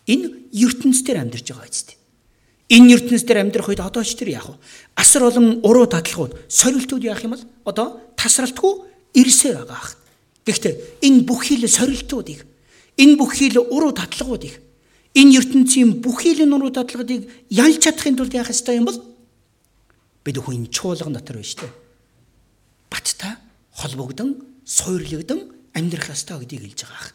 [0.06, 1.98] Энэ ертөнцийн амьдарч байгаа үстэй.
[2.70, 4.58] Энэ ертөнцийн амьдрах үед одоо ч тэр яах вэ?
[4.94, 8.74] Асар олон уруу дадлгууд, сорилтууд яах юм бол одоо тасралтгүй
[9.18, 9.98] ирсээр байгаа ах.
[10.46, 12.46] Гэхдээ энэ бүх хил сорилтуудыг,
[13.02, 14.62] энэ бүх хил уруу дадлгуудыг,
[15.18, 19.02] энэ ертөнцийн бүх хилийн уруу дадлгуудыг ялж чадахын тулд яах ёстой юм бол
[20.22, 21.74] бид хүн чуулган дотор шүү дээ.
[22.94, 23.34] Баттай
[23.74, 25.40] холбогдсон, суйрлагдсан
[25.78, 27.14] амьдрах ёстой гэдгийг хэлж байгаа ах.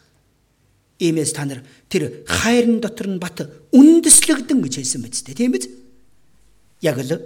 [1.01, 1.61] Иймээс та нар
[1.91, 3.43] тэр хайрын дотор нь бат
[3.75, 5.35] үндэслэгдэн гэж хэлсэн биз дээ.
[5.35, 5.67] Тийм биз?
[6.79, 7.19] Яг л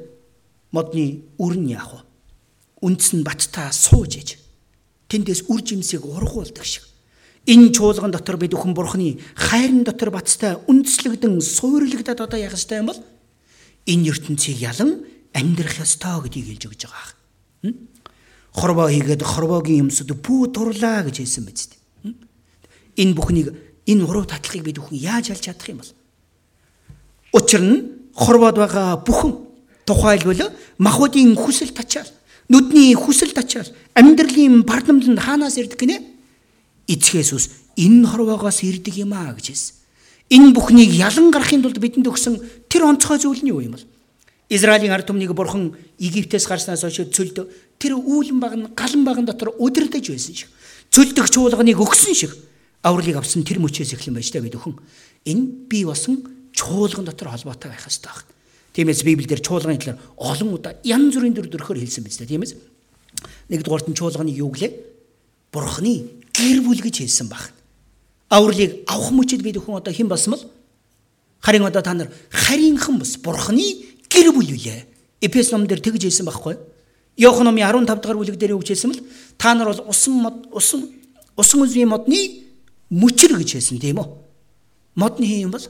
[0.74, 2.02] модны үрн яах вэ?
[2.82, 4.30] Үндэс нь баттаа сууж ээж.
[5.12, 6.84] Тэндээс үр жимсийг ургуулдаг шиг.
[7.46, 12.90] Энэ чуулган дотор бид өхөн бурхны хайрын дотор бацтай үндэслэгдэн суйрлагдаад одоо яах ёстой юм
[12.90, 13.00] бол
[13.86, 17.14] энэ ертөнцийг ялан амьдрах ёстой гэдгийг хэлж өгч байгаа.
[18.56, 22.16] Хорвоо хийгээд хорвоогийн юмсууд бүү дурлаа гэж хэлсэн биз дээ.
[23.04, 23.52] Энэ бүхнийг
[23.84, 25.92] энэ уруу татлагыг бид бүхэн яаж алж чадах юм бол?
[27.36, 27.76] Учир нь
[28.16, 29.32] хорвоод байгаа бүхэн
[29.84, 32.08] тухайлбал махуудын хүсэл тачаал,
[32.48, 36.00] нүдний хүсэл тачаал, амьдралын бардамланд хаанаас ирдэг гинэ?
[36.88, 37.46] Эцгээс ус
[37.76, 39.76] энэ хорвоогоос ирдэг юм аа гэж хэлсэн.
[40.32, 42.40] Энэ бүхнийг ялан гарахын тулд бидэнд өгсөн
[42.72, 43.86] тэр онцгой зүйл нь юу юм бол?
[44.50, 47.50] Израилийн ард түмнийг бурхан Египтээс гарснаас хойш цөлд
[47.82, 50.50] тэр үүлэн баг нь галан багын дотор удирдах байсан шиг.
[50.94, 52.32] Цөлдөх чуулганыг өгсөн шиг
[52.86, 54.78] авралыг авсан тэр мөчөөс эхлэн байж та бид өхөн
[55.26, 56.22] энэ би басан
[56.54, 58.30] чуулган дотор холбоотой байх хэрэгтэй байна.
[58.78, 62.30] Тиймээс Библиэлд чуулганы талаар олон удаа янз бүрийн төр төрхөөр хэлсэн биз дээ.
[62.38, 62.54] Тиймээс
[63.50, 64.72] нэгдүгээрт нь чуулганыг юу гэлээ?
[65.50, 67.50] Бурхны гэр бүл гэж хэлсэн баг.
[68.30, 70.44] Авралыг авах мөчөд бид өхөн одоо хэн басмал?
[71.42, 74.88] Харин одоо та нар харийнхан бас Бурхны гэр бүл үлээ.
[75.20, 76.56] Эпес ном дээр тэгж хэлсэн байхгүй?
[77.20, 79.04] Иохан номын 15 дахь бүлэг дээр гэж хэлсэн бэл
[79.38, 80.88] та нар бол усан мод усан
[81.36, 82.48] усан үзмийн модны
[82.90, 84.08] мөчр гэж хэлсэн тийм үү?
[84.96, 85.68] Модны хин юм бол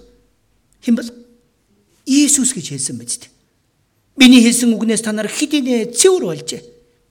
[0.82, 1.10] хэн бол?
[2.06, 3.34] Иесус гэж хэлсэн биз дээ.
[4.18, 6.62] Миний хэлсэн үгнээс та нар хэдийнэ цэвэр болжээ.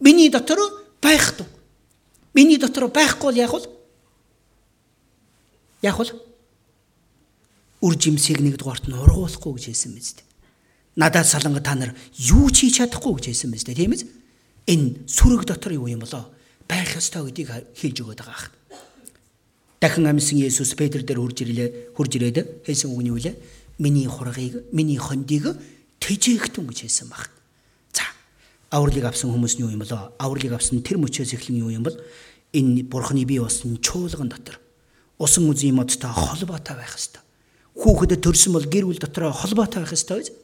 [0.01, 0.59] Миний дотор
[1.03, 1.47] байх тун.
[2.35, 3.67] Миний дотор байхгүй бол яг бол
[5.83, 6.11] яг бол
[7.85, 10.34] үр жимсийг нэгдүгээрт нь ургуулахгүй гэж хэлсэн биз дээ.
[10.97, 14.07] Надад саланга та нар юу ч хийж чадахгүй гэж хэлсэн биз дээ, тийм ээ?
[14.71, 16.31] Энэ сүрэг дотор юу юм болоо?
[16.69, 18.55] Байх ёстой гэдгийг хэлж өгöd байгаа юм.
[19.81, 21.93] Дахин амьсан Есүс Петр дээр хурж ирлээ.
[21.93, 23.37] Хурж ирээд хэлсэн үг нь юу вэ?
[23.77, 25.59] Миний хургийг, миний хондийг
[26.01, 27.29] тэжээгтэн гэж хэлсэн баг.
[27.93, 28.07] За.
[28.71, 31.97] авралыг авсан хүмүүс нь юу юм бол авралыг авсан тэр мөчөөс эхлэн юу юм бол
[32.55, 34.63] энэ бурхны бий болсон чуулган дотор
[35.19, 37.23] усан үзийн модтой холбоотой байх хэвээр.
[37.75, 40.44] Хүүхэдэд төрсөн бол гэр бүл дотроо холбоотой байх хэвээр.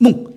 [0.00, 0.34] Мөн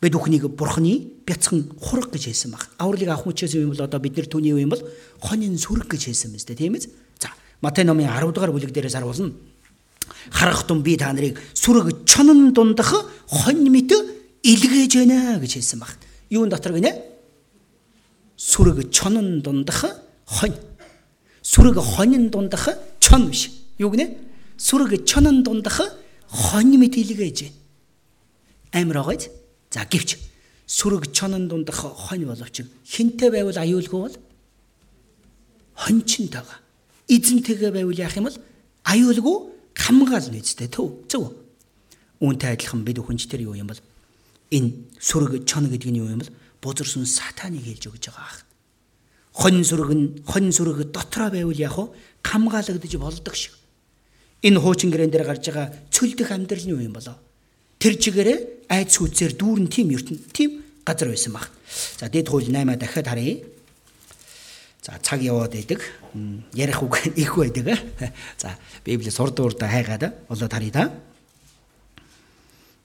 [0.00, 2.68] бид бүхнийг бурхны бяцхан хураг гэж хэлсэн баг.
[2.78, 4.82] Авралыг авах мөчөөс юм бол одоо бид нар түүний юм бол
[5.20, 6.86] хонин сүрэг гэж хэлсэн мэт тийм ээ.
[7.18, 9.34] За Матай номын 10 дугаар бүлэг дээрээс харуулна.
[10.30, 12.94] Харах тун би та нарыг сүрэг чонон дундах
[13.26, 13.90] хонь мэт
[14.42, 15.98] илгээж байна гэж хэлсэн баг.
[16.30, 16.94] Юун дотор гинэ?
[18.36, 19.84] Сүрэг чонон дундах
[20.26, 20.54] хонь.
[21.42, 22.68] Сүрэг хонин дундах
[23.00, 23.50] чон биш.
[23.78, 24.14] Юу гинэ?
[24.56, 25.82] Сүрэг чонон дундах
[26.30, 27.54] хонь мэт илгээж байна.
[28.72, 29.28] Амар байгаач.
[29.70, 30.18] За гэвч
[30.68, 34.16] сүрэг чонон дундах хонь боловч хинтээ байвал аюулгүй бол
[35.76, 36.60] хончинтайгаа
[37.08, 38.38] эзэнтэйгээ байвал яах юм бол
[38.84, 39.36] аюулгүй
[39.72, 41.32] хамгаална үстэй төв зөв.
[42.20, 43.80] Үүнтэй адилхан бид хүнч тэр юу юм бол
[44.52, 48.44] энэ сүрэг чон гэдэг нь юу юм бол бузарсан сатаныг хэлж өгч байгаа ах.
[49.32, 53.54] Хонь сүрэг нь хонь сүрэг дотроо байвал яг хуу хамгаалагдаж болдог шиг.
[54.42, 57.16] Энэ хуучин гэрэн дээр гарч байгаа цөлдөх амьдрал нь юу юм болоо?
[57.78, 61.50] Тэр чигээрээ айд сүйцээр дүүрэн тим ертөнд тим газар байсан баг.
[61.98, 63.44] За дээд хууль 8 дахиад харъя.
[64.82, 65.80] За цаг яваад байдаг.
[66.54, 67.80] Ярих үг их байдаг.
[68.38, 70.92] За Библи сурдуурда хайгаад болоод харъя да.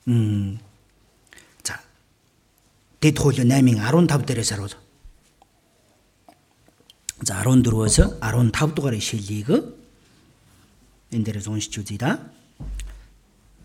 [0.05, 0.60] Мм
[3.03, 4.76] Дэд хууль 8-ын 15 дээрээс харуул.
[7.19, 9.51] За 14-өөс 15 дугаар ишлэлийг
[11.11, 12.31] энэ дээрээс уншиж үзье да.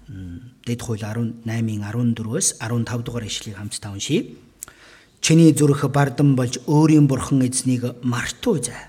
[0.09, 4.36] Дэд хууль 18-ын 14-өөс 15 дугаар ишлэлийг хамтдаа уншийе.
[5.20, 8.89] Чиний зүрх бардан болж өөрийн бурхан эзнийг мартуу зай.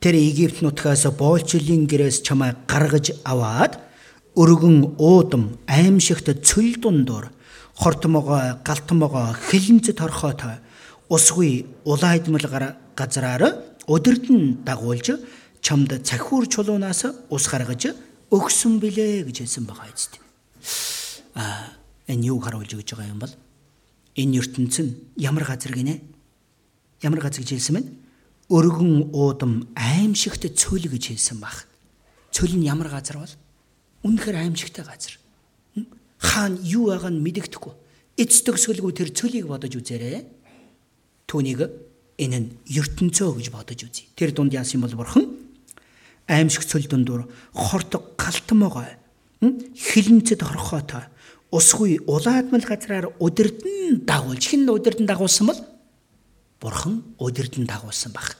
[0.00, 3.80] Тэр Египт нутгаас боолчлын гэрээс чамайг гаргаж аваад
[4.36, 7.32] өргөн уудам аимшигт цөл дундуур
[7.74, 10.60] хортомогоо галтомогоо хилэнцэд торхоотой
[11.08, 12.44] усгүй улаайдмал
[12.94, 13.42] газраар
[13.88, 15.16] өдөрдөн дагуулж
[15.64, 17.96] чамд цахиур чулуунаас ус гаргаж
[18.30, 20.27] өгсөн билээ гэж хэлсэн байгаа эцэст.
[21.34, 21.72] А
[22.06, 23.34] энэ юу харуулж өгч байгаа юм бол
[24.16, 26.00] энэ ертөнц нь ямар газар гинэ?
[27.02, 27.86] Ямар газар гэж хэлсэн мэн?
[28.48, 31.68] Өргөн уудам аимшигт цөл гэж хэлсэн баг.
[32.32, 33.34] Цөл нь ямар газар бол?
[34.02, 35.18] Үнэхээр аимшигтай газар
[36.18, 37.74] хаана юу байгаа нь мэдэгдэхгүй.
[38.18, 40.26] Эц төгсгөлгүй тэр цөлийг бодож үзээрэй.
[41.30, 41.60] Түүнийг
[42.18, 44.10] энэ нь ертөнцөө гэж бодож үзье.
[44.18, 45.30] Тэр дунд яасан бол бурхан
[46.26, 48.97] аимшиг цөл дундуур хорт галтмогой
[49.42, 51.06] хилэнцэд хорхоотой
[51.50, 55.60] усгүй улаадмал газраар өдөрдөн дагуулж хин өдөрдөн дагуулсан бол
[56.60, 58.36] бурхан өдөрдөн дагуулсан баг.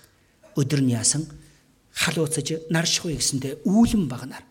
[0.58, 1.24] Өдөр нь яасан
[1.94, 4.44] халууцаж наршгүй гэсэндэ үүлэн багнаар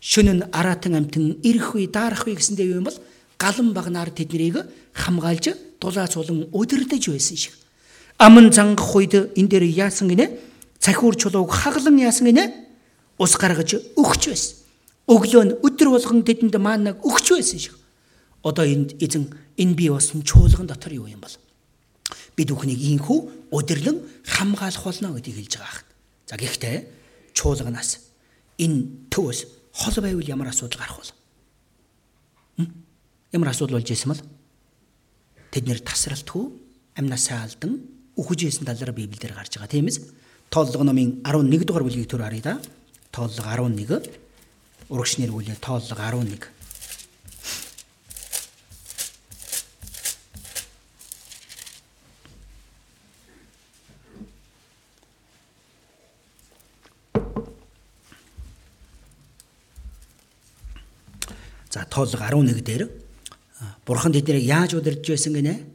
[0.00, 2.98] шөнө нь аратан амтэн ирэх үе даарах үе гэсэндээ юу юм бол
[3.36, 4.62] галан багнаар тэднийг
[4.94, 7.54] хамгаалж дулаац болон өдөрдөж байсан шиг.
[8.16, 10.38] Аман зангах үед энэ дээр яасан гинэ?
[10.78, 12.54] Цахиур чулууг хаглан яасан гинэ?
[13.18, 14.63] Ус гаргаж өгч байсан.
[15.04, 17.74] Өглөө нь өдөр болгон тэдэнд маанаг өгч байсан шиг.
[18.40, 19.28] Одоо энд эзэн
[19.60, 21.36] энэ бий болсон чуулган дотор юу юм бол?
[22.36, 25.88] Бид бүхнийг ийхүү өдөрлөн хамгаалах болно гэдгийг хэлж байгаа хэрэг.
[26.24, 26.76] За гэхдээ
[27.36, 27.90] чуулганаас
[28.56, 29.40] энэ төвөөс
[29.76, 31.12] хол байвал ямар асуудал гарах вэ?
[33.36, 34.22] Ямар асуудал болж исэн бол
[35.52, 36.44] тэд нэр тасралтгүй
[36.96, 37.82] амнасаа алдан
[38.16, 40.00] үхэж исэн талаар Библиэлд гарч байгаа тийм ээ.
[40.48, 42.60] Тооллого номын 11 дугаар бүлгийг төр харъя да.
[43.10, 44.23] Тооллого 11
[44.88, 46.54] урагш нэр бүлээ тооллого 11
[61.74, 62.86] За тоолго 11 дээр
[63.82, 65.66] бурхан тэднийг яаж удирдах байсан гинэ?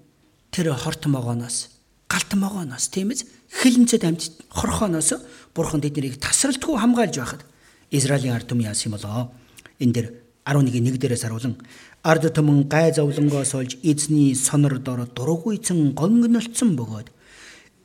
[0.48, 1.68] Тэр хорт могооноос,
[2.08, 5.20] галт могооноос тийм ээ хилэнцэд амт хорхооноос
[5.52, 7.44] бурхан тэднийг тасралтгүй хамгаалж байхад
[7.92, 9.32] Израилийн ард түмэн яасан юм болоо?
[9.80, 10.08] Энэ дэр
[10.46, 11.56] 11-ийн 1 дээрээс харуулan
[12.04, 17.10] ард түмэн гай зовлонгоос олж эзний сонор дор дургуйцэн гонгнолцсон бөгөөд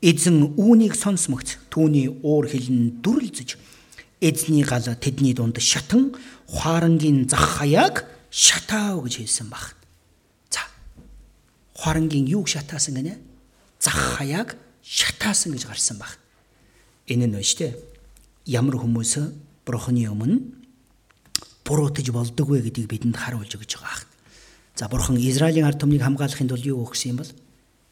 [0.05, 3.56] эзэн үүнийг сонсмогц түүний уур хилэн дүрлзэж
[4.20, 6.12] эзний гал тэдний дунд шатан
[6.47, 9.76] хуарангийн зах хаяаг шатаав гэж хэлсэн баг.
[10.51, 10.60] За.
[11.74, 13.16] Хуарангийн юуг шатаасан гэнэ?
[13.81, 16.18] Зах хаяаг шатаасан гэж гарсан баг.
[17.06, 17.76] Энэ нь өштэй.
[18.44, 19.16] Ямар хүмүүс
[19.65, 20.41] бурхны өмнө
[21.65, 24.05] буруутаж болдог вэ гэдгийг бидэнд харуулж өгч байгаа.
[24.77, 27.32] За бурхан Израилийн ард түмнийг хамгаалахын тулд юу өгсөн юм бол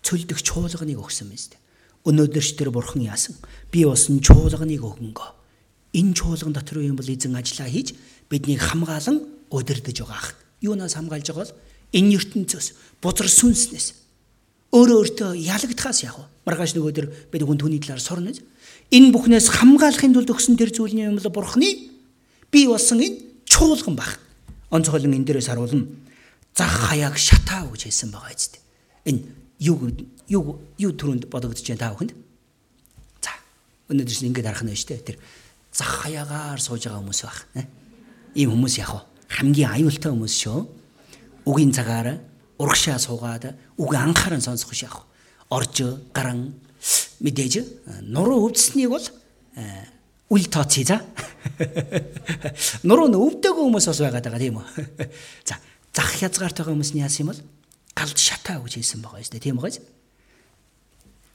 [0.05, 1.57] цөлдөх чуулганыг өгсөн мэт.
[2.05, 3.39] Өнөөдөр ч тэр бурхан яасан?
[3.70, 5.31] Би усан чуулганыг өгөнгөө.
[5.94, 7.94] Энэ чуулган дотор юм бол эзэн ажиллаа хийж
[8.28, 10.35] биднийг хамгаалan удирдах байгаа ах.
[10.61, 11.57] Юунаас хамгаалж байгаа бол
[11.94, 12.66] энэ ертөнцөөс
[13.01, 14.03] бузар сүнснээс
[14.73, 16.24] өөрөө өөртөө ялагдахаас яах вэ?
[16.49, 18.32] Маргааш нөгөө төр бид хүн түүний талаар сурна.
[18.93, 21.89] Энэ бүхнээс хамгаалахын тулд өгсөн тэр зүйлний юм бол бурхны
[22.52, 24.20] бий болсон энэ чуулган баг.
[24.69, 25.89] Онцгойлон энэ дээрээс харуулна.
[26.52, 28.60] Зах хаяаг шатаа гэж хэлсэн байгаа юм.
[29.09, 29.20] Энэ
[29.64, 29.77] юу
[30.28, 32.12] юу юу төрөнд бодогдож байна та бүхэнд?
[33.24, 33.32] За
[33.89, 35.09] өнөөдөр чинь ингэж харах нь шүү дээ.
[35.09, 35.19] Тэр
[35.73, 37.39] зах хаягаар сууж байгаа хүмүүс баг.
[38.36, 40.69] Ийм хүмүүс яг хамгийн аюултай хүмүүс шүү.
[41.48, 42.20] Үгийн цагаар
[42.60, 45.09] урагшаа суугаад үг анхааран сонсох шах.
[45.48, 45.81] Орж
[46.12, 46.60] гаран
[47.23, 47.55] мэдээж
[48.09, 49.07] нуруу өвдснийг бол
[50.33, 50.97] үл тооцъё за.
[52.89, 54.67] Нуруу нь өвдөөгөө хүмүүс бас байгаад байгаа тийм үү.
[55.49, 55.61] За
[55.93, 57.43] зах хязгаартай хүмүүсний яасан юм бол
[57.93, 59.77] галд шатаа гэж хэлсэн байгаа юм шүү дээ тийм үү.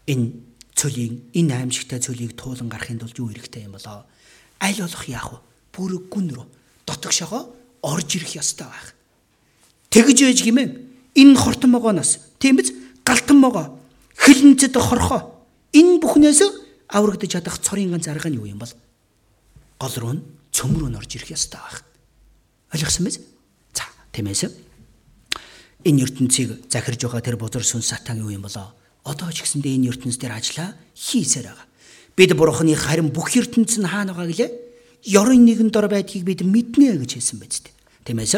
[0.09, 0.27] Энэ
[0.73, 4.09] цөлийн энэ аимшигтай цөлийг туулан гарахын тулд юу хэрэгтэй юм болоо?
[4.57, 5.37] Аль болох яах вэ?
[5.77, 6.45] Бүр гүн рүү
[6.89, 7.53] дотогшоогоо
[7.85, 8.97] орж ирэх ёстой байх.
[9.93, 10.73] Тэгж ээж гимэн
[11.13, 12.73] энэ хортон могооноос тийм биз
[13.05, 13.77] галтан могоо
[14.17, 15.36] хилэнцэд хорхоо
[15.73, 16.39] энэ бүхнээс
[16.87, 18.71] аврагдаж чадах цорын ганц арга нь юу юм бол
[19.79, 21.83] гол руу нь цөм рүү н орж ирэх ёстой байх.
[22.73, 23.19] Ойлгосон биз?
[23.75, 23.83] За
[24.15, 24.47] тиймээс
[25.87, 28.73] энэ ертөнцийг захирж байгаа тэр бузар сүн сатан юу юм болоо?
[29.03, 31.67] Одоо ч гэсэндээ энэ ертөнц дээр ажиллаа хийсээр байгаа.
[32.17, 34.51] Бид бурхны харин бүх ертөнц нь хаана байгаа гэлээ?
[35.05, 37.75] Ёрын нэгэн дор байдгийг бид мэднэ гэж хэлсэн биз дээ.
[38.03, 38.35] Тиймээс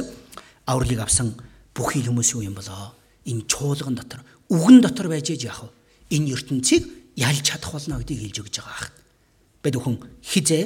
[0.68, 1.34] авралыг авсан
[1.74, 2.94] бүхий хүмүүс юу юм болоо?
[3.26, 5.70] Энэ чуулган дотор, үгэн дотор байж яах вэ?
[6.14, 8.92] Энэ ертөнцийг ялж чадах болно гэдгийг хэлж өгч байгаа ах.
[9.60, 10.64] Бид бүхэн хизээ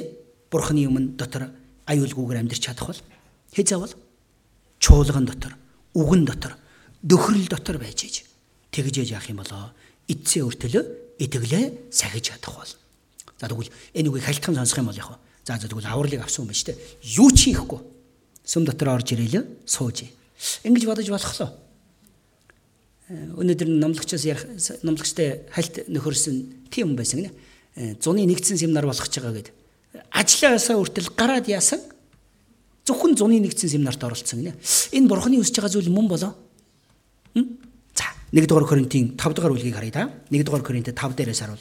[0.54, 1.50] бурхны өмнө дотор
[1.90, 3.00] аюулгүйгээр амьдрч чадах бол
[3.50, 3.94] хизээ бол
[4.78, 5.58] чуулган дотор,
[5.98, 6.54] үгэн дотор,
[7.02, 8.16] дөхрөл дотор байж ээж
[8.70, 9.74] тэгж яах юм болоо?
[10.06, 12.72] Эцсийн өртөлөө итгэлээ сахиж чадах бол
[13.40, 15.18] За тэгвэл энэ үгийг хальтхан сонсох юм бол яг.
[15.44, 16.78] За за тэгвэл авралыг авсан юм шүү дээ.
[17.18, 17.80] Юу ч хийхгүй.
[18.46, 20.06] Сүм дотор орж ирээлээ сууж.
[20.62, 21.50] Ингэж бодож болохлоо.
[23.04, 24.46] Э, өнөөдөр номлогчоос ярих
[24.80, 27.32] номлогчтой хальт нөхөрсөн тийм юм байсан гинэ.
[27.76, 29.52] Э, зуны нэгдсэн семинар болгож байгаа гэдэг.
[30.08, 31.84] Ажлаасаа үртэл гараад яасан?
[32.88, 34.56] Зөвхөн зуны нэгдсэн семинарт оролцсон гинэ.
[34.96, 36.32] Энэ бурхны үсэж байгаа зүйл мөн болоо.
[37.92, 40.10] За 1 дугаар Коринтын 5 дугаар бүлгийг харъя та.
[40.32, 41.60] 1 дугаар Коринт 5 дээрээс харуул.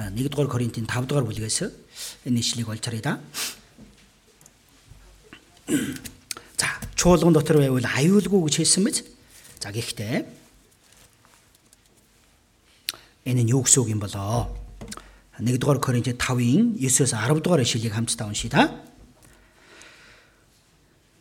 [0.00, 1.68] 1 дугаар Коринтын 5 дугаар бүлгээс
[2.24, 3.20] энэ ишлэгийг олж харъя да.
[6.56, 9.11] За, чуулган дотор байвал аюулгүй гэж хэлсэн мэт.
[9.62, 10.26] За, гэхдээ
[13.30, 14.50] энэ нь юу гэсэн үг юм болоо?
[15.38, 18.62] 1 дугаар Коринт 5-ын 9-оос 10 дугаар ишлэгийг хамтдаа уншъя та.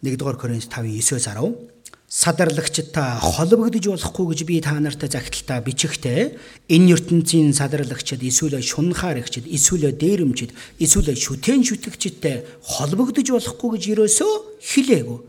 [0.02, 1.70] 1 дугаар Коринт 5-ын 9-оос 10
[2.10, 6.36] садарлагчдаа холбогдож болохгүй гэж би та нарт загталтаа бичихтэй
[6.68, 10.52] энэ ертөнцийн садарлагчд эсвэл шунхаарэгчд эсвэл дээрэмчд
[10.82, 15.20] эсвэл шүтэн шүтгчдтэй холбогдож болохгүй гэж ерөөсөө хэлээгүй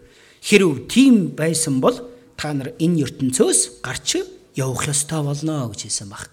[0.42, 2.11] хэрв тийм байсан бол
[2.42, 4.18] та нар энэ ертөнцөөс гарч
[4.58, 6.26] явах ёстой болно гэж хэлсэн баг.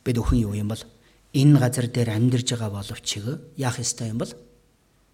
[0.00, 0.80] Бид өхөн юу юм бол
[1.36, 3.20] энэ газар дээр амьдарж байгаа боловч
[3.60, 4.32] яах ёстой юм бол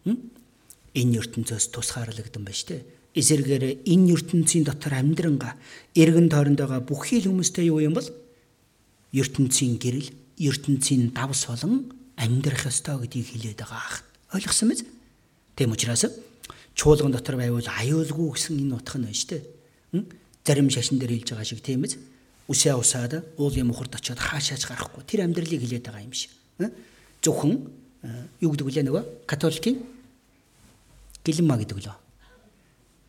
[0.06, 2.86] энэ ертөнцөөс тусгаарлагдсан ба штэ
[3.18, 5.58] эсэргээр энэ ертөнцийн дотор амьдранга
[5.98, 8.06] эргэн тойронд байгаа бүхий л хүмүүстэй юу юм бол
[9.10, 14.06] ертөнцийн гэрэл, ертөнцийн давс болон амьдрах ёстой гэдгийг хэлээд байгаа ах.
[14.30, 14.86] Ойлгосон мэз?
[15.58, 16.06] Тэм учраас
[16.78, 19.57] чуулган дотор байвал аюулгүй гэсэн энэ утга нь байна шүү дээ.
[20.44, 21.97] Зарим шашин дээр хэлж байгаа шиг тийм биз?
[22.48, 26.32] Үсээ усаад уулын мухард очиод хаашаач гарахгүй тэр амьдралыг хэлээд байгаа юм шиг.
[27.20, 27.55] Зөвхөн
[28.40, 29.85] юу гэдэг вэ нөгөө католикийн
[31.24, 31.97] гэлэнма гэдэг лөө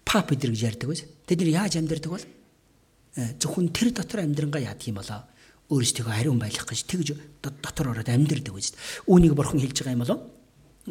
[0.10, 1.06] пап эдэр гэж ярьдаг биз.
[1.30, 5.22] Тэд нар яаж амьдардаг бол э, зөвхөн тэр дотор амьдрангаа яадаг юм болоо
[5.70, 7.08] өөрсдөө хариун байх гэж тэгж
[7.46, 8.74] дотор ороод амьдардаг биз.
[9.06, 10.20] Үүнийг бурхан хэлж байгаа юм болоо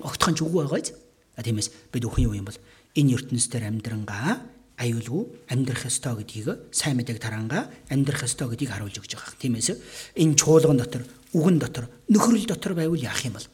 [0.07, 0.95] огтхон ч үгүй байгаа биз.
[1.35, 2.59] Тиймээс бид өхөн юу юм бол
[2.95, 4.39] энэ ертөнцийн амьдрангаа
[4.79, 9.35] аюулгүй амьдрах ёстой гэдгийг сайн мэдээг тараанга амьдрах ёстой гэдгийг харуулж өгч байгаа.
[9.43, 9.69] Тиймээс
[10.15, 11.03] энэ чуулган дотор,
[11.35, 13.47] үгэн дотор, нөхрөл дотор байвал яах юм бол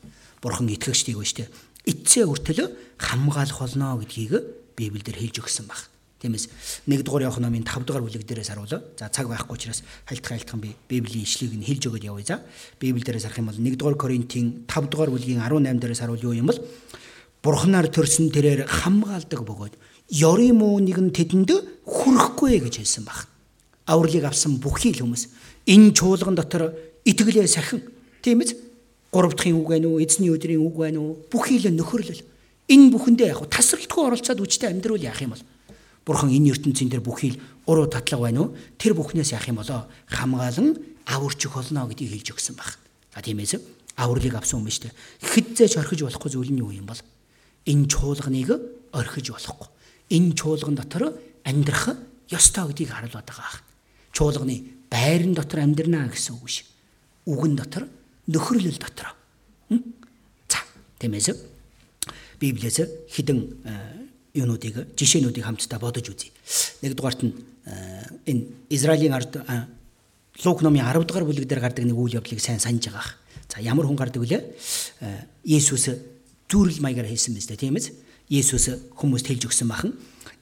[0.44, 1.48] бурхан итгэгчдийг ба штэ.
[1.88, 2.68] Эцсээ өртөлөө
[3.00, 4.32] хамгаалах болно гэдгийг
[4.76, 5.88] Библиэлд хэлж өгсөн баг.
[6.24, 6.48] Тиймээс
[6.88, 8.80] 1 дугаар Иохан номын 5 дугаар бүлэг дээрээс харуулаа.
[8.96, 12.36] За цаг байхгүй учраас хайлтхан хайлтхан би Библийн ишлэгийг нь хэлж өгöd явъя за.
[12.80, 16.48] Библиэлдээс харах юм бол 1 дугаар Коринтын 5 дугаар бүлгийн 18 дээрээс харуул юу юм
[16.48, 16.60] бол
[17.44, 19.74] Бурхнаар төрсөн тэрээр хамгаалдаг бөгөөд
[20.54, 21.50] муу нэгэн тэдэнд
[21.84, 23.26] хүрэхгүй гэж хэлсэн баг.
[23.86, 25.28] Авралыг авсан бүхий л хүмүүс
[25.66, 26.72] энэ чуулган дотор
[27.04, 27.82] итгэлээ сахин
[28.22, 28.54] тийм биз?
[29.10, 30.00] Гурав дахын үг байна уу?
[30.00, 31.18] Эзний өдрийн үг байна уу?
[31.30, 32.22] Бүхий л нөхөрлөл
[32.64, 35.44] Энэ бүхэндээ яг тасралтгүй оролцоод үжтэй амьдрал яах юм бол
[36.08, 38.56] Бурхан энэ ертөнцийн дээр бүхий л уруу татлага байна уу?
[38.80, 42.80] Тэр бүхнээс яах юм болоо хамгаалan аварчих болно гэдгийг хэлж өгсөн баг.
[43.12, 43.60] За тиймээс
[44.00, 44.96] авралыг авсан юм шүү дээ.
[45.28, 47.00] Хэд зээч орхиж болохгүй зүйл нь юу юм бол
[47.68, 48.48] энэ чуулганыг
[48.96, 49.68] орхиж болохгүй.
[50.10, 51.14] Энэ чуулган дотор
[51.44, 51.96] амьдрах
[52.30, 53.60] ёстой гэдгийг харуулдаг байгаа.
[54.14, 56.64] чуулганы байран дотор амьдрнаа гэсэн үг биш.
[57.26, 57.88] Үгэн дотор
[58.30, 59.14] нөхөрлөл дотор.
[60.48, 60.58] За
[60.98, 61.34] тиймээс
[62.38, 62.78] Библиэс
[63.10, 63.40] хідэн
[64.34, 66.30] юунуудыг жишээнүүдийг хамтдаа бодож үзье.
[66.82, 67.34] Нэгдүгээрт нь
[68.26, 69.42] энэ Израилийн ард
[70.42, 73.14] Лук номын 10 дугаар бүлэг дээр гардаг нэг үйл явдлыг сайн санаж байгаа.
[73.46, 74.42] За ямар хүн гардаг вүлээ?
[75.46, 75.94] Есүс
[76.50, 77.94] зүрэл маягаар хэлсэн дээ, тийм ээ?
[78.28, 79.92] Есүс хүмүүст хэлж өгсөн бахан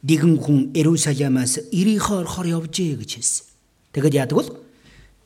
[0.03, 3.45] нэгэн хүн Иерусалимаас Ирихоор хор явжээ гэж хэлсэн.
[3.95, 4.51] Тэгэд яадаг бол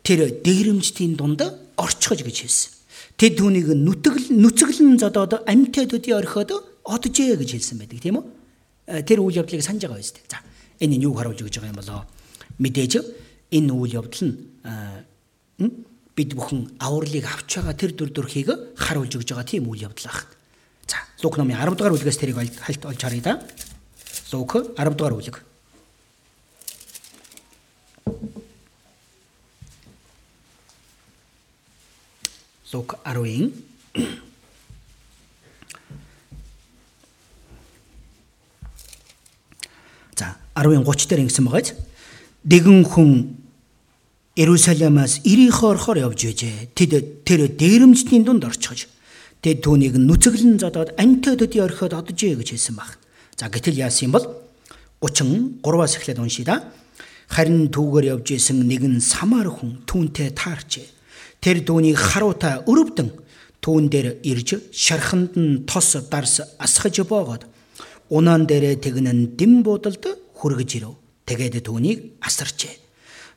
[0.05, 1.41] тэр дээрэмчдийн дунд
[1.77, 2.71] орчихож гэж хэлсэн.
[3.17, 6.53] Тэд түүнийг нүтгэл нүцгэлэн зодоод амьтад төдий орхиод
[6.85, 8.25] оджээ гэж хэлсэн байдаг тийм үү?
[9.09, 10.29] Тэр үйл явдлыг санаж байгаа биз дээ.
[10.29, 10.39] За
[10.85, 12.05] энэ нь юу харуулж өгч байгаа юм болоо?
[12.61, 12.93] Мэдээж
[13.57, 14.37] энэ үйл явдал нь
[16.17, 20.36] бид бүхэн авралыг авч байгаа тэр дүр төрхийг харуулж өгж байгаа тийм үйл явдал байна.
[21.23, 23.41] Лук номын 10 дугаар бүлгээс тэрийг хальт олж харъя да.
[24.33, 25.41] Лук 10 дугаар бүлэг.
[32.73, 33.53] Лук 10-ийн
[40.19, 41.73] За 10-ын 30 дээр ингэсэн байгааз
[42.45, 43.41] нэгэн хүн
[44.37, 46.77] Иерусалимаас Ирихо орохоор явж байжээ.
[46.77, 48.85] Тэд тэр дээрэмчдийн дунд орчихож
[49.47, 52.99] тэд түүнийг нүцэглэн зодоод амьтад төдий орхиод одожээ гэж хэлсэн баг.
[53.39, 54.27] За гэтэл яасан юм бол
[55.07, 56.67] 33-аас эхлээд уншия да.
[57.31, 60.91] Харин түүгээр явж исэн нэгэн самар хүн түүнтэй таарчээ.
[61.39, 63.15] Тэр түүнийг харуутаа өрөвдөн
[63.63, 67.47] түүн дээр ирж шарханд нь тос дарс асгаж боогод
[68.11, 70.03] унаан дээрээ тэгнэн дэм буудалд
[70.35, 70.99] хүргэж ирв.
[71.23, 72.83] Тэгээд түүнийг асарчээ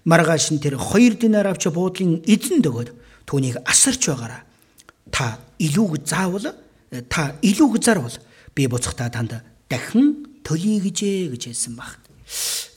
[0.09, 2.89] маргааш нь тэр 2 динар авч буудлын эзэн дөгөөд
[3.27, 4.41] түүнийг асарч байгаараа
[5.11, 6.55] та илүүг заавал
[7.09, 8.15] та илүүг зарвал
[8.55, 11.99] би буцахтаа танд дахин төлөе гэжээ гэж хэлсэн баг.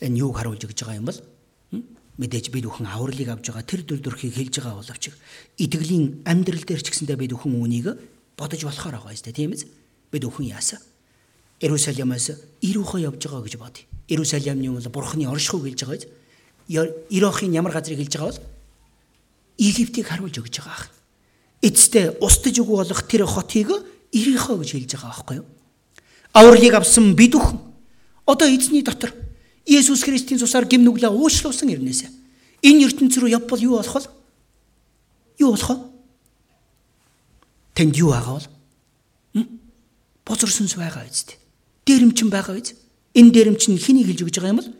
[0.03, 1.19] Энэ юуг харуулж өгч байгаа юм бол
[2.19, 5.09] мэдээж бид бүхэн авралыг авж байгаа тэр дүр төрхийг хэлж байгаа боловч
[5.57, 7.87] итгэлийн амьдрал дээр ч гэсэндээ бид бүхэн үүнийг
[8.37, 9.65] бодож болохоор байгаа юм тийм ээ
[10.13, 10.81] бид бүхэн яасан
[11.63, 12.27] Иерусалимаас
[12.61, 13.87] ирүүхөө явж байгаа гэж бодъё.
[14.11, 16.11] Иерусалимны бол бурхны оршихуйг хэлж байгаа юм
[17.09, 18.41] Ирохын ямар газрыг хэлж байгаа бол
[19.57, 20.89] Египтийг харуулж өгч байгаа ах.
[21.63, 23.71] Эцэстээ устж өгөө болох тэр хотыг
[24.11, 25.47] Ирихо гэж хэлж байгаа байхгүй юу?
[26.35, 27.57] Авралыг авсан бид бүхэн
[28.27, 29.15] одоо эзний дотор
[29.65, 32.11] Есүс Христийн цусаар гим нүглээ уушлуулсан ирнэсэ.
[32.61, 34.11] Энэ ертөнц рүү явбал юу болох вэ?
[35.39, 35.77] Юу болох вэ?
[37.79, 38.47] Тэнд юу байгаа бол?
[40.27, 41.39] Бозорсонс байгаа үст.
[41.87, 42.75] Дээрэмчин байгаа үст.
[43.15, 44.71] Энэ дээрэмчин хэнийг хэлж өгж байгаа юм бол?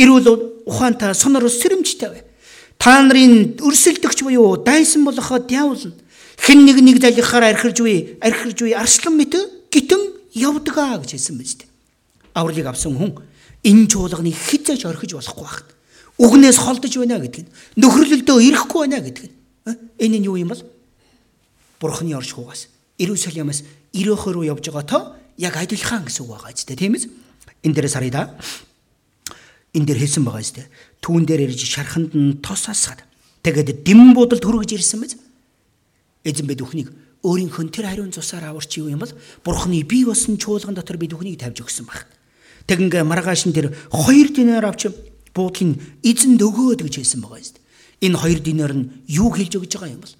[0.00, 2.22] эрүүл ухаантай сонор сэрэмжтэй бай.
[2.78, 5.92] Та нарын өрсөлдөгч буюу дайсан болохоо диавол
[6.40, 9.34] хэн нэг нэг залхахаар архирж буй, архирж буй арслан мэт
[9.68, 10.02] гитэн
[10.34, 11.68] явдгаа гэж хэлсэн биз дээ.
[12.34, 13.20] Авралыг авсан хүн
[13.64, 15.68] энэ чуулганы хизээж орхиж болохгүй байна.
[16.20, 19.34] Үгнээс холдож байна гэдэг нь нөхрөлөлдөө ирэхгүй байна гэдэг нь.
[20.00, 20.62] Энэ нь юу юм бол?
[21.80, 24.98] Бурхны оршихугаас Иерусалимаас Ирөхө рүү явж байгаа то
[25.40, 27.10] яг адилхан гэсэн үг байгаа ч тийм ээ.
[27.66, 28.22] Энэ дээрээс харъя да
[29.74, 30.68] энэ дээр хэлсэн байгаа шүү дээ.
[31.02, 33.02] Түүн дээр ирж шарханд нь тос асгаад
[33.42, 35.18] тэгээд дэм будалд хүргэж ирсэн мэз.
[36.24, 36.88] Эзэн бид бүхнийг
[37.24, 39.12] өөрийнхөө тэр хариун цусаар аварч юу юм бол
[39.44, 42.08] бурхны бие болсон чуулган дотор бид бүхнийг тавьж өгсөн баг.
[42.68, 44.88] Тэгингээ маргааш нь тэр 2 динар авч
[45.32, 47.56] буудлын эзэнд өгөөд гэж хэлсэн байгаа юм.
[48.00, 50.16] Энэ 2 динар нь юу хэлж өгж байгаа юм бол?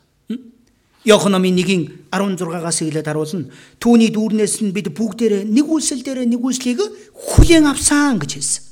[1.04, 1.82] Йохан номын 1-ийн
[2.12, 3.48] 16-аас эхлээд харуулна.
[3.80, 6.76] Түүний дүүрнээс нь бид бүгдээрээ нэг үлсэл дээр нэг үлслийг
[7.16, 8.62] хүлээн авсан гэж хэлсэн.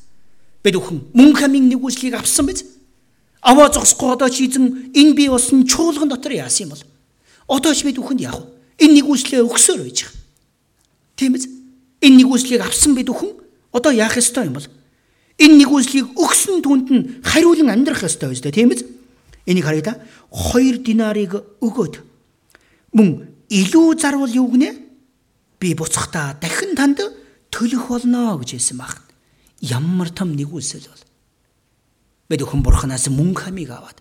[0.60, 2.68] Бид бүхэн мөн хамын нэгүслийг авсан биз?
[3.40, 6.84] Аваа зогсохгүй одоо ч эзэн энэ би болсон чуулган дотор яасан юм бол?
[7.48, 8.46] Одоо ч бид бүхэнд яах вэ?
[8.84, 10.16] Энэ нэгүслээ өгсөөр байж байгаа.
[11.16, 11.44] Тийм биз?
[12.04, 13.32] Энэ нэгүслийг авсан бид бүхэн
[13.72, 14.68] одоо яах ёстой юм бол?
[15.40, 18.84] Энэ нэгүслийг өгсөн түнд нь хариулан амьдрах ёстой байж тээ тийм биз?
[19.48, 19.94] Энийг харъя да.
[20.28, 21.94] 2 динарыг өгөөд
[22.92, 24.76] мөн илүү зарвал юу гинэ?
[25.58, 27.00] Би буцахтаа дахин танд
[27.48, 29.00] төлөх болно гэж хэлсэн баг
[29.64, 31.04] ямар том нэгүүлсэл бол
[32.28, 33.98] бид өхөн бурханаас мөнгө хамийг аваад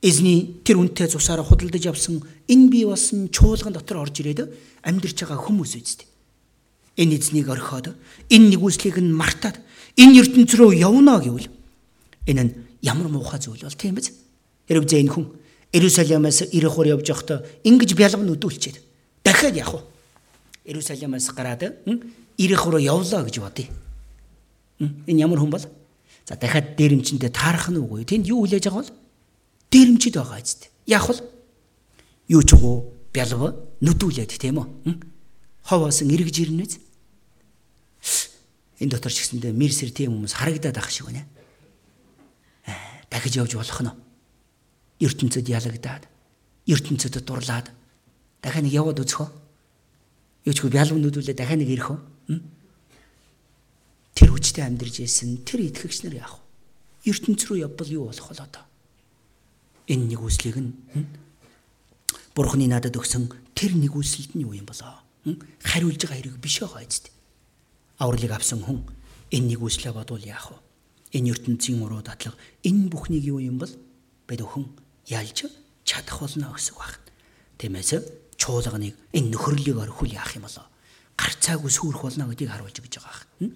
[0.00, 4.48] эзний тэр үнтэй цусаараа худалдаж авсан энэ бий болсон чуулган дотор орж ирээд
[4.82, 6.08] амьдарч байгаа хүмүүс үсттэй.
[6.96, 7.92] Энэ эзнийг орхиод
[8.32, 9.60] энэ нэгүслийг нь мартаад
[10.00, 11.48] энэ ертөнц рүү явна гэвэл
[12.26, 14.12] энэ нь ямар муухай зүйл бол тийм биз?
[14.68, 15.26] Хэрв зэ энэ хүн
[15.72, 18.80] Иерусалимаас Ирихор явж байхдаа ингэж бялган өдүүлчихэд
[19.22, 19.82] дахиад явах уу?
[20.64, 21.76] Иерусалимаас гараад
[22.40, 23.68] Ирихор руу явлаа гэж бодъё.
[24.80, 25.66] Энэ ямар хүн бол?
[26.24, 28.08] За дахиад дээрэмчэндээ таарах нь үгүй.
[28.08, 28.92] Тэнд юу хүлээж байгаа бол?
[29.70, 30.66] Дээрэмчд байгаа зү.
[30.86, 31.20] Яг бол
[32.26, 32.76] юу ч үгүй
[33.14, 34.66] бялв нүдүүлээд тийм үү?
[35.66, 36.78] Ховоосон эргэж ирнэ үз.
[38.82, 41.26] Энэ дотор ч гэсэндээ мэрсэр тийм хүмүүс харагдаад ах шиг байна.
[43.10, 43.94] дахиж явж болох нь.
[45.04, 46.08] ертөнцид ялагдаад
[46.66, 47.70] ертөнцид дурлаад
[48.42, 49.30] дахиад нэг яваад үзэх үү?
[50.48, 52.00] Юу ч үгүй бялгын нүдүүлээ дахиад нэг ирэх үү?
[54.16, 57.10] Тэр хүчтэй амьдарч ийсэн тэр итгэгч нар яах вэ?
[57.12, 58.64] ертөнц рүү явбал юу болох вэ одоо?
[59.90, 60.70] Энэ нэг үслийг нь
[62.30, 63.26] Бурхны надад өгсөн
[63.58, 65.02] тэр нэг үсэлд нь юу юм болоо?
[65.66, 67.10] Хариулж байгаа хэрэг биш байгаа эцэд.
[67.98, 68.86] Авралыг авсан хүн
[69.34, 70.58] энэ нэг үслээ бодвол яах вэ?
[71.18, 73.72] Энэ ертөнцийн уруу дадлага энэ бүхнийг юу юм бол
[74.30, 74.70] бид өхөн
[75.10, 75.50] ялж
[75.82, 77.02] чадах болно гэсэн баг.
[77.58, 77.90] Тиймээс
[78.38, 80.70] чуулганыг энэ нөхөрлөлийг орхиул яах юм болоо?
[81.18, 83.52] Гарцаагүй сүрэх болно гэдгийг харуулж өгч байгаа юм.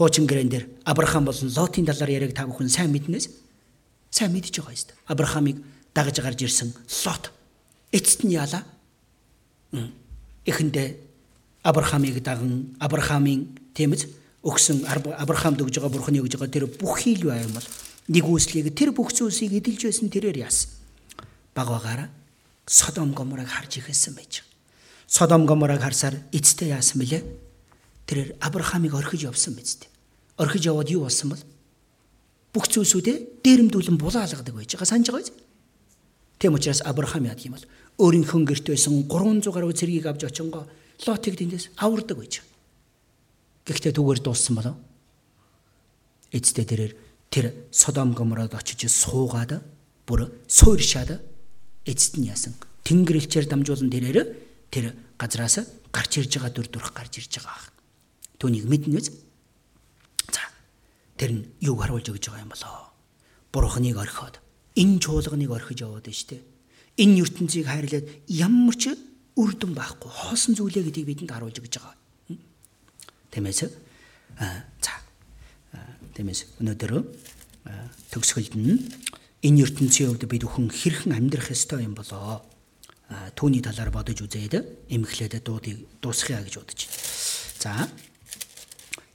[0.00, 3.47] Хуучин гэрэн дээр Авраам болон Лотын талаар яриаг та бүхэн сайн мэднээс
[4.10, 4.96] сайн мэдж байгаа юм.
[5.06, 5.56] Авраамыг
[5.94, 6.72] дагаж гарч ирсэн
[7.04, 7.32] Лот
[7.92, 8.64] эцэст нь яалаа?
[10.44, 10.96] Эхэндээ
[11.62, 14.08] Авраамыг даган Авраамын тэмээс
[14.44, 17.68] өгсөн Авраамд өгж байгаа бурхны өгж байгаа тэр бүх хийл байм бол
[18.08, 20.70] нэг үслийг тэр бүх зүйлсийг эдэлж байсан тэрээр яасан.
[21.54, 22.08] Баг багаараа
[22.68, 24.44] Содом Гоморыг харж ихэсэн байж.
[25.06, 27.24] Содом Гоморыг харсаар эцтэй яасан бэлээ?
[28.06, 29.90] Тэрээр Авраамыг орхиж явсан биз дээ.
[30.36, 31.42] Орхиж яваад юу болсон бол?
[32.58, 35.30] Бүх зүйлсүүдээ дээрэмдүүлэн булаалгадаг байж байгаа санаж байгаа биз?
[36.42, 37.66] Тэм учраас Авраам яад юм бол
[38.02, 40.66] өөрийнхөө гэрт байсан 300 гаруй цэргийг авч очингоо
[41.06, 42.42] Лотыг тэндээс авардаг байж.
[43.62, 44.74] Гэхдээ түгээр дууссан болов.
[46.34, 46.92] Эцтэй тэрээр
[47.30, 49.62] тэр Содом Гомород очиж суугаад
[50.02, 51.22] бүр суурьшаад
[51.86, 52.58] эцэст нь яасан.
[52.82, 54.18] Тэнгэр элчээр дамжуулан тэрээр
[54.74, 55.62] тэр газраас
[55.94, 57.70] гарч ирж байгаа дүр дурах гарч ирж байгаа.
[58.42, 59.06] Түүнийг мэднэз.
[59.06, 59.27] За.
[61.18, 62.94] Тэр нь юу харуулж өгж байгаа юм болоо.
[63.50, 64.38] Бурхныг орхиод
[64.78, 66.42] энэ чуулганыг орхиж яваад дээ.
[67.02, 68.94] Энэ ертөнцийг хайрлаад ямар ч
[69.34, 71.94] үр дүн байхгүй хоосон зүйлээ гэдгийг бидэнд харуулж өгч байгаа.
[73.34, 73.60] Тиймээс
[74.38, 74.94] аа за.
[76.14, 76.92] Тиймээс өнөөдөр
[78.14, 78.78] төгсгөлд нь
[79.42, 82.42] энэ ертөнцийн хувьд бид бүхэн хэрхэн амьдрах ёстой юм болоо.
[83.38, 86.80] Түүний талаар бодож үзээд эмхлээд дуудыг дуусгая гэж бодож.
[87.62, 87.86] За.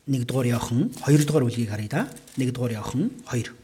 [0.07, 2.07] 1 дугаар Иохан 2 дугаар бүлгийг харъя да.
[2.37, 3.63] 1 дугаар Иохан 2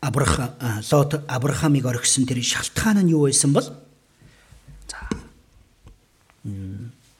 [0.00, 3.68] Авраам Лот Авраамыг орхисон тэр шалтгаан нь юу байсан бол
[4.88, 4.98] за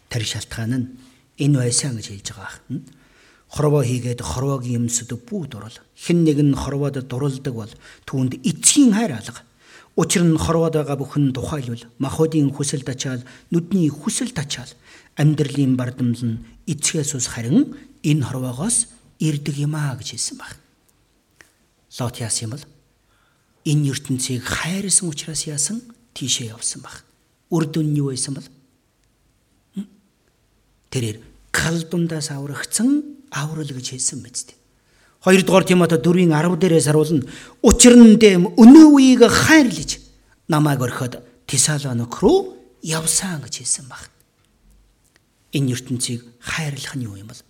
[0.09, 0.87] тэр шалтгаан нь
[1.39, 2.83] энэ байсан гэж хэлж байгаа юм.
[3.51, 5.75] Хорвоо хийгээд хорвоогийн юмсд бүү дурал.
[5.99, 7.73] Хэн нэг нь хорвоод дуралдаг бол
[8.07, 9.43] түүнд эцгийн хайр алга.
[9.99, 14.71] Учир нь хорвоод байгаа бүхэн тухайлбал махуудын хүсэл тачаал, нүдний хүсэл тачаал,
[15.19, 16.41] амьдралын бардамл нь
[16.71, 17.75] эцгээс ус харин
[18.07, 18.87] энэ хорвоогоос
[19.19, 20.57] ирдэг юм а гэж хэлсэн байна.
[21.99, 22.65] Лот яасан юм бол
[23.67, 25.83] энэ ертөнцийг хайрлсан учраас яасан
[26.15, 27.03] тийшээ явсан баг.
[27.51, 28.47] Үр дүн нь юу байсан бол
[30.95, 31.19] тэрээр
[31.51, 34.55] калдундаас аврагдсан аврал гэж хэлсэн мэт.
[35.25, 37.27] 2 дугаар Тимото 4-ийн 10 дээрээс харуулна.
[37.63, 40.01] Учир нь дэм өнөө үеийг хайрлаж
[40.49, 44.09] намайг орхиод Тесалоник руу явсан гэж хэлсэн баг.
[45.53, 47.43] Энэ ертөнцийг хайрлах нь юу юм бол?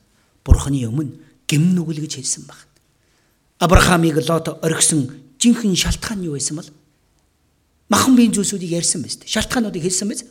[0.44, 1.14] Бурхны өмнө
[1.46, 2.66] гэм нүгэл гэж хэлсэн баг.
[3.60, 6.70] Авраамыг Лот орхисон жинхэнэ шалтгаан нь юу байсан бол
[7.92, 9.28] махан биеийн зүйлсүүдийг ярьсан биз дээ.
[9.30, 10.24] Шалтгаануудыг хэлсэн биз.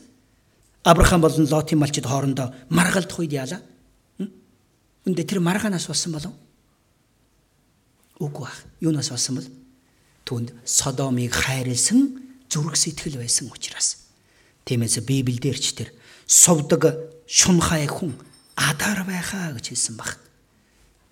[0.84, 3.62] Авраам болон Лотын малчид хоорондоо маргалдах үед яалаа.
[5.08, 6.34] Үндэ тэр маргаанаас болсон болов?
[8.20, 8.56] Үгүй бах.
[8.80, 9.48] Юунаас болсон бол?
[10.28, 12.20] Түүнд Содомыг хайрлсан
[12.52, 14.10] зүрх сэтгэл байсан учраас.
[14.68, 15.90] Тиймээс Библиэлд ч тэр
[16.28, 18.12] сувдаг шунхай хүн
[18.54, 20.20] адар байхаа гэж хэлсэн баг.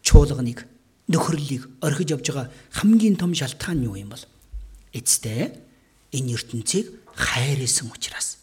[0.05, 0.69] Чуулганыг
[1.09, 4.24] нөхөрлөлийг орхиж явж байгаа хамгийн том шалтгаан юу юм бол
[4.93, 5.56] эцтэй
[6.12, 8.38] энэ ертөнцийг хайрлсан учраас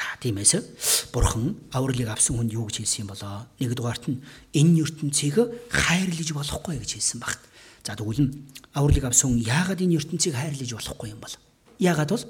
[0.00, 3.44] за тиймээс бурхан авралыг авсан хүнд юу гэж хэлсэн юм болоо?
[3.60, 4.24] Нэгдүгээрт нь
[4.56, 5.36] энэ ертөнцийг
[5.68, 7.44] хайрлаж болохгүй гэж хэлсэн багт.
[7.84, 8.32] За тэгвэл нь
[8.72, 11.36] авралыг авсан хүн яагаад энэ ертөнцийг хайрлаж болохгүй юм бол?
[11.76, 12.24] Яагаад бол?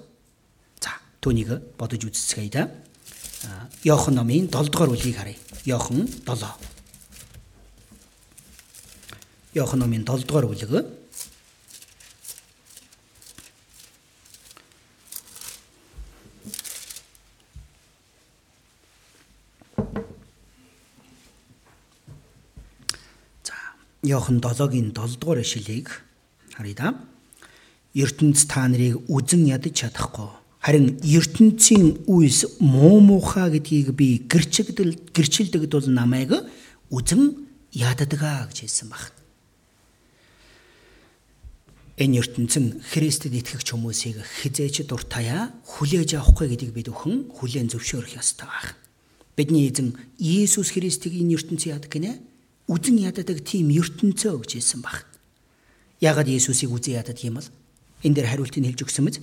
[0.83, 2.67] За түүнийг бодож үзцгээе да.
[3.87, 5.39] Йохан номын 7 дугаар бүлгийг харъя.
[5.63, 6.71] Йохан 7
[9.55, 10.87] Иохан номын 7 дугаар бүлэг.
[23.43, 23.55] За,
[24.03, 25.89] Иохан 7-гийн 7 дугаар ишлэлийг
[26.57, 26.89] харъя да.
[27.95, 30.31] ертөнц та нарыг үзен ядаж чадахгүй.
[30.61, 36.33] Харин ертөнцийн үйлс муу муухай гэдгийг би гэрчилдэг гэрчилдэг бол намайг
[36.91, 39.21] үзен яддаг гэж хэлсэн багт.
[42.01, 48.49] энэ ертөнцийн Христэд итгэгч хүмүүсийг хизээч дуртаяа хүлээж авахгүй гэдгийг бид өхөн хүлээн зөвшөөрөх ёстой
[48.49, 48.73] баг.
[49.37, 52.30] Бидний эзэн Иесус Христийг энэ ертөнцийн яадаг гинэ?
[52.71, 55.03] Үзэн ядадаг тийм ертөнцөө өгч ирсэн баг.
[55.99, 57.49] Яагаад Иесусыг үзэн яддаг юм бол?
[58.07, 59.19] Энэ дээр хариултыг хэлж өгсөн мэт.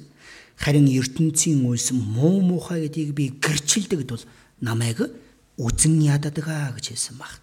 [0.60, 4.20] Харин ертөнцийн үйлс муу муухай гэдгийг би гэрчилдэг бол
[4.60, 5.00] намайг
[5.56, 7.40] үзэн яддаг гэж хэлсэн баг.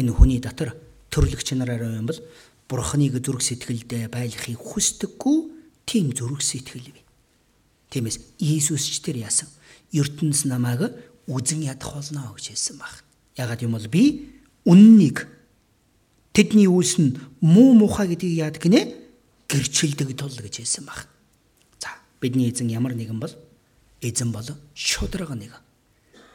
[0.00, 0.72] Энэ хүний дотор
[1.12, 2.20] төрлөгч нараар юм бол
[2.66, 5.38] Бурхныг зүрх сэтгэлдээ байлгахыг хүсдэггүй
[5.86, 7.04] тийм зүрх сэтгэл бий.
[7.94, 9.46] Тиймээс Иесус ч тэр яасан.
[9.92, 10.90] ертөнц намайг
[11.30, 13.04] үзэн ядах болно гэж хэлсэн баг.
[13.38, 14.34] Ягаад юм бол би
[14.66, 15.30] үннийг
[16.34, 18.82] тэдний үйлс нь муу мухай гэдгийг яадаг гинэ
[19.48, 21.06] гэрчилдэг тул гэж хэлсэн баг.
[21.78, 23.32] За бидний эзэн ямар нэгэн бол
[24.02, 24.44] эзэн бол
[24.74, 25.54] шудраг нэг.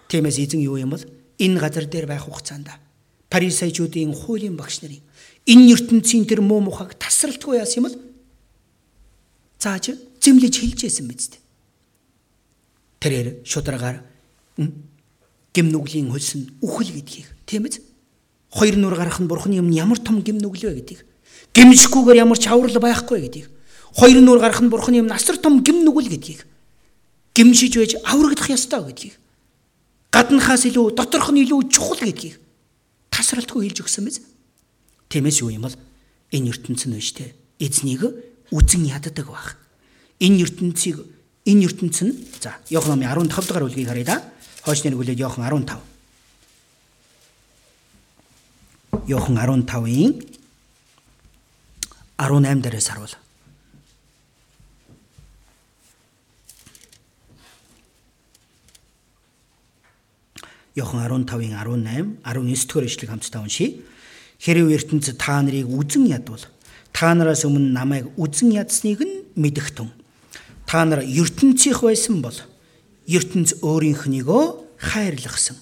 [0.08, 1.04] Тиймээс эзэн юу юм бол
[1.38, 2.72] энэ газар дээр байх хугацаанд
[3.30, 5.04] парисеучуудын хуулийн багш нарын
[5.46, 7.98] энэ ертөнцийн тэр муу мухайг тасралтгүй яасан юм бол
[9.60, 11.42] зааж зэмлэж хэлжсэн биз дээ.
[13.02, 14.04] Тэрээр шударгаар
[15.54, 17.91] гимнүглийн хөлс нь үхэл гэдгийг тийм ээ.
[18.52, 21.02] Хоёр нүр гарах нь бурхны өмнө ямар том гимнүгэл вэ гэдгийг.
[21.56, 23.48] Гимшгүүгээр ямар ч аврал байхгүй гэдгийг.
[23.96, 26.44] Хоёр нүр гарах нь бурхны өмнө асар том гимнүгэл гэдгийг.
[27.32, 29.16] Гимшиж байж аврагдах ёстой гэдгийг.
[30.12, 32.36] Гаднахаас илүү доторх нь илүү чухал гэдгийг
[33.12, 34.20] тасралтгүй хэлж өгсөн биз.
[35.08, 35.76] Тиймээс юу юм бол
[36.32, 38.04] энэ ертөнц нь өштэй эзнийг
[38.52, 39.56] үзэн яддаг баг.
[40.20, 41.00] Энэ ертөнцийг
[41.48, 42.14] энэ ертөнц нь
[42.44, 44.18] за Иохан номын 15 дугаар бүлгийг харъя да.
[44.64, 45.91] Хойчны нүглээд Иохан 15.
[49.08, 50.14] Иохан 15-ийн
[52.18, 53.16] 18 дээрээс харуул.
[60.76, 63.82] Иохан 15-ийн 18, 19 дэх эшлэг хамтдаа уншийе.
[64.40, 66.44] Хэрв ертөнцид та нарыг үзен ядвал
[66.94, 69.92] та нараас өмнө намайг үзен ядсныг нь мэдэх тун.
[70.68, 72.36] Та нар ертөнцийнх байсан бол
[73.08, 74.44] ертөнц өөрийнхнийгөө
[74.78, 75.58] хайрлахсан.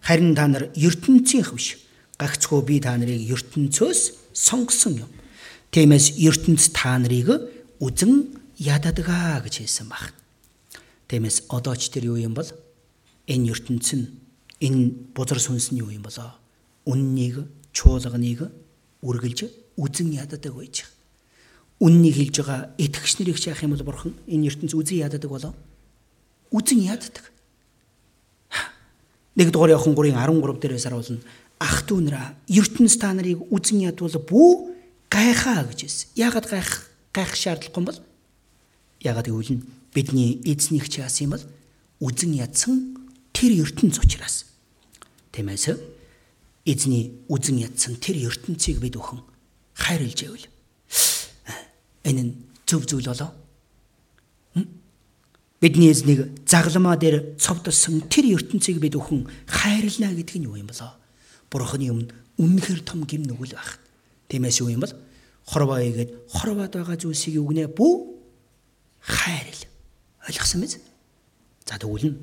[0.00, 1.76] Харин та нар ертөнцийнх биш.
[2.20, 4.00] Гагцхүү би та нарыг ертөнцөөс
[4.36, 5.10] сонгосон юм.
[5.72, 7.32] Тиймээс ертөнц та нарыг
[7.80, 10.12] үзен ядадгаа гэж хэлсэн баг.
[11.08, 12.46] Тиймээс одоо ч тэр юу юм бол
[13.24, 14.12] энэ ертөнц нь
[14.60, 16.36] энэ бузар сүнс нь юу юм болоо?
[16.84, 18.52] Үннийг чуулганыг
[19.00, 19.48] үргэлж
[19.80, 20.84] үзэн яддаг байж.
[21.80, 25.56] Үннийг хэлж байгаа итгэгч нарыг яах юм бол бурхан энэ ертөнц үзэн яддаг болоо.
[26.52, 27.32] Үзэн яддаг.
[29.40, 31.24] Нэг дугаар явхан 3-ын 13 дээрээс харуулна.
[31.60, 34.50] Ах トゥ нараа ертөнц та нарыг үзэн ядвал бүү
[35.12, 36.08] гайхаа гэж хэлсэн.
[36.16, 38.00] Яагаад гайх гайх шаардлагагүй бол
[39.04, 39.60] яагаад гэвэл
[39.92, 41.44] бидний эзнийг ч яасан юм бол
[42.00, 42.96] үзэн ядсан
[43.36, 44.48] тэр ертөнц учраас.
[45.36, 45.68] Тиймээс
[46.64, 49.20] эзний үзен ядсан тэр ертөнцийг бид өхөн
[49.76, 50.46] хайрлж байвал
[52.04, 52.32] энэ нь
[52.64, 53.32] зөв зүйл болоо.
[55.60, 60.96] Бидний эзнийг загламаа дээр цовдсон тэр ертөнцийг бид өхөн хайрлна гэдэг нь юу юм болоо?
[61.50, 63.78] Бурхны өмнө үнэхэр том гим нүгэл байх.
[64.30, 64.94] Тиймээс юу юм бол
[65.44, 67.92] хорвоо игээд хорвоод байгаа зүйлсийг үгнэ бүү
[69.02, 69.62] хайрл.
[70.30, 70.78] Ойлгосон биз?
[71.66, 72.14] За тэгвэл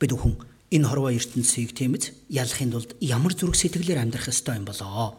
[0.00, 0.34] бид өхөн
[0.74, 5.14] энэ хорвоо ертөнцийг тиймээс ялахын тулд ямар зүрх сэтгэлээр амьдрах ёстой юм болоо.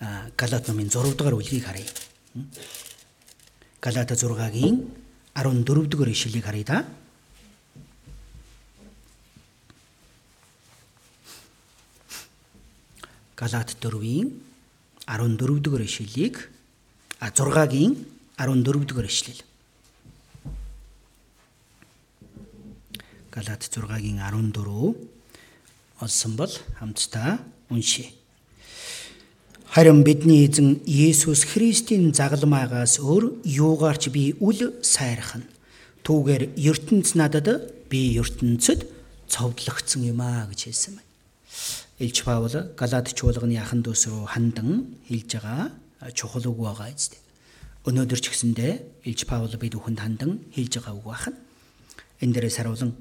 [0.00, 1.88] А Галат номын 6 дугаар бүлгийг харъя.
[3.80, 4.84] Галата 6-гийн
[5.32, 6.78] 14 дугаар ишлэлийг харъя да.
[13.36, 14.32] Галат 4-ийн
[15.06, 16.50] 14 дугаар ишлэлийг
[17.20, 17.92] а 6-гийн
[18.38, 19.40] 14 дугаар ишлэл.
[23.30, 24.96] Галаат 6-гийн 14
[26.00, 27.38] олсон бол хамтдаа
[27.68, 28.08] уншъя.
[29.68, 35.48] Харин бидний эзэн Есүс Христийн загалмаагаас өөр юугаарч би үл сайрах нь.
[36.04, 37.48] Түүгээр ертөнц надад
[37.92, 38.88] би ертөнцөд
[39.28, 41.06] цовдлогдсон юм а гэж хэлсэн байна.
[41.98, 45.72] Илч Паул Галаат чуулганы ахан дүүс рүү хандан хэлж байгаа
[46.12, 47.16] чухал үг байгаа үстэй.
[47.88, 51.34] Өнөөдөр ч гэсэндэ Илч Паул бид бүхэнд хандан хэлж байгаа үг бахан.
[52.20, 52.92] Энэ дээрээс харуулan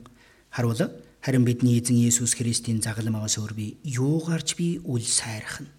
[0.47, 0.79] Харуул
[1.19, 5.73] харин бидний эзэн Есүс Христийн загалмаагаас өөр би юугаарч би үл сайрах нь.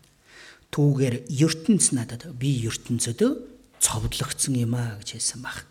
[0.69, 3.25] Түүгээр ертөнц надад би ертөнцөд
[3.81, 5.65] цовдлогдсон юм а гэж хэлсэн баг.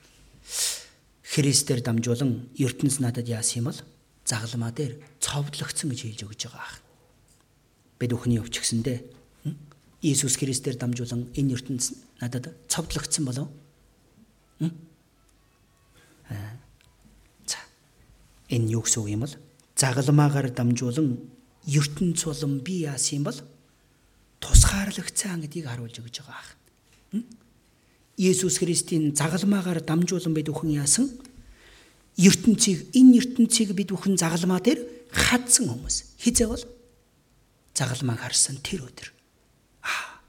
[1.22, 3.80] Христээр дамжуулан ертөнц надад яасан юм бол
[4.26, 6.85] загалмаа дээр цовдлогдсон гэж хэлж өгж байгаа ах.
[8.00, 9.04] Бид өхний өвч гисэндэ
[10.02, 13.48] Иесус Христээр дамжуулан энэ ертөнц надад цовдлогдсон болов?
[18.50, 19.36] Энэ юу гэсэн үг юм бол
[19.74, 21.18] загалмаагаар дамжуулан
[21.66, 23.40] ертөнц болон би яасан юм бол
[24.44, 26.52] тусгаарлагцсан гэдгийг харуулж өгж байгаа ах.
[28.22, 31.10] Есүс Христийн загалмаагаар дамжуулан бид бүхэн яасан?
[32.18, 34.80] ертөнцийг энэ ертөнцийг бид бүхэн загалмаа дээр
[35.12, 36.16] хадсан хүмүүс.
[36.24, 36.64] Хизээ бол
[37.76, 39.12] загалмааг харсан тэр өдөр.
[39.84, 40.24] Аа.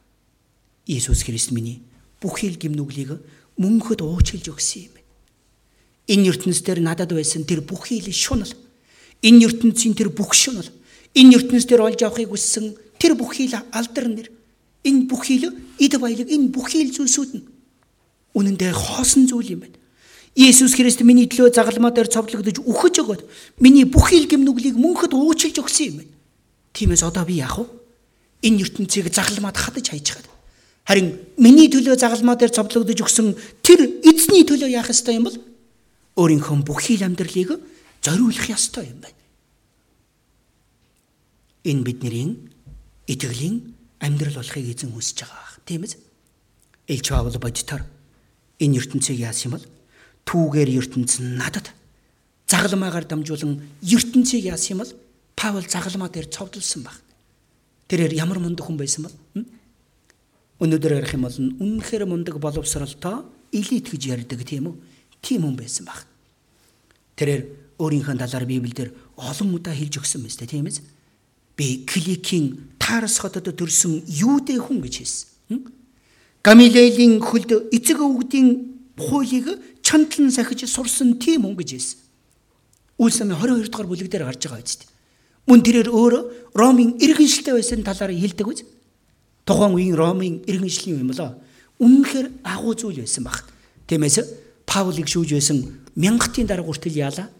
[0.86, 1.82] Иесус Христ миний
[2.20, 3.22] бүхий л гимнүглийг
[3.56, 4.94] мөнхөд уучлж өгсөн юм.
[6.10, 8.52] Энэ ертөнцийн надад байсан тэр бүхий л шунал.
[9.22, 10.68] Энэ ертөнцийн тэр бүх шунал.
[11.14, 14.28] Энэ ертөнцийн олж авахыг хүссэн тэр бүхий л алдар нэр.
[14.84, 17.46] Энэ бүхий л эд баялаг энэ бүхий л зүйлсүүд нь
[18.36, 19.78] үнэн дээр хоосон зүйл юм байна.
[20.36, 23.22] Иесус Христ миний төлөө загалмаа дээр цовдлогдож үхэж өгөөд
[23.64, 26.15] миний бүх хил гимнүглийг мөнхөд уучлж өгсөн юм байна.
[26.76, 27.64] Тиймээс одоо би яах вэ?
[28.44, 30.28] Энэ ертөнцийг загалмаад хадаж хайж хаад.
[30.84, 33.32] Харин миний төлөө загалмаа дээр цовдлогдож өгсөн
[33.64, 35.40] тэр эзний төлөө яах ёстой юм бол
[36.20, 37.56] өөрийнхөө бүх хил амьдралыг
[38.04, 39.16] зориулах ёстой юм байна.
[41.64, 42.44] Энэ бидний
[43.08, 43.72] итгэлийн
[44.04, 45.64] амьдрал болохыг эзэн хүсэж байгаа.
[45.64, 45.96] Тийм ээ.
[46.92, 47.82] Элч Паул бодтоор
[48.60, 49.66] энэ ертөнцийг яасан юм бол
[50.28, 51.72] түүгээр ертөнцийн надад
[52.46, 54.92] загалмаагаар дамжуулан ертөнцийг яасан юм бол
[55.36, 56.96] Паул загалмаа дээр цовдлсон баг.
[57.88, 59.16] Тэрээр ямар мундаг хүн байсан бол
[60.64, 63.20] өнөөдөр ярих юм бол үнэхээр мундаг боловсралтай
[63.52, 64.74] элит гэж ярьдаг тийм үү?
[65.20, 66.08] Тийм хүн байсан баг.
[67.20, 67.44] Тэрээр
[67.76, 70.80] өөрийнхөө талаар Библиэлд олон удаа хэлж өгсөн мэт тийм ээ.
[71.56, 75.28] Би Кликийн Тарс хотод төрсэн Юудэ хүн гэж хэлсэн.
[76.40, 78.48] Гамилелийн хөлд эцэг өвгдийн
[78.96, 81.98] хуулийг чандлан сахиж сурсан тийм хүн гэж хэлсэн.
[82.96, 84.88] Үйлс намын 22 дугаар бүлэг дээр гарч байгаа үст.
[85.46, 86.22] Мөн тэрээр өөрөө
[86.58, 88.60] Ромын иргэншилтэй байсан талаар хэлдэг үз.
[89.46, 91.38] Тухайн үеийн Ромын иргэншлийн юм болоо.
[91.78, 93.46] Үнэнхээр агуу зүйл байсан баг.
[93.86, 94.18] Тиймээс
[94.66, 95.62] Паулыг шүүж байсан
[95.94, 97.30] мянгатын дарга хүртэл яалаа.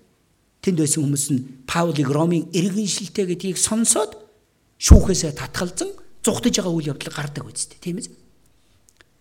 [0.63, 4.15] Тэнд байсан хүмүүс нь Паулыг Ромын иргэншилтэй гэдгийг сонсоод
[4.79, 5.91] шүүхээсээ татгалзан
[6.23, 7.75] зүхтэж байгаа үйл явдал гардаг үст.
[7.83, 8.11] Тийм ээ.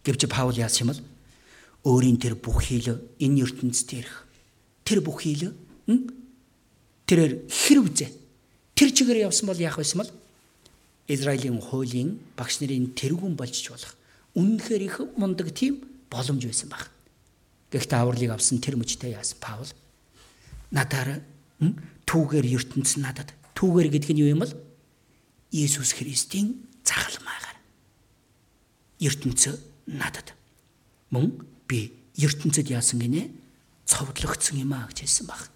[0.06, 1.02] Гэвч Паул яасан юм бол
[1.90, 4.30] өөрийн тэр бүх хийл энэ ертөнцид ирэх.
[4.86, 5.54] Тэр бүх хийл
[7.06, 8.25] тэрээр хэрв зэ.
[8.76, 10.12] Тэр чигээр явсан бол яах байсан бол
[11.08, 13.96] Израилийн хуулийн багш нарын тэргүүн болж болох.
[14.36, 15.80] Үнэнхээр их мундаг тийм
[16.12, 16.92] боломж байсан баг.
[17.72, 19.72] Гэхдээ авралыг авсан тэр мөчтэй яасан Паул?
[20.76, 21.24] Надаар
[22.04, 23.32] түүгээр ертөнц надад.
[23.56, 24.54] Түүгээр гэдэг нь юу юм бол?
[25.56, 27.58] Иесус Христийн загалмаагаар
[29.00, 29.56] ертөнц
[29.88, 30.36] надад.
[31.16, 31.32] Мөн
[31.64, 33.32] би ертөнцид яасан гинэ?
[33.88, 35.48] Цовдлогдсон юм а гэж хэлсэн баг.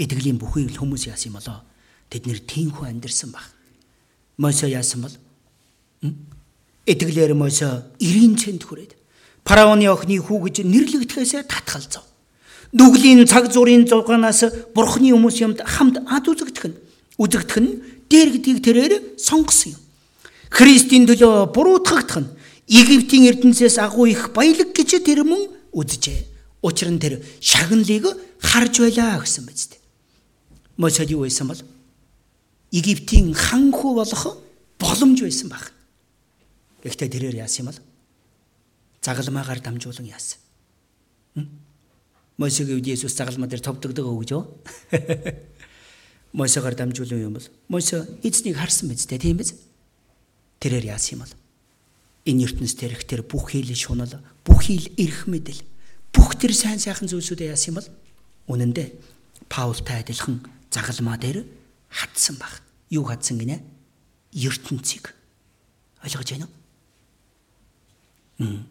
[0.00, 1.60] Эдгэлийн бүхий л хүмүүс яасан юм болоо.
[2.08, 3.44] Тэд нэр тийхүү амьдэрсэн баг.
[4.40, 5.14] Мойсе яасан бол
[6.88, 8.96] эдгэлээр Мойсе 90 цент хүрээд
[9.44, 12.08] фараоны охины хүү гэж нэрлэгдэхээсээ татгалзав.
[12.72, 16.78] Нүглийн цаг зургийн зугаанаас бурхны хүмүүс юмд хамт ад үзэгдэх нь
[17.18, 17.70] үзэгдэх нь
[18.08, 19.80] дээр гэдгийг тэрээр сонгосон юм.
[20.54, 22.32] Христийн төлөө буруутгагдах нь
[22.70, 26.22] Египтийн эрдэнэсээс агуу их баялаг гэж тэр мөн үзжээ.
[26.62, 28.06] Учир нь тэр шагналыг
[28.38, 29.79] харж байлаа гэсэн биз дээ.
[30.80, 31.60] Мосед юу байсан бол
[32.72, 34.40] Египтийн хан хүү болох
[34.80, 35.74] боломж байсан баг.
[36.80, 37.80] Гэхдээ тэрээр яасан юм бол
[39.04, 40.40] загалмаагаар дамжуулан яасан.
[42.40, 44.48] Мосегийн үед Есүс загалмаа дээр товдогдог өгж юу?
[46.32, 49.52] Мосегаар дамжуулан юм бол Мосе эзнийг харсан биз дээ тийм биз?
[50.64, 51.34] Тэрээр яасан юм бол
[52.24, 54.16] энэ ертөнцийн тэрх тэр бүх хийл шунал,
[54.48, 55.60] бүх хийл эрх мэдэл,
[56.16, 57.88] бүх тэр сайн сайхан зүйлсүүдээ яасан юм бол
[58.56, 58.88] үнэндээ
[59.52, 60.40] Паултай адилхан
[60.70, 61.44] загалмаа дээр
[61.88, 62.62] хатсан баг.
[62.90, 63.62] Юу хатсан гинэ?
[64.32, 65.14] ертөнцийг
[66.04, 66.48] ойлгож байна
[68.38, 68.64] уу?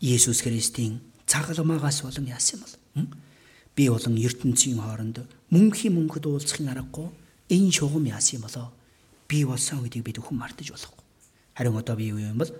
[0.00, 3.16] Есүс Христийн цагаламаагаас болон яасан юм бол
[3.76, 7.08] би болон ертөнцийн хооронд мөнхийн мөнхөд уулзахын аргагүй
[7.52, 8.72] энэ шугам яасан юм болоо
[9.28, 11.04] би болсон гэдгийг бид бүхэн мартаж болохгүй.
[11.54, 12.52] Харин одоо би юу юм бол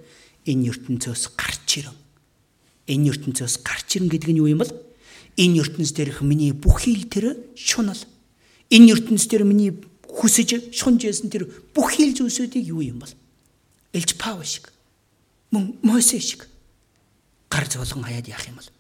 [0.47, 1.97] энэ ертөнцөөс гарч ирэн.
[2.87, 4.73] Энэ ертөнцөөс гарч ирэн гэдэг нь юу юм бол?
[5.37, 7.99] Энэ ертөнц дээрх миний бүх хил тэр шунал.
[8.73, 9.77] Энэ ертөнц дээр миний
[10.09, 11.45] хүсэж шунж ясан тэр
[11.77, 13.13] бүх хил зүйлсүүдийг юу юм бол?
[13.93, 14.73] Элч Паул шиг.
[15.53, 16.49] Мөн Мосе шиг.
[17.53, 18.71] Гар золон хаяад яах юм бол?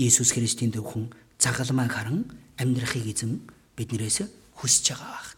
[0.00, 2.24] Иесус Христийн дөвхөн загалмайг харан
[2.56, 3.44] амьдрахыг эзэн
[3.76, 4.24] биднээс
[4.56, 5.28] хүсэж байгаа бах.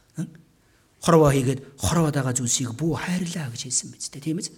[1.03, 4.55] Хорвоо хийгээд хорвоод байгаа зүйлсийг бүү хайрлаа гэж хэлсэн биз дээ тийм ээ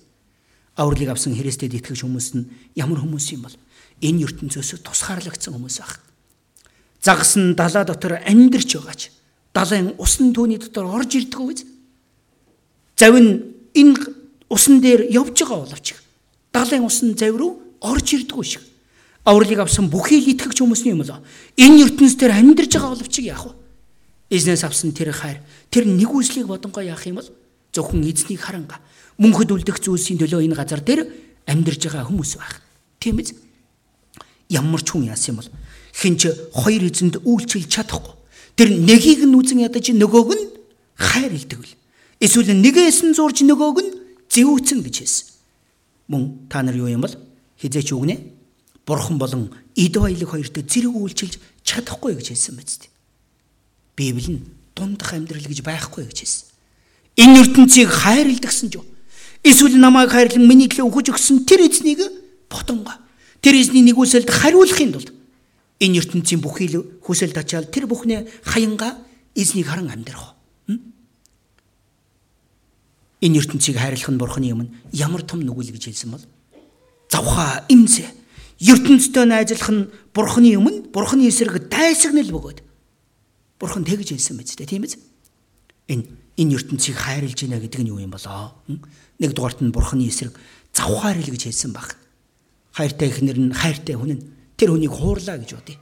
[0.76, 2.44] авралыг авсан Христэд итгэж хүмүүс нь
[2.76, 3.56] ямар хүмүүс юм бол
[4.05, 6.05] энэ ертөнцөөс тусгаарлагдсан хүмүүс баг.
[7.02, 9.10] Загас нь далаа дотор амьдарч байгаач
[9.55, 11.64] далайн усан түүний дотор орж ирдэг үз.
[12.97, 13.97] Завин энэ
[14.48, 15.94] усан дээр явж байгаа боловч
[16.52, 18.62] далайн усан зав руу орж ирдэг шиг.
[19.24, 21.18] Авралыг авсан бүхий л итгэгч хүмүүс нь юм болоо.
[21.59, 23.52] Энэ ертөнц дээр амьдарч байгаа боловч яах вэ?
[24.31, 27.31] Эзнээс авсан тэр хайр тэр нэг үслийг бодонгоо яах юм бол
[27.74, 28.78] зөвхөн эзнийг харанга
[29.18, 31.09] мөнхөд үлдэх зүйлсийн төлөө энэ газар дээр
[31.48, 32.62] амьдарж байгаа хүмүүс байх.
[33.01, 33.35] Тийм ээ.
[34.52, 35.51] Ямар ч хүн яасан юм бол
[35.97, 38.12] хинч хоёр эзэнд үйлчлж чадахгүй.
[38.56, 40.44] Тэр нэгийг нь үзэн ядаж нөгөөг нь
[41.01, 41.73] хайр илтгэвэл.
[42.20, 43.90] Эсвэл нэгээс нь зурж нөгөөг нь
[44.28, 45.27] зэвүүцэн гэж хэлсэн.
[46.12, 47.16] Мөн та нар юу юм бол
[47.56, 48.16] хизээч үгнэ?
[48.85, 52.93] Бурхан болон эд баялаг хоёрт зэрэг үйлчилж чадахгүй гэж хэлсэн биз дээ.
[53.97, 54.44] Библи нь
[54.77, 56.47] дундах амьдрал гэж байхгүй гэж хэлсэн.
[57.16, 58.85] Энэ ертөнцийг хайрлагдсан ч юу?
[59.43, 62.05] Эсвэл намайг хайрлан миний төлөө өгөж өгсөн тэр эзнийг
[62.52, 62.93] ботонго.
[63.40, 65.15] Тэр эзний нэгүсэлд хариулахын тулд
[65.81, 68.97] энэ ертөнцийн бүхий л хүсэл тачаал тэр бүхнээ хаянга
[69.36, 70.36] эзнийг харан амьдрах.
[73.20, 74.61] Энэ ертөнцийг хайрлах нь бурхны юм
[74.93, 76.24] ямар том нүгэл гэж хэлсэн бол
[77.12, 78.09] завха имзэ
[78.61, 82.65] ертөнцтэй найзлах нь бурхны юм бурхны эсрэг дайсагнал бөгөөд.
[83.61, 84.97] Бурхан тэгж хэлсэн биз дээ тийм биз?
[85.89, 86.09] Энэ
[86.40, 88.57] энэ ертөнцийг хайрлж гинэ гэдэг нь юу юм болоо?
[89.20, 90.36] Нэг дугаарт нь бурхны эсрэг
[90.73, 91.97] завхаар л гэж хэлсэн баг
[92.73, 94.24] хайртай ихнэр нь хайртай хүн нь
[94.57, 95.77] тэр хүнийг хуурлаа гэж бодъё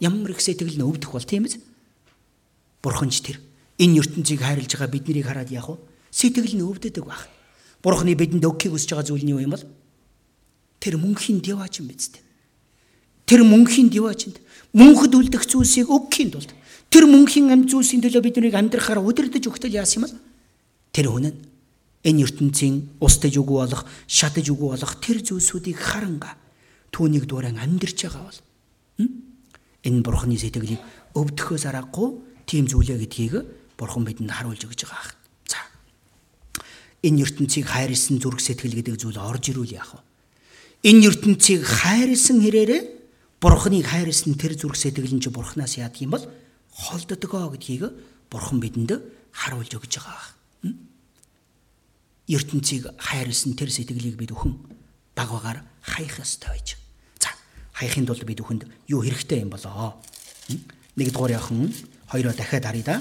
[0.00, 1.56] ямар их сэтгэл нь өвдөх бол тийм биз
[2.82, 3.40] бурханч тэр
[3.78, 5.76] энэ ертөнцийг хайрлж байгаа биднийг хараад яах вэ
[6.10, 7.28] сэтгэл нь өвдөдөг баг.
[7.82, 9.64] Бурхны бидэнд өгөхийг хүсэж байгаа зүйл нь юу юм бол?
[10.80, 12.24] Тэр мөнхийн диваач юм биз дээ.
[13.26, 14.40] Тэр мөнхийн диваачнд
[14.72, 16.50] мөнхөд үлдэх зүйлсийг өгөхийн тулд
[16.88, 20.16] тэр мөнхийн амьд зүйлсийн төлөө биднийг амьдрахаар удирдах өгтөл яасан юм бол?
[20.94, 21.38] Тэр хүн нь
[22.06, 26.38] энэ ертөнцийн устж үгүй болох, шатаж үгүй болох тэр зүйлсүүдийг харанга
[26.96, 28.40] түүнийг дууран амьдарч байгаа бол
[29.84, 30.80] энэ бурхны сэтгэлийг
[31.12, 32.08] өвдөхөөс аргагүй
[32.48, 33.34] тийм зүйлээ гэдгийг
[33.76, 35.16] бурхан бидэнд харуулж өгч байгаа
[37.06, 40.02] энэ ертөнцийг хайрлсан зүрх сэтгэл гэдэг зүйл орж ирүүл яах вэ?
[40.90, 42.82] Энэ ертөнцийг хайрлсан хэрээрээ
[43.38, 46.24] бурхныг хайрлсан тэр зүрх сэтгэл нь ч бурхнаас яадаг юм бол
[46.74, 47.94] холддгоо гэдгийг
[48.26, 48.90] бурхан бидэнд
[49.30, 50.34] харуулж өгч байгаа.
[52.26, 54.58] ертөнцийг хайрлсан тэр сэтгэлийг бид өхөн
[55.14, 56.74] багвагаар хаях ёстой байж.
[57.76, 60.00] За, хаяхын тулд бид өхөнд юу хэрэгтэй юм болоо?
[60.96, 61.68] Нэг дугаар яхан
[62.08, 62.96] хоёроо дахиад харъя да.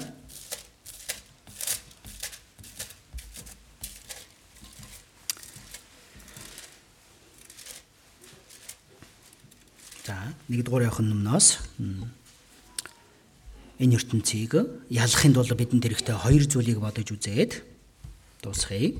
[10.45, 11.57] нэгдүгээр явах номноос
[13.79, 14.53] энэ ертөнцийг
[14.91, 17.63] ялахын тулд бидэнд хэрэгтэй хоёр зүйлийг бодож үзээд
[18.43, 18.93] дуусгая.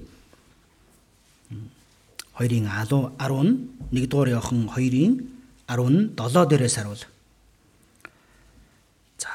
[2.34, 5.35] Хоёрын 10 10 нэгдүгээр явахын хоёрын
[5.68, 7.04] 17 дээрээс харуул.
[9.18, 9.32] За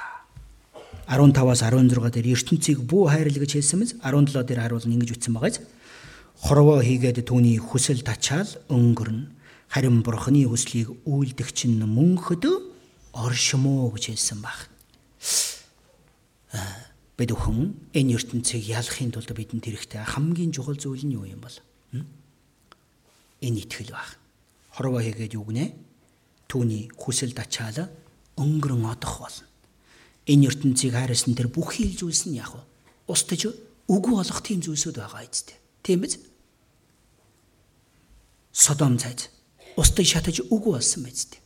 [1.10, 5.66] 15-аас 16 дээр ертөнцийг бүү хайрл гэж хэлсэн мэз 17 дээр харуул ингэж үтсэн байгаа.
[6.40, 9.28] Хорвоо хийгээд түүний хүсэл тачаал өнгөрнө
[9.70, 12.46] харин бурхны хүслийг үйлдэгч нь мөнхөд
[13.14, 14.70] оршимо гэж хэлсэн баг.
[17.14, 21.54] Бид өхөн энэ ертөнцийг ялахын тулд бидэнд хэрэгтэй хамгийн чухал зүйл нь юу юм бол?
[23.42, 24.18] Энэ итгэл баг.
[24.74, 25.89] Хорвоо хийгээд юу гинэ?
[26.50, 27.86] Түүний хүсэл тачаал
[28.34, 29.46] өнгөрөн одох болно.
[30.26, 32.58] Энэ ертөнцийг хайрсан тэр бүх хил зүйлс нь яг
[33.06, 33.46] устж
[33.90, 35.58] үгүй болох тийм зүйлсүүд байгаа үсттэй.
[35.82, 36.18] Тийм биз?
[38.50, 39.30] Содом цайд
[39.78, 41.40] устдыг шатаж үгүй болсон байж тээ.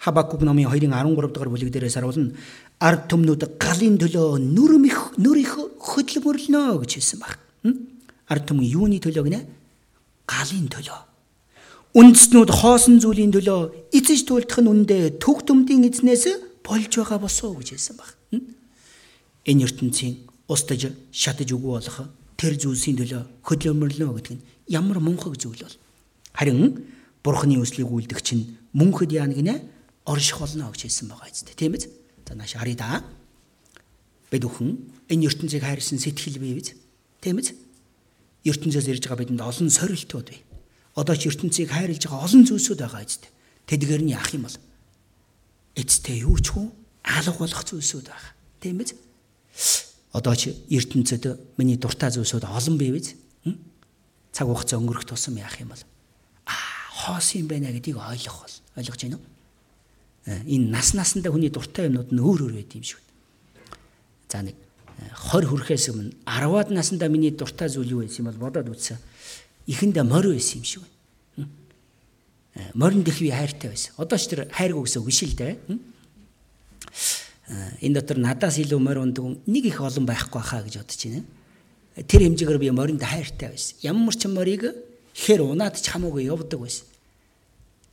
[0.00, 2.32] Хабакук номын 2-ын 13 дугаар бүлэг дээрээс харуулна
[2.80, 7.36] ард түмнүүд галын төлөө нүрм их нүр их хөдөлмөрлөнө гэж хэлсэн баг.
[8.30, 9.40] Ард түмэн юуны төлөө гинэ?
[10.24, 11.09] Галын төлөө.
[11.90, 17.74] Үндэснүүд хоосон зүйлийн төлөө эцэж туйлдах нь үндэ төг төмдийн эзнээс болж байгаа босоо гэж
[17.74, 18.14] хэлсэн баг.
[19.42, 22.06] Энэ ертөнцийн устж шатаж үгүй болох
[22.38, 25.76] тэр зүйлсийн төлөө хөдөлмөрлөнө гэдэг нь ямар мунхаг зүйл бол
[26.30, 26.86] Харин
[27.26, 29.54] бурхны үслийг үлдэх чинь мөнхөд яана гинэ
[30.06, 31.50] орших болно гэж хэлсэн байгаа зү.
[31.58, 31.90] Тийм ээ.
[32.22, 33.02] За нааш харъя да.
[34.30, 34.78] Бид бүхэн
[35.10, 36.78] энэ ертөнцийг хайрсан сэтгэл бий биз?
[37.18, 37.50] Тийм ээ.
[38.46, 40.40] ертөнцөөс ирж байгаа бидэнд олон сорилтууд бий.
[40.96, 43.26] Одоо ч ертөнцийг хайрлаж байгаа олон зүйлсүүд байгаа зү.
[43.70, 44.56] Тэдгээр нь яах юм бол
[45.78, 46.66] эцтэй юу ч хүү
[47.06, 48.32] алга болох зүйлсүүд байгаа.
[48.58, 48.98] Тийм ээ.
[50.10, 53.14] Одоо ч ертөнцид миний дуртай зүйлсүүд олон бий биз?
[54.34, 55.82] Цаг хугацаа өнгөрөх тусам яах юм бол
[57.00, 59.26] хоос юм байна гэдгийг ойлгох бол ойлгож байна уу?
[60.26, 63.00] Э, энэ нас насандаа хүний дуртай юмнууд нь өөр өөр байд юм шиг.
[64.28, 64.54] За нэг
[65.16, 69.00] 20 хүрэхээс өмнө 10-аад насандаа миний дуртай зүйл юу байсан юм бол бодоод үзсэн.
[69.70, 71.48] Ихэндээ морь байсан юм шиг байна.
[72.54, 73.94] Э, морин дэхви хайртай байсан.
[73.96, 75.54] Одоо ч тэр хайрг өгсөн биш л дээ.
[77.46, 81.22] Э, энэ дотор надаас илүү морь ундаг нэг их олон байхгүй хаа гэж бодож байна.
[82.02, 83.78] Тэр хэмжээгээр би моринд хайртай байсан.
[83.86, 84.74] Ямар ч морийг
[85.14, 86.86] хэр унаад ч хамаагүй явдаг байсан.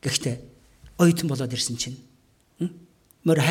[0.02, 0.42] Гэхдээ
[0.98, 2.02] оюутан болоод ирсэн чинь
[3.22, 3.42] морь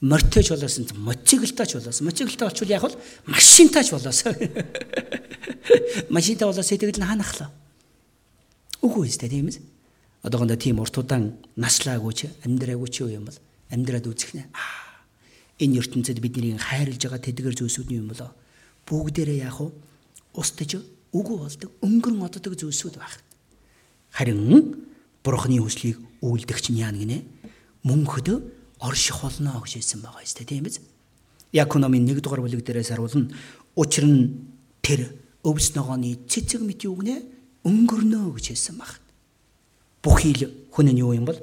[0.00, 2.06] Мортойч болоосон мотоциклтаач болоосон.
[2.06, 2.96] Мотоциклтай болчвол яг бол
[3.26, 4.34] машинтаач болоосон.
[6.10, 7.50] Машинтай болоо сэтгэл нь ханахлаа.
[8.82, 9.60] Үгүй ээ тийм ээ.
[10.22, 13.38] Одоогондоо тийм урт удаан наслаагүй ч амьдраагүй ч юм бол
[13.70, 14.46] амьдраад үзэх нэ.
[15.58, 18.30] Энэ ертөнцид бидний хайрлж байгаа тэдгэр зүйлсүүд нь юм болоо.
[18.86, 19.58] Бүгдээрээ яг
[20.34, 20.78] устж
[21.10, 23.18] үгүй болдог өнгөрн оддог зүйлсүүд байх.
[24.14, 24.86] Харин
[25.22, 27.22] бурхны хүслийг үйлдэгч нь яа гинэ
[27.82, 30.80] мөнхөд орших болно гэж хэлсэн байгаа юм тийм биз?
[31.52, 33.30] Якономын 1 дугаар бүлэг дээрээс харуулна.
[33.74, 34.52] Учир нь
[34.82, 37.22] тэр өвс ногооны цэцэг мэт юу гинэ
[37.64, 39.00] өнгөрнөө гэж хэлсэн баг.
[40.02, 41.38] Бүх ил хүн нь юу юм бол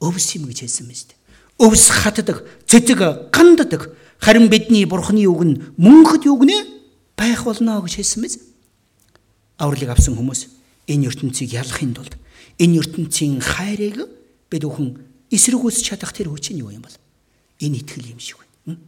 [0.00, 1.14] өвс юм гэж хэлсэн мэт.
[1.58, 3.92] Өвс хатдаг, цэцэг ганддаг.
[4.18, 6.64] Харин бидний бурхны үг нь мөнхөд юу гинэ
[7.16, 8.40] байх болно гэж хэлсэн мэт.
[9.58, 10.48] Авралыг авсан хүмүүс
[10.88, 12.16] энэ ертөнцийг ялахын тулд
[12.58, 14.08] энэ ертөнцийн хайрыг
[14.50, 16.96] бид бүхэн эсрэгүүс чадах тэр хүч нь юу юм бол
[17.60, 18.78] энэ итгэл юм шиг байна.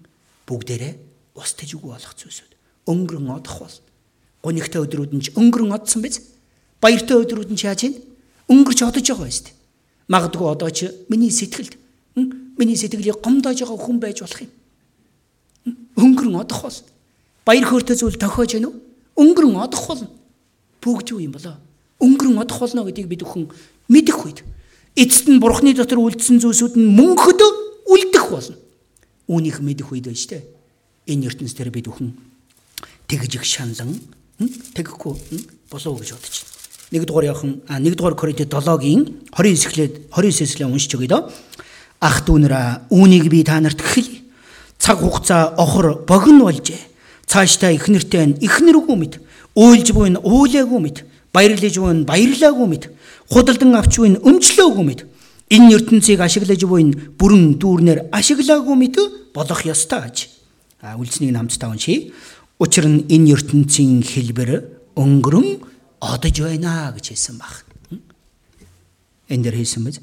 [0.46, 0.94] Бүгдээрээ
[1.34, 2.52] устж үгүй болох зүйлсүүд.
[2.86, 3.76] Өнгөрөн одох бол.
[4.42, 6.22] Гунигтай өдрүүд нь ч өнгөрөн одсон биз?
[6.80, 7.94] Баяртай өдрүүд нь ч яаж юм?
[8.48, 9.56] Өнгөрч одож байгаа юм шүү дээ.
[10.08, 11.74] Магадгүй одоо ч миний сэтгэлд
[12.56, 14.52] миний сэтгэлийг гомдоож байгаа хүн байж болох юм.
[15.98, 16.78] Өнгөрөн одох бол.
[17.44, 18.76] Баяр хөөртэй зүйл тохиож гэнэ үү?
[19.18, 20.02] Өнгөрөн одох бол.
[20.80, 21.58] Бүгд юу юм болоо?
[21.98, 23.50] Өнгөрөн одох болно гэдгийг бид бүхэн
[23.90, 24.38] мэдэх үед
[24.98, 27.40] эцэст нь бурхны дотор үлдсэн зүйлсүүд нь мөнхөд
[27.86, 28.58] үлдэх болно.
[29.30, 30.42] Үүнийг мэдэх үед байж тээ.
[31.06, 32.18] Энэ ертөнц дээр бид бүхэн
[33.06, 33.94] тэгж их шанлан
[34.74, 35.14] тэгэхгүй
[35.70, 36.56] болоо гэж бодож байна.
[36.90, 41.30] Нэгдүгээр явхан а нэгдүгээр Коринт 7-гийн 29 эхлээд 29 эслээ уншиж өгье доо.
[42.02, 44.26] Ах дүүнэраа үүнийг би та нарт хэлье.
[44.82, 46.80] Цаг хугацаа охор богино болжээ.
[47.28, 49.14] Цаашдаа ихнэртэй ихнэргүй мэд.
[49.54, 51.04] Уйлж буй нь уулаагүй мэд.
[51.30, 52.84] Баярлаж буй нь баярлаагүй мэд
[53.28, 55.00] худалдан авч буй нь өмчлөөгүй мэд.
[55.48, 58.96] Энэ ертөнцийг ашиглаж буй нь бүрэн дүүрнээр ашиглаагүй мэд
[59.32, 60.28] болох ёстой аж.
[60.80, 62.12] А үлдснийг намцтай уншия.
[62.58, 64.64] Учир нь энэ ертөнцийн хэлбэр
[64.96, 65.60] өнгөрөн
[66.00, 67.64] одож байна гэж хэлсэн баг.
[69.28, 70.00] Энэ дэр хэлсэн мэд.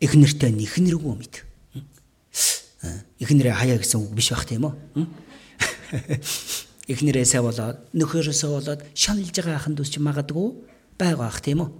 [0.00, 1.34] Их нэртэй их нэргүй мэд.
[3.18, 4.74] Их нэрээ хаяа гэсэн үг биш бах тийм үү?
[6.90, 10.48] Их нэрээсээ болоод нөхөрөөсөө болоод шаналж байгаа ахын дүүс чи магадгүй
[10.98, 11.70] байгаа ах тийм үү?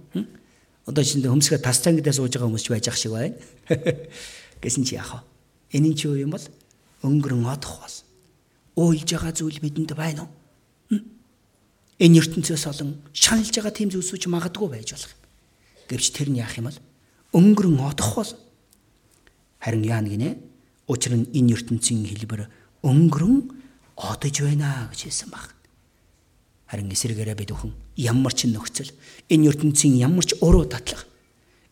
[0.83, 3.39] Одоо чинь хөмсгөө тас цангидаа сууж байгаа хүмүүс ч байж ах шиг байна.
[4.63, 5.23] Гэсэн чи яах
[5.71, 5.79] вэ?
[5.79, 6.43] Энэ чи юу юм бол
[7.07, 7.97] өнгөрөн одох бол.
[8.75, 10.31] Уйлж байгаа зүйл бидэнд байна уу?
[12.03, 15.13] Энэ ертөнцөөс олон шаналж байгаа тийм зүйлсүүч магадгүй байж болох.
[15.87, 16.79] Гэвч тэр нь яах юм бол
[17.31, 18.31] өнгөрөн одох бол.
[19.63, 20.35] Харин яа нэгнэ?
[20.91, 22.51] Учир нь энэ ертөнцийн хэлбэр
[22.83, 23.35] өнгөрөн
[23.95, 25.55] одож байна гэж хэлсэн баг.
[26.67, 28.91] Харин эсрэгээрээ бид бүхэн ямар ч нөхцөл
[29.29, 31.05] энэ ертөнцийн ямар ч уруу татлага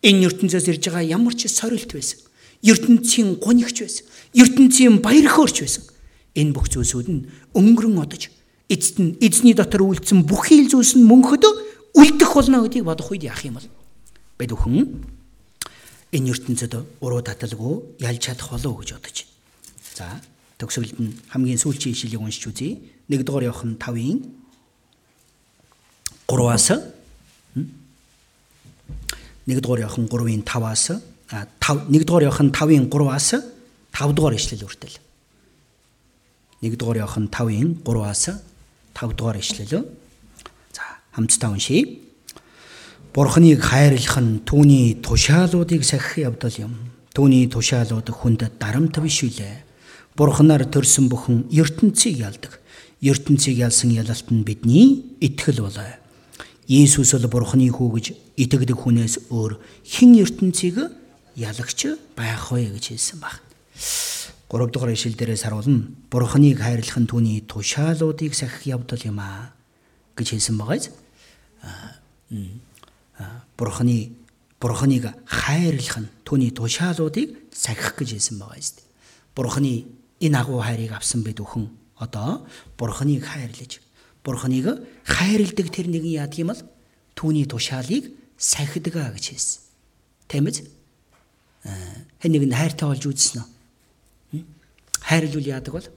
[0.01, 2.19] энэ ертөнцөөс ирж байгаа ямар ч сорилт байсан.
[2.65, 4.05] ертөнцийн гунигч байсан.
[4.33, 5.83] ертөнцийн баяр хөөрч байсан.
[6.33, 8.33] Энэ бүх зүйлсүүд нь өнгөрөн одож
[8.69, 11.45] эцэст нь эзний дотор үлдсэн бүхий л зүйлс нь мөнхөд
[11.93, 13.67] үлдэх болно гэдгийг бодох үед яах юм бол
[14.39, 15.05] бид бүхэн
[16.17, 16.73] энэ ертөнцид
[17.03, 19.37] уруу таталгүй ялж чадах болов гэж бодож байна.
[19.91, 20.07] За
[20.57, 22.79] төгсгөлд нь хамгийн сүүлчийн ишлэлийг уншиж үзье.
[23.11, 24.40] 1 дугаар Иохан 5-ын
[26.31, 26.67] 3-аас
[29.51, 30.85] 1-р Иохан 3-ын 5-аас
[31.59, 33.29] 5 1-р Иохан 5-ын 3-аас
[33.91, 34.95] 5-р ишлэл хүртэл
[36.61, 38.23] 1-р Иохан 5-ын 3-аас
[38.95, 39.83] 5-р ишлэл.
[40.71, 41.99] За хамтдаа уншийе.
[43.13, 46.73] Бурхныг хайрлах нь түүний тушаалуудыг сахих явдал юм.
[47.11, 49.67] Түүний тушаалууд хүнд дарамт биш үлээ.
[50.15, 52.61] Бурхнаар төрсөн бүхэн ертөнцийг ялдаг.
[53.01, 56.00] ертөнцийг ялсан ялалт нь бидний итгэл болоо.
[56.71, 58.05] Иесус бол Бурхны хүү гэж
[58.39, 60.79] итгэдэг хүнээс өөр хэн ертөнцийг
[61.35, 63.43] ялагч байх вэ гэж хэлсэн баг.
[64.47, 65.91] 3 дугаар ишлэл дээрээс харуулна.
[66.07, 69.51] Бурхныг хайрлах нь түүний тушаалуудыг сахих явдал юм аа
[70.15, 70.95] гэж хэлсэн байгааз.
[73.59, 74.15] Бурхны
[74.55, 78.79] Бурхныг хайрлах нь түүний тушаалуудыг сахих гэж хэлсэн байгаа юм.
[79.35, 79.91] Бурхны
[80.23, 81.67] энэ агуу хайрыг авсан бид бүхэн
[81.99, 82.47] одоо
[82.79, 83.83] Бурхныг хайрлаж
[84.23, 86.61] Бурхныг хайрладаг тэр нэгэн яадаг юм бол
[87.17, 89.61] түүний тушаалыг сахидгаа гэж хэлсэн.
[90.45, 90.61] Биз?
[91.65, 94.45] Аа хэн нэг нь хайртай болж үзсэн үү?
[95.01, 95.87] Хайрлуул яадаг бол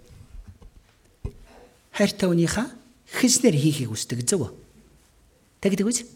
[1.93, 2.67] хайртай хүнийхээ
[3.13, 4.57] хэснэр хийхийг хүсдэг зөв.
[5.61, 6.09] Тэгдэг үз?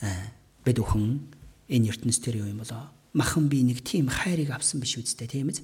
[0.00, 0.32] Аа
[0.64, 1.20] бид бүхэн
[1.68, 2.88] энэ ертөнцийн тэр юм болоо?
[3.12, 5.60] Махан би нэг тийм хайрыг авсан биш үстэй тийм биз?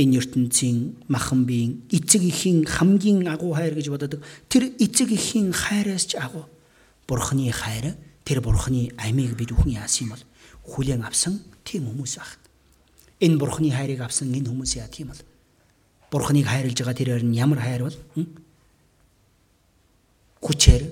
[0.00, 4.24] Энэ ертөнцийн махан биеийн эцэг ихийн хамгийн агуу хайр гэж боддог.
[4.48, 6.48] Тэр эцэг ихийн хайраас ч агуу
[7.04, 10.24] бурхны хайр тэр бурхны амийг бид бүхэн яасан юм бол
[10.72, 12.40] хүлээн авсан тийм хүмүүс баг.
[13.20, 15.20] Энэ бурхны хайрыг авсан энэ хүмүүс яа тийм бол
[16.10, 17.96] бурхныг хайрлж байгаа тэрээр нь ямар хайр бол
[20.42, 20.82] хүчээр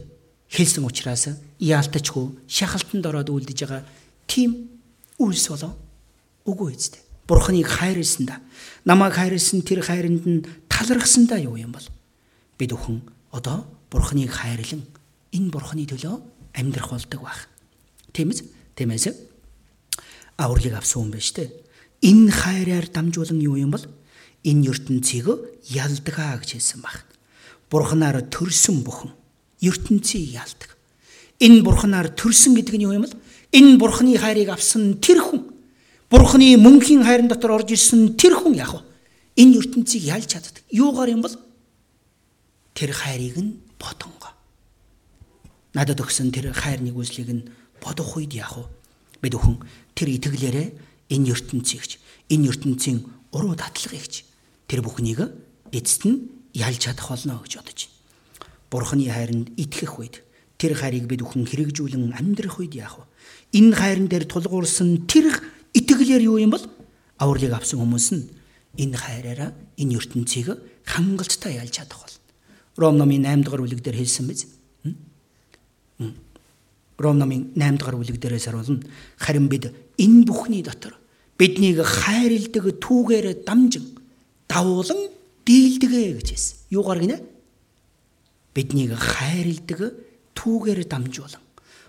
[0.52, 3.82] хэлсэн учраас яалтачгүй шахалтанд ороод үлдэж байгаа
[4.30, 4.70] тийм
[5.18, 5.72] үйлс болоо
[6.46, 7.02] үгүй эцтэй.
[7.28, 8.40] Бурхныг хайрлсандаа
[8.88, 11.84] намайг хайрлсан тэр хайранд нь талархсандаа юу юм бол
[12.56, 14.82] бид өхөн одоо бурхныг хайрлан
[15.36, 16.16] энэ бурхны төлөө
[16.56, 17.48] амьдрах болдог баг.
[18.16, 18.48] Тийм ээ?
[18.74, 19.12] Тиймээс
[20.38, 21.52] авралыг авсан хүн байж тээ.
[22.00, 23.84] Энэ хайраар дамжуулан юу юм бол
[24.46, 25.26] энэ ертөнцийг
[25.68, 27.04] ялдгаа гэж хэлсэн баг.
[27.68, 29.12] Бурханаар төрсөн бүхэн
[29.60, 30.78] ертөнцийг ялдаг.
[31.42, 33.16] Энэ бурханаар төрсөн гэдэг нь юу юм бол
[33.52, 35.57] энэ бурхны хайрыг авсан тэр хүн
[36.10, 38.80] бурхны мөнхийн хайрын дотор орж ирсэн тэр хүн яг
[39.36, 40.64] энэ ертөнцийг ялж чаддаг.
[40.72, 41.36] Юугаар юм бол
[42.72, 44.32] тэр хайрыг нь бодонго.
[45.76, 47.48] Надад өгсөн тэр хайрны үзлийг нь
[47.84, 48.56] бодох үед яг
[49.20, 49.60] бид өхөн
[49.92, 50.68] тэр итгэлээрээ
[51.12, 52.00] энэ ертөнцийгч
[52.32, 53.04] энэ ертөнцийн
[53.36, 54.24] уруу татлагыгч
[54.64, 55.28] тэр бүхнийг
[55.72, 57.96] эцэст нь ялж чадах болно гэж бодож байна.
[58.68, 60.24] Бурхны хайранд итгэх үед
[60.56, 63.04] тэр хайрыг бид бүхэн хэрэгжүүлэн амьдрах үед яах вэ?
[63.56, 65.32] Энэ хайран дээр тулгуурсан тэр
[66.08, 66.64] итгэлээр юу юм бол
[67.20, 68.24] авралыг авсан хүмүүс нь
[68.80, 70.56] энэ хайраараа энэ ертөнцийг
[70.88, 72.16] хангалттай ялж чадах бол.
[72.80, 74.48] Ром номын 8 дугаар бүлэг дээр хэлсэн биз?
[76.96, 78.80] Ром номын 8 дугаар бүлэг дээрээс харуулна.
[79.20, 79.68] Харин бид
[80.00, 80.96] энэ бүхний дотор
[81.36, 83.84] биднийг хайрладаг түүгээр дамжин
[84.48, 85.12] давуулан
[85.44, 86.56] дийлдэгэ гэж хэлсэн.
[86.72, 87.20] Юугаар гинэ?
[88.56, 89.92] Биднийг хайрладаг
[90.32, 91.44] түүгээр дамжуулан.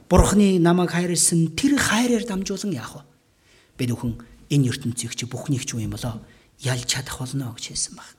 [0.09, 3.08] Бурхны намайг хайрлсан тэр хайраар дамжуулан яах вэ?
[3.79, 4.19] Бид бүхэн
[4.51, 6.19] энэ ертөнцийг чи бүхнийг ч юм болоо
[6.59, 8.09] ялж чадах болно гэж хэлсэн баг.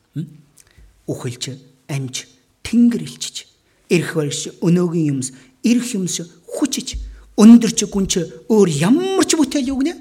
[1.05, 1.61] Үхэлж,
[1.93, 2.25] амж,
[2.65, 3.45] тэнгэр илчиж,
[3.93, 6.97] эрх барьж, өнөөгийн юмс, эрх юмс хүчиж,
[7.37, 8.13] өндөрч гүнч
[8.49, 10.01] өөр ямар ч бүтээл юу гинэ?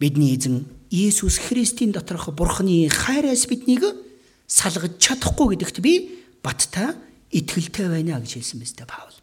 [0.00, 3.84] Бидний эзэн Иесус Христийн доторх Бурхны хайраас биднийг
[4.48, 6.96] салгаж чадахгүй гэдэгт би баттай
[7.32, 9.16] итгэлтэй байна гэж хэлсэн дээ Паул.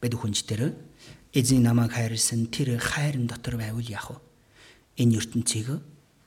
[0.00, 0.72] Бид хүнч тэр
[1.32, 4.18] эзэн намайг хайрлсан тэр хайрын дотор байвал яах вэ?
[5.00, 5.80] Энэ ертөнцийг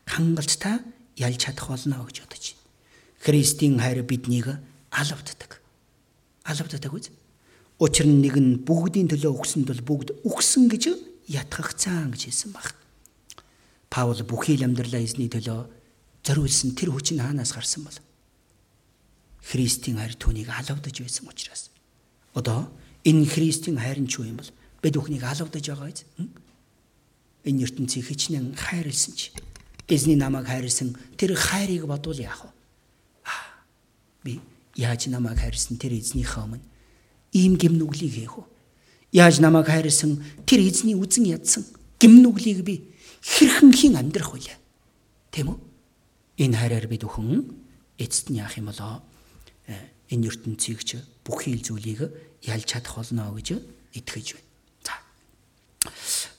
[0.06, 0.82] хангалттай
[1.18, 2.64] ялж чадах болно гэж бодож байна.
[3.22, 4.50] Христийн хайр биднийг
[4.92, 5.62] алавддаг.
[6.44, 7.10] Алавддаг үз.
[7.80, 10.84] Учир нь нэг нь бүгдийн төлөө өгсөнд бол бүгд өгсөн гэж
[11.28, 12.74] ятгахцаан гэж хэлсэн баг.
[13.90, 15.70] Паул бүхий л амьдралаа эзний төлөө
[16.26, 17.98] зориулсан тэр хүч нь хаанаас гарсан бол
[19.46, 21.70] Христийн хайр түүнийг алавдаж байсан учраас
[22.34, 22.72] одоо
[23.06, 24.50] энэ Христийн хайр нь юу юм бол
[24.86, 26.06] бид бүхнийг алавдаж байгаа биз?
[27.42, 29.34] Энэ ертөнцийг хичнээн хайрлсан чи
[29.90, 32.54] эзний намайг хайрлсан тэр хайрыг бодвол яах вэ?
[34.22, 34.34] Би
[34.78, 36.62] яаж намайг хайрлсан тэр эзнийхээ өмнө
[37.34, 38.46] ийм гимнүглийг хийх вэ?
[39.10, 41.66] Яаж намайг хайрлсан тэр эзний үзен ядсан
[41.98, 42.94] гимнүглийг би
[43.26, 44.54] хэрхэн хин амьдрах вэ?
[45.34, 45.58] Тийм үү?
[46.46, 47.42] Энэ хайраар бид өхөн
[47.98, 49.02] эцэст нь яах юм болоо
[50.14, 52.06] энэ ертөнцийг ч бүхий л зүйлийг
[52.46, 53.58] ялж чадах болно гэж
[53.98, 54.45] итгэж байна.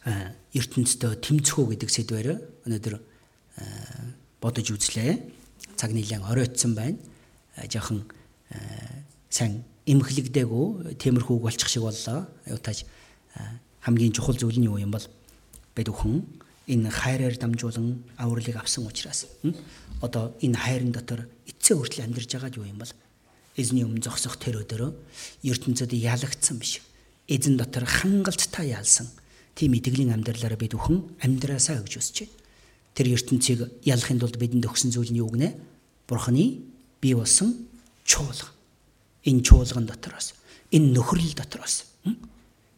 [0.06, 0.30] За.
[0.54, 2.28] ертөнцийн тэмцхүү гэдэг сэдвээр
[2.62, 2.94] өнөөдөр
[4.38, 5.18] бодож үзлээ.
[5.74, 6.94] Цаг нэлээд оройтсан байна.
[7.66, 8.06] Жохон
[9.26, 12.30] сайн эмхлэгдээгүй темирхүүг болчих шиг боллоо.
[12.46, 12.86] Аюутаж
[13.82, 15.02] хамгийн чухал зүйл нь юу юм бол
[15.74, 16.22] бид бүхэн
[16.70, 19.26] энэ хайраар дамжуулан авралыг авсан учраас
[19.98, 22.94] одоо энэ хайрын дотор эцээ хүртэл амьдарч байгаа юу юм бол
[23.58, 24.90] эзний өмнө зогсох тэр өдөрөө
[25.50, 26.78] ертөнцид ялагдсан биш.
[27.26, 29.10] Эзэн дотор хангалттай яалсан
[29.56, 32.36] тийм итгэлийн амьдралаараа бид бүхэн амьдраасаа гэж үсэж байна.
[32.92, 35.56] Тэр ертөнцийг ялахын тулд бидэнд өгсөн зүйл нь юу гэнэ?
[36.04, 36.60] Бурханы
[37.00, 37.66] бий болсон
[38.04, 38.52] чуулга.
[39.24, 40.36] Энэ чуулган дотроос,
[40.70, 41.88] энэ нөхрөл дотроос,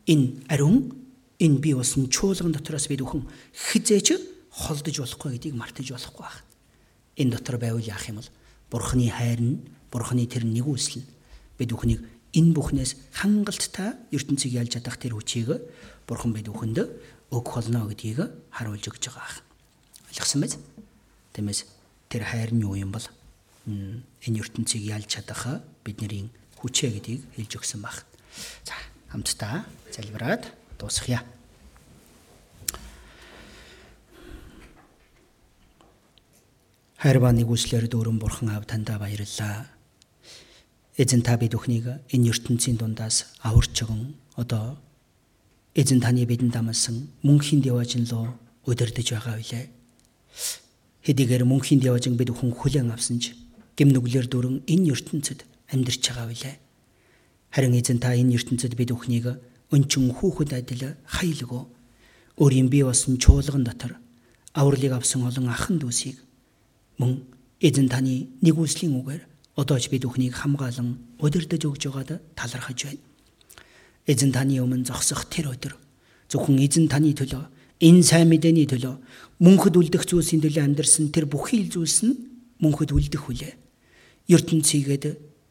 [0.06, 0.94] энэ ариун
[1.42, 4.16] энэ бий болсон чуулган дотроос бид бүхэн хизээч
[4.50, 6.46] холдож болохгүй гэдгийг мартаж болохгүй байна.
[7.18, 8.30] Энэ дотор байвал яах юм бол
[8.70, 11.08] Бурхны хайр нь Бурхны тэр нэгүсэл нь
[11.58, 12.02] бид бүхнийг
[12.32, 15.62] энэ бүхнээс хангалттай ертөнцийг ялж чадах тэр хүчийг
[16.08, 16.88] Бурхан бид бүхэнд
[17.28, 19.44] өгөх болно гэдгийг харуулж өгч байгаа байна.
[20.08, 20.56] Ойлгосон биз?
[21.36, 21.68] Тиймээс
[22.08, 23.04] тэр хайр нь юу юм бол
[23.68, 28.00] энэ ертөнцийг ялж чадах бидний хүчээ гэдгийг хэлж өгсөн байна.
[28.64, 28.72] За
[29.12, 30.48] хамтдаа залбираад
[30.80, 31.20] дуусгая.
[36.96, 39.68] Хайр ба нэгүслэр дөрөн бурхан аав тандаа баярлалаа.
[40.96, 44.80] Эзэн та бид бүхнийг энэ ертөнцийн дундаас аварч өгөн одоо
[45.78, 48.34] эзэн таны бидэнд амласан мөнхийн дэважин руу
[48.66, 49.70] удирдах байгаа билээ.
[51.06, 53.38] Хэдийгээр мөнхийн дэважин бид бүхэн хүлээн авсан ч
[53.78, 56.56] гим нүглэр дөрөн энэ ертөнцид амьдарч байгаа билээ.
[57.54, 59.38] Харин эзэн та энэ ертөнцид бид бүхнийг
[59.70, 61.62] өнчин хүүхэд адил хаялгөө
[62.42, 64.02] өөрийн бие болсон чуулган дотор
[64.58, 66.18] авралыг авсан олон ахын дүүсийг
[66.98, 67.22] мөн
[67.62, 69.22] эзэн таны нэгүслийн үгээр
[69.54, 73.07] одоо ч бид бүхнийг хамгаалan удирдах өгж байгаад талархаж байна.
[74.08, 75.76] Эзэн таны өмнө зогсох тэр өдөр
[76.32, 77.44] зөвхөн эзэн таны төлөө
[77.84, 78.96] энэ сайн мэдээний төлөө
[79.44, 82.16] мөнхөд үлдэх зүйлсийн төлөө амьдарсан тэр бүхий л зүйлс нь
[82.58, 83.54] мөнхөд үлдэх хүлээ.
[84.32, 85.04] ертөнцийгэд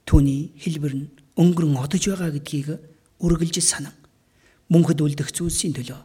[0.04, 1.10] түүний хэлбэр нь
[1.40, 2.68] өнгөрөн одож байгаа гэдгийг
[3.24, 3.96] үргэлж санан
[4.74, 6.02] мөнхөд үлдэх зүйлсийн төлөө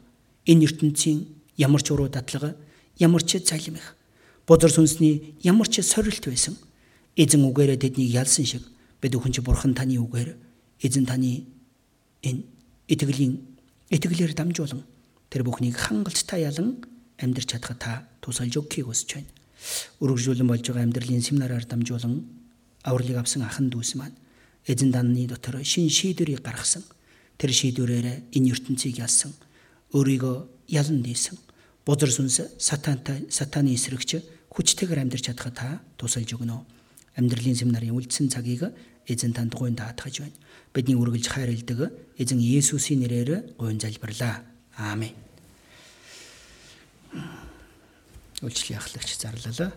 [0.46, 1.26] энэ ертөнцийн
[1.58, 2.54] ямар ч уруу дадлага
[3.00, 3.96] ямар ч залим их
[4.46, 6.54] бузар сүнсний ямар ч сорилт байсан
[7.16, 8.62] эзэн үгээрээ тэднийг ялсан шиг
[9.00, 10.36] бид өхөнч бурхан таны үгээр
[10.80, 11.46] эзэн таны
[12.22, 12.46] энэ
[12.88, 13.34] итгэлийн
[13.90, 14.82] итгэлээр дамжуулан
[15.30, 16.82] тэр бүхнийг хангалттай ялан
[17.18, 17.92] амьдрч чадхад та
[18.22, 19.30] тусалж өгөхийг хүсэж байна.
[20.02, 22.24] Үргэлжлүүлэн болж байгаа амьдралын семинараар дамжуулан
[22.82, 24.16] авралыг авсан ахан дүүс маань
[24.66, 26.82] эзэн данны дотор шин шийдвэрийг гаргасан.
[27.38, 29.34] Тэр шийдвэрээр энэ ертөнцийг ялсан.
[29.94, 30.36] Өөрийгөө
[30.70, 31.38] ялан дийсэн
[31.86, 34.22] бузар сүнс сатантай сатаны эсрэгч
[34.54, 35.68] хүчтэйгээр амьдрч чадхад та
[35.98, 36.62] тусалж өгнө.
[37.16, 38.72] Амьдралын семинарын үлдсэн цагийг
[39.06, 40.38] эзэн танд гуйн даатгаж байна.
[40.72, 44.40] Бидний үргэлж хайрладаг эзэн Есүсийн нэрээр гуйн залбирлаа.
[44.76, 45.12] Аамен.
[48.40, 49.70] Үйлчлэлийн ахлагч зарлалаа.